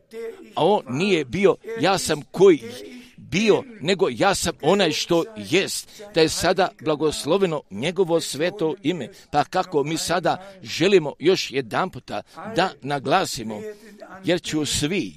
a 0.54 0.64
on 0.64 0.82
nije 0.88 1.24
bio, 1.24 1.56
ja 1.80 1.98
sam 1.98 2.22
koji 2.30 2.62
bio, 3.30 3.62
nego 3.80 4.08
ja 4.10 4.34
sam 4.34 4.52
onaj 4.62 4.92
što 4.92 5.24
jest, 5.36 6.02
da 6.14 6.20
je 6.20 6.28
sada 6.28 6.68
blagosloveno 6.84 7.62
njegovo 7.70 8.20
sveto 8.20 8.74
ime. 8.82 9.08
Pa 9.32 9.44
kako 9.44 9.84
mi 9.84 9.96
sada 9.96 10.52
želimo 10.62 11.12
još 11.18 11.50
jedan 11.50 11.90
puta 11.90 12.22
da 12.56 12.70
naglasimo, 12.82 13.60
jer 14.24 14.42
ću 14.42 14.66
svi, 14.66 15.14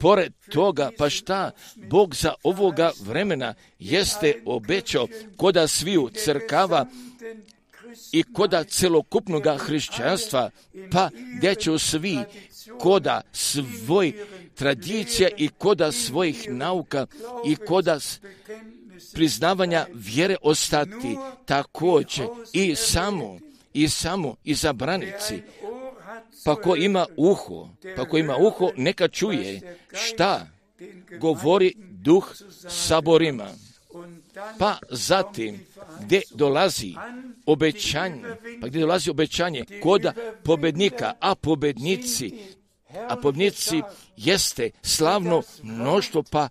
pored 0.00 0.32
toga, 0.52 0.90
pa 0.98 1.10
šta 1.10 1.50
Bog 1.76 2.14
za 2.14 2.34
ovoga 2.42 2.90
vremena 3.00 3.54
jeste 3.78 4.42
obećao 4.46 5.06
koda 5.36 5.66
sviju 5.66 6.10
crkava 6.24 6.86
i 8.12 8.22
koda 8.22 8.64
celokupnog 8.64 9.42
hrišćanstva, 9.58 10.50
pa 10.92 11.10
gdje 11.36 11.54
će 11.54 11.78
svi 11.78 12.18
koda 12.78 13.20
svoj 13.32 14.12
tradicija 14.62 15.28
i 15.36 15.48
koda 15.48 15.92
svojih 15.92 16.50
nauka 16.50 17.06
i 17.46 17.56
koda 17.56 17.98
priznavanja 19.12 19.86
vjere 19.94 20.36
ostati 20.42 21.16
također 21.44 22.26
i 22.52 22.74
samo 22.74 23.38
i 23.74 23.88
samo 23.88 24.36
i 24.44 24.54
zabranici. 24.54 25.42
Pa 26.44 26.54
ko 26.54 26.76
ima 26.76 27.06
uho, 27.16 27.68
pa 27.96 28.04
ko 28.04 28.18
ima 28.18 28.36
uho, 28.36 28.70
neka 28.76 29.08
čuje 29.08 29.76
šta 29.92 30.46
govori 31.20 31.74
duh 31.78 32.34
saborima. 32.68 33.48
Pa 34.58 34.78
zatim, 34.90 35.60
gdje 36.00 36.22
dolazi 36.34 36.94
obećanje, 37.46 38.22
pa 38.60 38.66
gdje 38.66 38.80
dolazi 38.80 39.10
obećanje 39.10 39.64
koda 39.82 40.12
pobednika, 40.44 41.12
a 41.20 41.34
pobednici, 41.34 42.32
a 43.08 43.16
pobednici 43.16 43.82
jeste 44.16 44.70
slavno 44.82 45.42
mnoštvo, 45.62 46.22
pa 46.30 46.48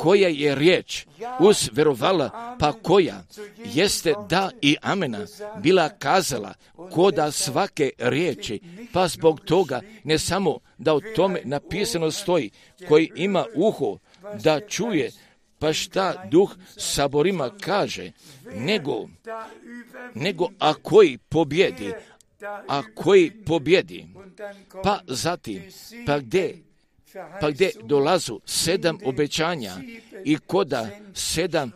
koja 0.00 0.28
je 0.28 0.54
riječ? 0.54 1.06
Uz 1.40 1.70
verovala, 1.72 2.56
pa 2.60 2.72
koja? 2.72 3.24
Jeste 3.64 4.14
da 4.28 4.50
i 4.62 4.76
amena 4.82 5.26
bila 5.58 5.88
kazala 5.88 6.54
koda 6.92 7.30
svake 7.30 7.90
riječi, 7.98 8.60
pa 8.92 9.08
zbog 9.08 9.40
toga 9.40 9.80
ne 10.04 10.18
samo 10.18 10.58
da 10.78 10.94
o 10.94 11.00
tome 11.16 11.40
napisano 11.44 12.10
stoji, 12.10 12.50
koji 12.88 13.10
ima 13.16 13.44
uho 13.54 13.98
da 14.42 14.60
čuje, 14.60 15.10
pa 15.58 15.72
šta 15.72 16.24
duh 16.30 16.56
saborima 16.76 17.50
kaže, 17.60 18.12
nego, 18.54 19.08
nego 20.14 20.48
a 20.58 20.74
koji 20.74 21.18
pobjedi, 21.18 21.92
a 22.68 22.82
koji 22.94 23.30
pobjedi, 23.30 24.06
pa 24.82 25.00
zatim, 25.06 25.62
pa 26.06 26.18
gdje, 26.18 26.58
pa 27.40 27.50
gdje 27.50 27.70
dolazu 27.82 28.40
sedam 28.46 28.98
obećanja 29.04 29.72
i 30.24 30.38
koda 30.38 30.88
sedam, 31.14 31.72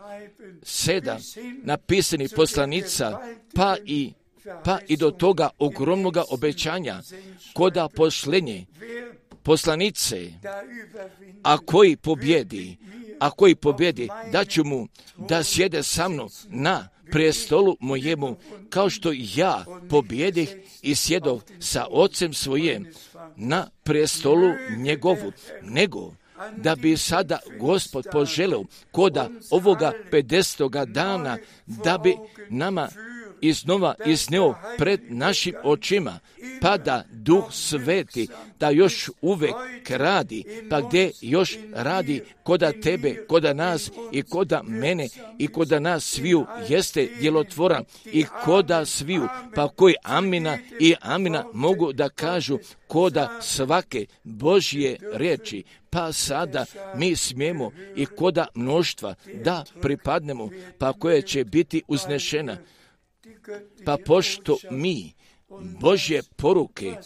sedam 0.63 1.19
napisanih 1.63 2.33
poslanica, 2.37 3.19
pa 3.55 3.77
i 3.85 4.13
pa 4.65 4.79
i 4.89 4.97
do 4.97 5.11
toga 5.11 5.51
ogromnoga 5.59 6.25
obećanja, 6.31 7.01
koda 7.55 7.89
poslenje 7.89 8.67
poslanice, 9.43 10.33
a 11.43 11.59
koji 11.59 11.97
pobjedi, 11.97 12.77
a 13.21 13.31
koji 13.31 13.55
pobjedi, 13.55 14.09
da 14.33 14.45
ću 14.45 14.65
mu 14.65 14.89
da 15.17 15.43
sjede 15.43 15.83
sa 15.83 16.09
mnom 16.09 16.29
na 16.49 16.89
prestolu 17.11 17.77
mojemu, 17.81 18.37
kao 18.71 18.91
što 18.91 19.13
ja 19.15 19.65
pobjedih 19.91 20.57
i 20.83 20.95
sjedov 20.95 21.41
sa 21.61 21.87
ocem 21.91 22.33
svojim 22.33 22.87
na 23.37 23.71
prestolu 23.83 24.49
njegovu, 24.77 25.33
nego 25.63 26.13
da 26.57 26.77
bi 26.77 26.97
sada 26.97 27.39
gospod 27.61 28.07
poželeo 28.13 28.65
koda 28.93 29.29
ovoga 29.51 29.93
50. 30.13 30.87
dana, 30.93 31.39
da 31.67 31.99
bi 31.99 32.17
nama 32.51 32.89
iznova 33.41 33.95
izneo 34.07 34.55
pred 34.79 35.01
našim 35.09 35.55
očima, 35.65 36.19
pa 36.61 36.77
da 36.77 37.05
duh 37.13 37.45
sveti, 37.51 38.29
da 38.61 38.71
još 38.71 39.11
uvek 39.21 39.55
radi, 39.89 40.45
pa 40.71 40.81
gdje 40.81 41.11
još 41.21 41.57
radi 41.73 42.23
koda 42.43 42.73
tebe, 42.73 43.25
koda 43.29 43.53
nas 43.53 43.91
i 44.13 44.23
koda 44.23 44.63
mene 44.63 45.09
i 45.39 45.47
koda 45.47 45.79
nas 45.79 46.05
sviju 46.05 46.47
jeste 46.69 47.09
djelotvoran 47.21 47.85
i 48.05 48.25
koda 48.45 48.85
sviju, 48.85 49.29
pa 49.55 49.69
koji 49.69 49.95
amina 50.03 50.59
i 50.81 50.95
amina 51.01 51.45
mogu 51.53 51.93
da 51.93 52.09
kažu 52.09 52.59
koda 52.87 53.39
svake 53.43 54.07
Božje 54.25 54.97
riječi, 55.13 55.65
pa 55.91 56.13
sada 56.13 56.65
mi 56.95 57.17
smijemo 57.17 57.71
i 57.97 58.07
koda 58.07 58.47
mnoštva 58.55 59.15
da 59.45 59.65
pripadnemo, 59.83 60.51
pa 60.79 60.93
koje 60.93 61.23
će 61.23 61.45
biti 61.45 61.83
uznešena, 61.89 62.57
pa 63.85 63.97
pošto 64.07 64.59
mi 64.71 65.13
Božje 65.81 66.23
poruke 66.37 66.97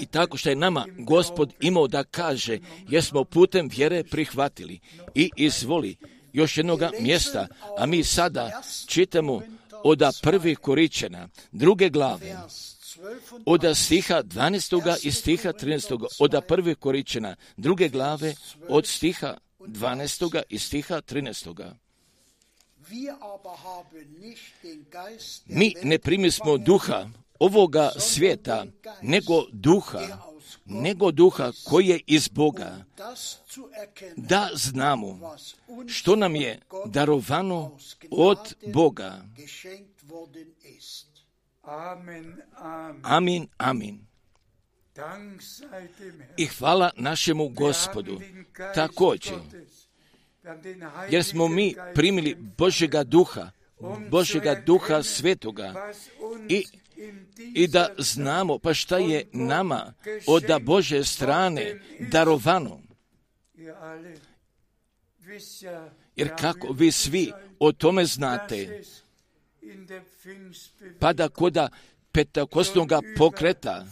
i 0.00 0.06
tako 0.06 0.36
što 0.36 0.50
je 0.50 0.56
nama 0.56 0.86
gospod 0.98 1.52
imao 1.60 1.88
da 1.88 2.04
kaže, 2.04 2.58
jer 2.88 3.04
smo 3.04 3.24
putem 3.24 3.68
vjere 3.68 4.04
prihvatili 4.04 4.80
i 5.14 5.30
izvoli 5.36 5.96
još 6.32 6.56
jednoga 6.56 6.90
mjesta, 7.00 7.46
a 7.78 7.86
mi 7.86 8.04
sada 8.04 8.62
čitamo 8.86 9.42
od 9.84 10.02
prvih 10.22 10.58
koričena, 10.58 11.28
druge 11.52 11.88
glave, 11.88 12.26
Vers 12.26 12.72
12 13.02 13.42
und 13.46 13.64
od 13.64 13.76
stiha 13.76 14.22
12. 14.22 15.06
i 15.06 15.10
stiha 15.12 15.52
13. 15.52 16.06
od 16.18 16.44
prvih 16.48 16.76
koričena, 16.76 17.36
druge 17.56 17.88
glave, 17.88 18.34
od 18.68 18.86
stiha 18.86 19.36
12. 19.58 20.42
i 20.48 20.58
stiha 20.58 21.00
13. 21.00 21.72
Mi 25.46 25.74
ne 25.82 25.98
primismo 25.98 26.58
duha 26.58 27.08
ovoga 27.38 27.90
svijeta, 27.98 28.66
nego 29.02 29.44
duha, 29.52 30.00
nego 30.64 31.10
duha 31.10 31.52
koji 31.64 31.86
je 31.86 32.00
iz 32.06 32.28
Boga, 32.28 32.84
zu 33.54 33.68
erkennen, 33.82 34.14
da 34.16 34.48
znamo 34.54 35.36
što 35.88 36.16
nam 36.16 36.36
je 36.36 36.60
darovano 36.86 37.78
od 38.10 38.54
Boga. 38.66 39.24
Amin, 43.02 43.48
amin. 43.58 44.06
I 46.36 46.46
hvala 46.46 46.90
našemu 46.96 47.48
gospodu. 47.48 48.20
Također, 48.74 49.34
jer 51.10 51.24
smo 51.24 51.48
mi 51.48 51.74
primili 51.94 52.34
Božjega 52.58 53.04
duha, 53.04 53.50
Božjega 54.10 54.62
duha 54.66 55.02
svetoga 55.02 55.92
i, 56.48 56.64
i 57.54 57.66
da 57.66 57.88
znamo 57.98 58.58
pa 58.58 58.74
šta 58.74 58.98
je 58.98 59.26
nama 59.32 59.92
od 60.26 60.44
Bože 60.60 61.04
strane 61.04 61.80
darovano. 61.98 62.80
Jer 66.16 66.36
kako 66.40 66.72
vi 66.72 66.92
svi 66.92 67.32
o 67.58 67.72
tome 67.72 68.04
znate, 68.04 68.82
pa 70.98 71.12
da 71.12 71.28
koda 71.28 71.68
petakostnoga 72.12 73.00
pokreta, 73.16 73.86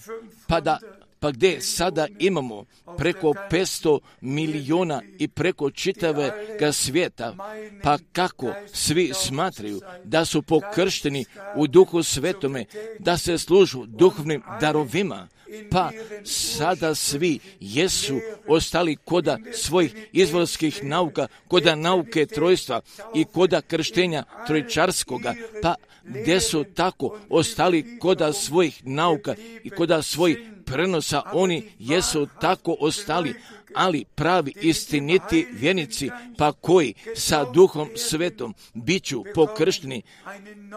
pa 0.48 0.60
da 0.60 0.78
pa 1.20 1.30
gdje 1.30 1.60
sada 1.60 2.06
imamo? 2.18 2.64
Preko 2.96 3.34
500 3.50 3.98
milijuna 4.20 5.02
i 5.18 5.28
preko 5.28 5.70
čitavega 5.70 6.72
svijeta, 6.72 7.34
pa 7.82 7.98
kako 8.12 8.54
svi 8.72 9.12
smatraju 9.14 9.80
da 10.04 10.24
su 10.24 10.42
pokršteni 10.42 11.24
u 11.56 11.66
duhu 11.66 12.02
svetome, 12.02 12.64
da 12.98 13.18
se 13.18 13.38
služu 13.38 13.86
duhovnim 13.86 14.42
darovima, 14.60 15.28
pa 15.70 15.90
sada 16.24 16.94
svi 16.94 17.38
jesu 17.60 18.20
ostali 18.46 18.96
koda 18.96 19.38
svojih 19.52 20.08
izvorskih 20.12 20.84
nauka, 20.84 21.28
koda 21.48 21.74
nauke 21.74 22.26
trojstva 22.26 22.80
i 23.14 23.24
koda 23.24 23.60
krštenja 23.60 24.24
trojčarskoga, 24.46 25.34
pa 25.62 25.74
gdje 26.04 26.40
su 26.40 26.64
tako 26.74 27.18
ostali 27.28 27.98
koda 27.98 28.32
svojih 28.32 28.82
nauka 28.84 29.34
i 29.64 29.70
koda 29.70 30.02
svojih 30.02 30.38
prenosa, 30.72 31.22
oni 31.32 31.62
jesu 31.78 32.28
tako 32.40 32.76
ostali, 32.80 33.34
ali 33.74 34.04
pravi 34.04 34.52
istiniti 34.62 35.46
vjenici, 35.52 36.10
pa 36.38 36.52
koji 36.52 36.94
sa 37.14 37.44
duhom 37.44 37.88
svetom 37.96 38.54
biću 38.74 39.24
pokršteni, 39.34 40.02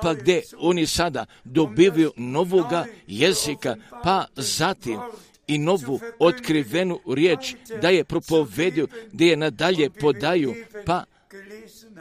pa 0.02 0.14
gdje 0.14 0.42
oni 0.58 0.88
sada 0.88 1.26
dobivaju 1.44 2.12
novoga 2.18 2.86
jezika, 3.08 3.76
pa 4.04 4.26
zatim 4.36 5.00
i 5.48 5.58
novu 5.58 6.00
otkrivenu 6.20 7.00
riječ 7.08 7.56
da 7.82 7.90
je 7.90 8.04
propovedio, 8.04 8.88
da 9.12 9.26
je 9.26 9.38
nadalje 9.38 9.90
podaju, 9.90 10.56
pa 10.86 11.04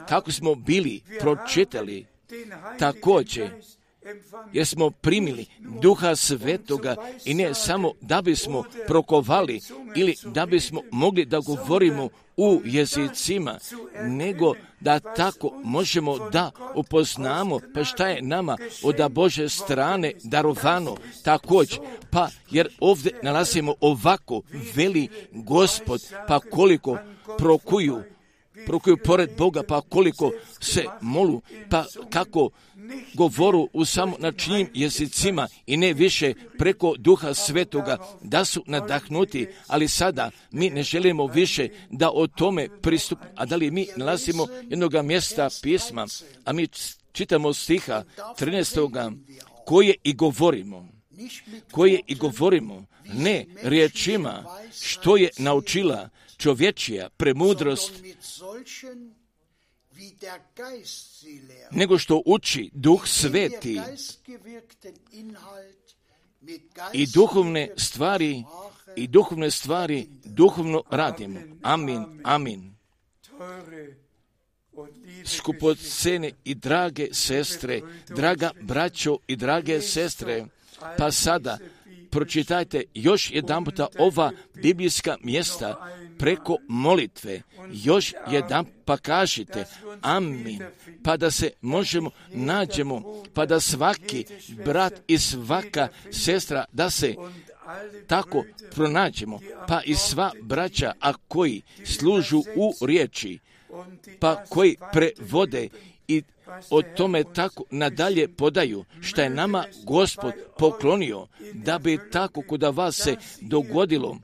kako 0.07 0.31
smo 0.31 0.55
bili 0.55 1.01
pročitali, 1.19 2.05
također 2.79 3.49
jer 4.53 4.65
smo 4.65 4.89
primili 4.89 5.45
duha 5.59 6.15
svetoga 6.15 6.95
i 7.25 7.33
ne 7.33 7.53
samo 7.53 7.91
da 8.01 8.21
bismo 8.21 8.63
prokovali 8.87 9.61
ili 9.95 10.15
da 10.25 10.45
bismo 10.45 10.81
mogli 10.91 11.25
da 11.25 11.39
govorimo 11.39 12.09
u 12.37 12.61
jezicima, 12.65 13.59
nego 14.01 14.53
da 14.79 14.99
tako 14.99 15.51
možemo 15.63 16.29
da 16.29 16.51
upoznamo 16.75 17.59
pa 17.73 17.83
šta 17.83 18.07
je 18.07 18.21
nama 18.21 18.57
od 18.83 19.11
Bože 19.11 19.49
strane 19.49 20.13
darovano 20.23 20.97
također, 21.23 21.79
pa 22.11 22.29
jer 22.51 22.69
ovdje 22.79 23.19
nalazimo 23.23 23.75
ovako 23.81 24.41
veli 24.75 25.07
gospod, 25.31 26.01
pa 26.27 26.39
koliko 26.39 26.97
prokuju 27.37 28.03
prokuju 28.65 28.97
pored 28.97 29.29
Boga, 29.37 29.63
pa 29.63 29.81
koliko 29.81 30.31
se 30.59 30.85
molu, 31.01 31.41
pa 31.69 31.85
kako 32.09 32.49
govoru 33.13 33.69
u 33.73 33.85
samo 33.85 34.17
načinjim 34.19 34.69
jezicima 34.73 35.47
i 35.67 35.77
ne 35.77 35.93
više 35.93 36.33
preko 36.57 36.95
duha 36.97 37.33
svetoga 37.33 37.97
da 38.21 38.45
su 38.45 38.63
nadahnuti, 38.67 39.47
ali 39.67 39.87
sada 39.87 40.31
mi 40.51 40.69
ne 40.69 40.83
želimo 40.83 41.27
više 41.27 41.67
da 41.89 42.11
o 42.13 42.27
tome 42.27 42.69
pristup, 42.81 43.19
a 43.35 43.45
da 43.45 43.55
li 43.55 43.71
mi 43.71 43.87
nalazimo 43.97 44.47
jednoga 44.69 45.01
mjesta 45.01 45.49
pisma, 45.61 46.07
a 46.45 46.53
mi 46.53 46.67
čitamo 47.11 47.53
stiha 47.53 48.03
13. 48.39 49.17
koje 49.65 49.95
i 50.03 50.13
govorimo, 50.13 50.87
koje 51.71 51.99
i 52.07 52.15
govorimo, 52.15 52.85
ne 53.13 53.45
riječima 53.63 54.43
što 54.81 55.17
je 55.17 55.29
naučila 55.37 56.09
čovječija 56.37 57.09
premudrost, 57.09 57.91
nego 61.71 61.97
što 61.97 62.21
uči 62.25 62.69
duh 62.73 63.07
sveti 63.07 63.79
i 66.93 67.07
duhovne 67.07 67.69
stvari 67.77 68.43
i 68.95 69.07
duhovne 69.07 69.51
stvari 69.51 70.07
duhovno 70.23 70.83
radimo. 70.89 71.39
Amin, 71.61 72.05
amin. 72.23 72.73
Skupocene 75.25 76.31
i 76.43 76.55
drage 76.55 77.07
sestre, 77.11 77.81
draga 78.07 78.51
braćo 78.61 79.17
i 79.27 79.35
drage 79.35 79.81
sestre, 79.81 80.45
pa 80.97 81.11
sada 81.11 81.57
pročitajte 82.11 82.83
još 82.93 83.31
jedan 83.31 83.65
puta 83.65 83.87
ova 83.99 84.31
biblijska 84.53 85.17
mjesta 85.23 85.89
preko 86.19 86.57
molitve. 86.67 87.41
Još 87.71 88.13
jedan 88.31 88.65
pa 88.85 88.97
kažite 88.97 89.65
amin, 90.01 90.61
pa 91.03 91.17
da 91.17 91.31
se 91.31 91.51
možemo 91.61 92.09
nađemo, 92.29 93.23
pa 93.33 93.45
da 93.45 93.59
svaki 93.59 94.25
brat 94.65 94.93
i 95.07 95.17
svaka 95.17 95.87
sestra 96.11 96.65
da 96.71 96.89
se 96.89 97.15
tako 98.07 98.43
pronađemo, 98.75 99.39
pa 99.67 99.81
i 99.85 99.95
sva 99.95 100.31
braća, 100.41 100.93
a 100.99 101.13
koji 101.27 101.61
služu 101.85 102.43
u 102.55 102.85
riječi, 102.85 103.39
pa 104.19 104.43
koji 104.49 104.75
prevode 104.91 105.69
i 106.07 106.23
o 106.69 106.81
tome 106.81 107.23
tako 107.33 107.63
nadalje 107.71 108.27
podaju, 108.27 108.85
što 109.01 109.21
je 109.21 109.29
nama 109.29 109.65
Gospod 109.83 110.33
poklonio, 110.57 111.27
da 111.53 111.79
bi 111.79 111.99
tako 112.11 112.41
kuda 112.49 112.69
vas 112.69 112.95
se 112.95 113.15
dogodilo 113.41 114.17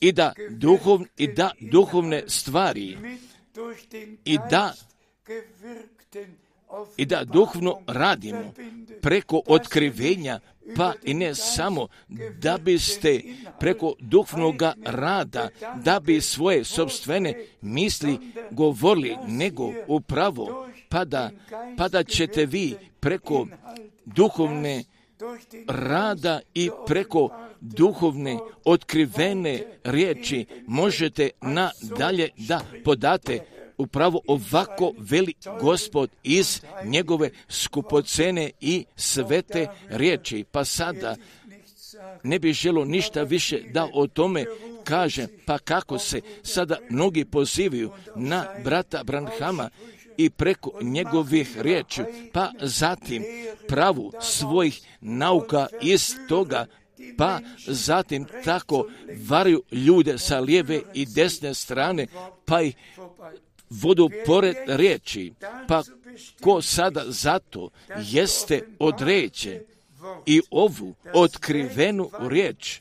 i 0.00 0.12
da, 0.12 0.32
duhov, 0.50 1.00
i 1.16 1.26
da 1.32 1.50
duhovne 1.60 2.22
stvari 2.26 2.96
i 4.24 4.38
da 4.50 4.74
i 6.96 7.06
da 7.06 7.24
duhovno 7.24 7.78
radimo 7.86 8.52
preko 9.00 9.42
otkrivenja, 9.46 10.40
pa 10.76 10.92
i 11.02 11.14
ne 11.14 11.34
samo 11.34 11.88
da 12.38 12.58
biste 12.58 13.22
preko 13.60 13.94
duhovnog 13.98 14.62
rada, 14.84 15.48
da 15.84 16.00
bi 16.00 16.20
svoje 16.20 16.64
sobstvene 16.64 17.44
misli 17.60 18.18
govorili, 18.50 19.16
nego 19.28 19.72
upravo, 19.88 20.68
pa 20.88 21.04
da, 21.04 21.30
pa 21.76 21.88
da 21.88 22.04
ćete 22.04 22.46
vi 22.46 22.74
preko 23.00 23.46
duhovne 24.04 24.84
rada 25.68 26.40
i 26.54 26.70
preko 26.86 27.28
duhovne 27.60 28.38
otkrivene 28.64 29.64
riječi 29.84 30.46
možete 30.66 31.30
nadalje 31.40 32.28
da 32.36 32.60
podate 32.84 33.40
upravo 33.80 34.20
ovako 34.26 34.92
veli 34.98 35.34
gospod 35.60 36.10
iz 36.22 36.60
njegove 36.84 37.30
skupocene 37.48 38.50
i 38.60 38.84
svete 38.96 39.66
riječi. 39.88 40.44
Pa 40.52 40.64
sada 40.64 41.16
ne 42.22 42.38
bi 42.38 42.52
želo 42.52 42.84
ništa 42.84 43.22
više 43.22 43.62
da 43.72 43.88
o 43.94 44.06
tome 44.06 44.44
kaže, 44.84 45.26
pa 45.46 45.58
kako 45.58 45.98
se 45.98 46.20
sada 46.42 46.76
mnogi 46.90 47.24
pozivaju 47.24 47.90
na 48.16 48.46
brata 48.64 49.04
Branhama 49.04 49.70
i 50.16 50.30
preko 50.30 50.70
njegovih 50.82 51.58
riječi, 51.60 52.02
pa 52.32 52.50
zatim 52.60 53.24
pravu 53.68 54.12
svojih 54.20 54.80
nauka 55.00 55.66
iz 55.82 56.14
toga. 56.28 56.66
Pa 57.16 57.40
zatim 57.66 58.26
tako 58.44 58.86
varaju 59.28 59.62
ljude 59.72 60.18
sa 60.18 60.40
lijeve 60.40 60.80
i 60.94 61.06
desne 61.06 61.54
strane, 61.54 62.06
pa 62.44 62.62
i 62.62 62.72
vodu 63.70 64.10
pored 64.26 64.56
riječi, 64.66 65.32
pa 65.68 65.82
ko 66.40 66.62
sada 66.62 67.04
zato 67.06 67.70
jeste 68.10 68.62
određen 68.78 69.60
i 70.26 70.40
ovu 70.50 70.94
otkrivenu 71.14 72.10
riječ, 72.20 72.80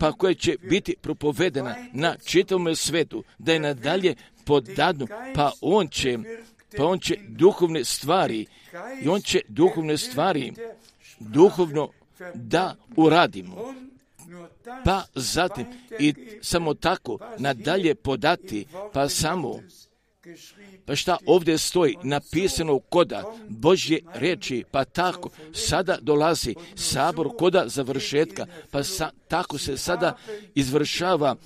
pa 0.00 0.12
koja 0.12 0.34
će 0.34 0.56
biti 0.62 0.96
propovedena 1.00 1.76
na 1.92 2.16
čitavom 2.24 2.76
svetu, 2.76 3.24
da 3.38 3.52
je 3.52 3.60
nadalje 3.60 4.14
podadnu, 4.44 5.06
pa 5.34 5.52
on 5.60 5.88
će, 5.88 6.18
pa 6.76 6.84
on 6.84 6.98
će 6.98 7.18
duhovne 7.28 7.84
stvari, 7.84 8.46
i 9.02 9.08
on 9.08 9.20
će 9.20 9.40
duhovne 9.48 9.98
stvari 9.98 10.52
duhovno 11.18 11.90
da 12.34 12.76
uradimo. 12.96 13.74
Pa 14.84 15.04
zatim 15.14 15.66
i 15.98 16.14
samo 16.42 16.74
tako 16.74 17.18
nadalje 17.38 17.94
podati, 17.94 18.66
pa 18.92 19.08
samo 19.08 19.60
pa 20.86 20.96
šta 20.96 21.16
ovdje 21.26 21.58
stoji 21.58 21.96
napisano 22.02 22.78
koda 22.78 23.24
Božje 23.48 24.00
riječi, 24.14 24.64
pa 24.70 24.84
tako 24.84 25.30
sada 25.52 25.98
dolazi 26.00 26.54
sabor 26.74 27.28
koda 27.38 27.64
završetka, 27.68 28.46
pa 28.70 28.84
sa, 28.84 29.10
tako 29.28 29.58
se 29.58 29.76
sada 29.76 30.16
izvršava 30.54 31.36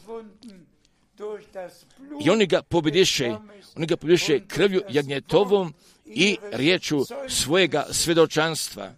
i 2.24 2.30
oni 2.30 2.46
ga 2.46 2.62
pobjediše, 2.62 3.36
oni 3.76 3.86
ga 3.86 3.96
pobjediše 3.96 4.40
krvju 4.48 4.82
jagnjetovom 4.88 5.74
i 6.04 6.36
riječu 6.52 7.00
svojega 7.28 7.86
svjedočanstva. 7.90 8.92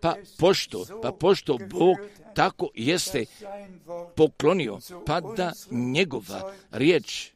Pa 0.00 0.14
pošto, 0.38 0.84
pa 1.02 1.12
pošto 1.12 1.58
Bog 1.70 1.96
tako 2.34 2.68
jeste 2.74 3.24
poklonio, 4.16 4.78
pa 5.06 5.20
da 5.20 5.52
njegova 5.70 6.52
riječ 6.70 7.31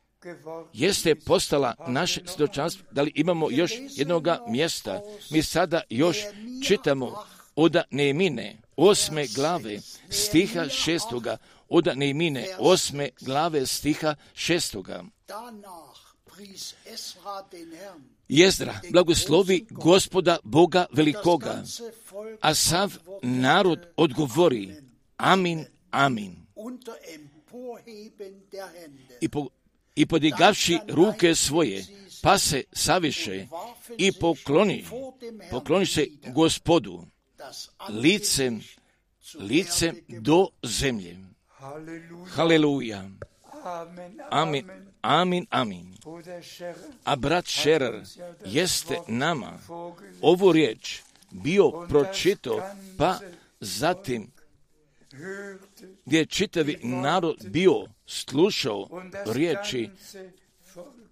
jeste 0.73 1.15
postala 1.15 1.74
naše 1.89 2.20
svjedočanstvo. 2.27 2.86
Da 2.90 3.03
li 3.03 3.12
imamo 3.15 3.51
još 3.51 3.73
jednoga 3.97 4.44
mjesta? 4.48 5.01
Mi 5.31 5.43
sada 5.43 5.82
još 5.90 6.19
čitamo 6.66 7.24
od 7.57 7.77
Neemine, 7.90 8.57
osme 8.77 9.27
glave, 9.35 9.81
stiha 10.11 10.69
šestoga, 10.69 11.36
od 11.69 11.89
Neemine, 11.94 12.47
osme 12.59 13.09
glave, 13.20 13.66
stiha 13.66 14.15
šestoga. 14.35 15.05
Jezdra 18.28 18.81
blagoslovi 18.90 19.66
gospoda 19.70 20.39
Boga 20.43 20.86
velikoga, 20.93 21.62
a 22.40 22.55
sav 22.55 22.93
narod 23.23 23.86
odgovori 23.97 24.74
Amin, 25.16 25.66
Amin. 25.90 26.47
I, 29.20 29.28
po, 29.28 29.48
i 29.97 30.06
podigavši 30.06 30.78
ruke 30.89 31.35
svoje, 31.35 31.85
pa 32.23 32.39
se 32.39 32.64
saviše 32.73 33.47
i 33.98 34.12
pokloni, 34.12 34.85
pokloni 35.51 35.86
se 35.86 36.06
gospodu, 36.27 37.06
licem, 37.89 38.60
licem 39.39 39.97
do 40.09 40.48
zemlje. 40.62 41.16
Haleluja. 42.35 43.05
Amin, 44.31 44.70
amin, 45.02 45.47
amin. 45.51 45.97
A 47.05 47.16
brat 47.16 47.47
Šerer 47.47 48.05
jeste 48.44 48.98
nama 49.09 49.59
ovu 50.20 50.52
riječ 50.52 51.01
bio 51.31 51.70
pročito, 51.89 52.62
pa 52.98 53.18
zatim 53.60 54.35
gdje 56.04 56.18
je 56.18 56.26
čitavi 56.26 56.78
narod 56.82 57.36
bio 57.48 57.84
slušao 58.06 58.88
riječi, 59.26 59.90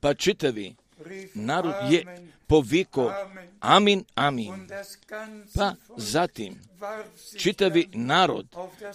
pa 0.00 0.14
čitavi 0.14 0.74
narod 1.34 1.74
je 1.90 2.28
poviko 2.46 3.12
amin, 3.60 4.04
amin. 4.14 4.68
Pa 5.54 5.74
zatim 5.96 6.60
čitavi 7.38 7.88
narod 7.92 8.46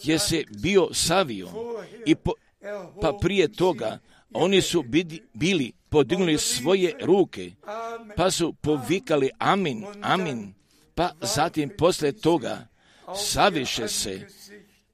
je 0.03 0.19
se 0.19 0.43
bio 0.61 0.87
savio 0.93 1.49
i 2.05 2.15
po, 2.15 2.31
pa 3.01 3.17
prije 3.21 3.47
toga 3.47 3.99
oni 4.33 4.61
su 4.61 4.83
bili 5.33 5.71
podignuli 5.89 6.37
svoje 6.37 6.95
ruke, 7.01 7.51
pa 8.15 8.31
su 8.31 8.53
povikali 8.53 9.29
amin, 9.37 9.85
amin, 10.01 10.53
pa 10.95 11.11
zatim 11.21 11.71
posle 11.77 12.11
toga 12.11 12.67
saviše 13.15 13.87
se 13.87 14.27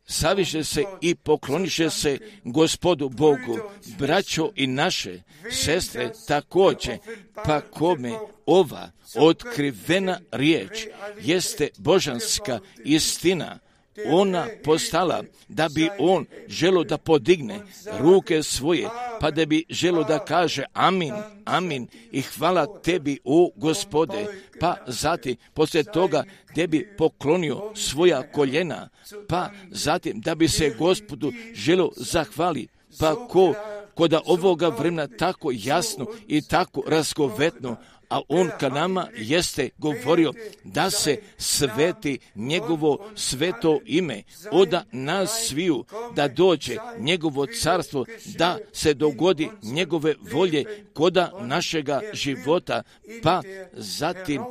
saviše 0.06 0.64
se 0.64 0.84
i 1.02 1.16
pokloniše 1.16 1.90
se 1.90 2.18
gospodu 2.44 3.10
Bogu, 3.10 3.60
braćo 3.98 4.52
i 4.56 4.68
naše 4.68 5.22
sestre 5.52 6.12
također, 6.28 6.98
pa 7.46 7.62
kome 7.62 8.12
ova 8.46 8.92
otkrivena 9.16 10.20
riječ 10.32 10.88
jeste 11.22 11.70
božanska 11.78 12.60
istina, 12.84 13.60
ona 14.08 14.48
postala 14.64 15.24
da 15.48 15.70
bi 15.70 15.90
on 16.00 16.26
želo 16.48 16.84
da 16.84 16.98
podigne 16.98 17.60
ruke 18.00 18.44
svoje, 18.44 18.90
pa 19.20 19.32
da 19.32 19.46
bi 19.46 19.64
želo 19.70 20.04
da 20.04 20.20
kaže 20.20 20.64
amin, 20.74 21.14
amin 21.46 21.88
i 22.12 22.22
hvala 22.22 22.82
tebi, 22.82 23.20
o 23.24 23.52
gospode, 23.56 24.26
pa 24.60 24.76
zatim 24.88 25.36
poslije 25.54 25.84
toga 25.84 26.24
da 26.56 26.68
bi 26.68 26.96
poklonio 26.98 27.72
svoja 27.76 28.32
koljena, 28.32 28.90
pa 29.28 29.50
zatim 29.72 30.22
da 30.22 30.36
bi 30.36 30.48
se 30.48 30.76
gospodu 30.80 31.32
želo 31.54 31.92
zahvali, 31.96 32.68
pa 33.00 33.28
ko 33.28 33.54
koda 33.96 34.22
ovoga 34.26 34.68
vremena 34.68 35.08
tako 35.08 35.52
jasno 35.54 36.08
i 36.28 36.42
tako 36.42 36.84
razgovetno 36.88 37.78
a 38.10 38.22
on 38.28 38.50
ka 38.60 38.70
nama 38.70 39.08
jeste 39.18 39.70
govorio 39.78 40.34
da 40.64 40.90
se 40.90 41.18
sveti 41.38 42.20
njegovo 42.36 43.10
sveto 43.16 43.80
ime, 43.86 44.24
oda 44.52 44.84
nas 44.92 45.46
sviju, 45.48 45.86
da 46.16 46.28
dođe 46.28 46.78
njegovo 47.00 47.46
carstvo, 47.46 48.06
da 48.26 48.58
se 48.74 48.94
dogodi 48.94 49.50
njegove 49.64 50.16
volje 50.34 50.66
koda 50.94 51.32
našega 51.42 52.02
života, 52.14 52.84
pa 53.24 53.42
zatim, 53.74 54.42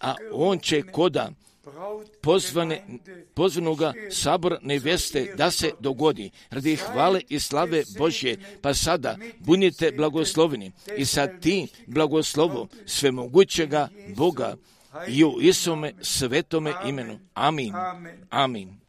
a 0.00 0.14
on 0.32 0.58
će 0.58 0.82
koda 0.82 1.30
pozvane, 2.22 2.82
pozvanoga 3.34 3.92
Sabor 4.10 4.58
Neveste 4.62 5.34
da 5.36 5.50
se 5.50 5.70
dogodi 5.80 6.30
radi 6.50 6.76
hvale 6.76 7.20
i 7.28 7.40
slave 7.40 7.82
Božje, 7.98 8.38
pa 8.62 8.74
sada 8.74 9.16
budite 9.38 9.92
blagosloveni 9.92 10.72
i 10.96 11.04
sa 11.04 11.26
ti 11.26 11.68
blagoslovo 11.86 12.68
svemogućega 12.86 13.88
Boga 14.16 14.56
i 15.08 15.24
u 15.24 15.40
Isome 15.40 15.92
svetome 16.02 16.72
imenu. 16.86 17.18
Amin. 17.34 17.74
Amin. 17.74 18.16
Amin. 18.30 18.84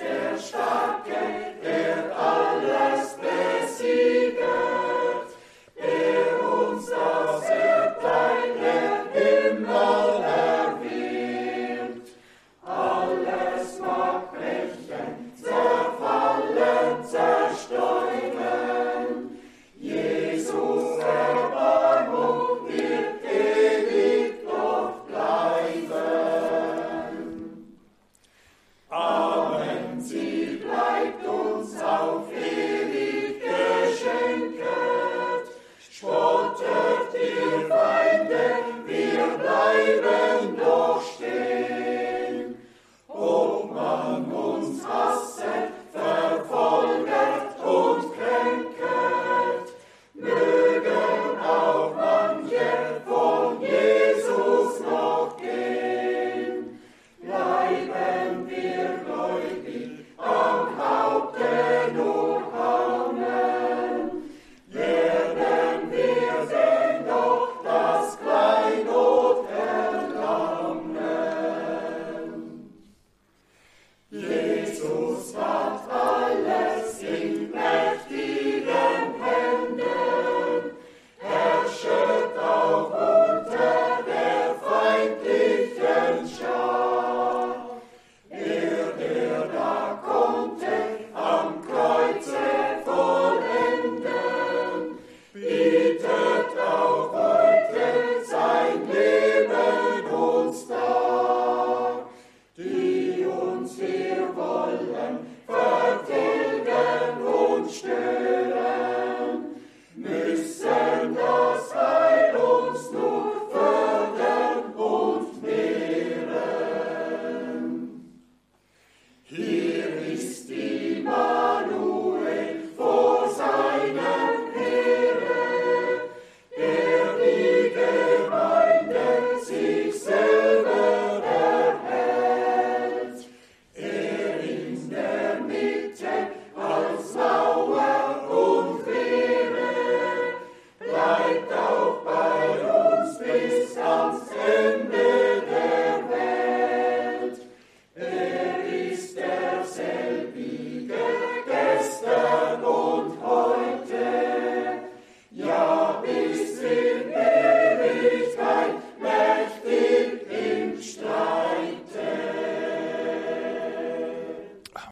der 0.00 0.38
Starke, 0.38 1.54
der 1.62 2.16
alles 2.16 3.16
besiegt. 3.16 4.89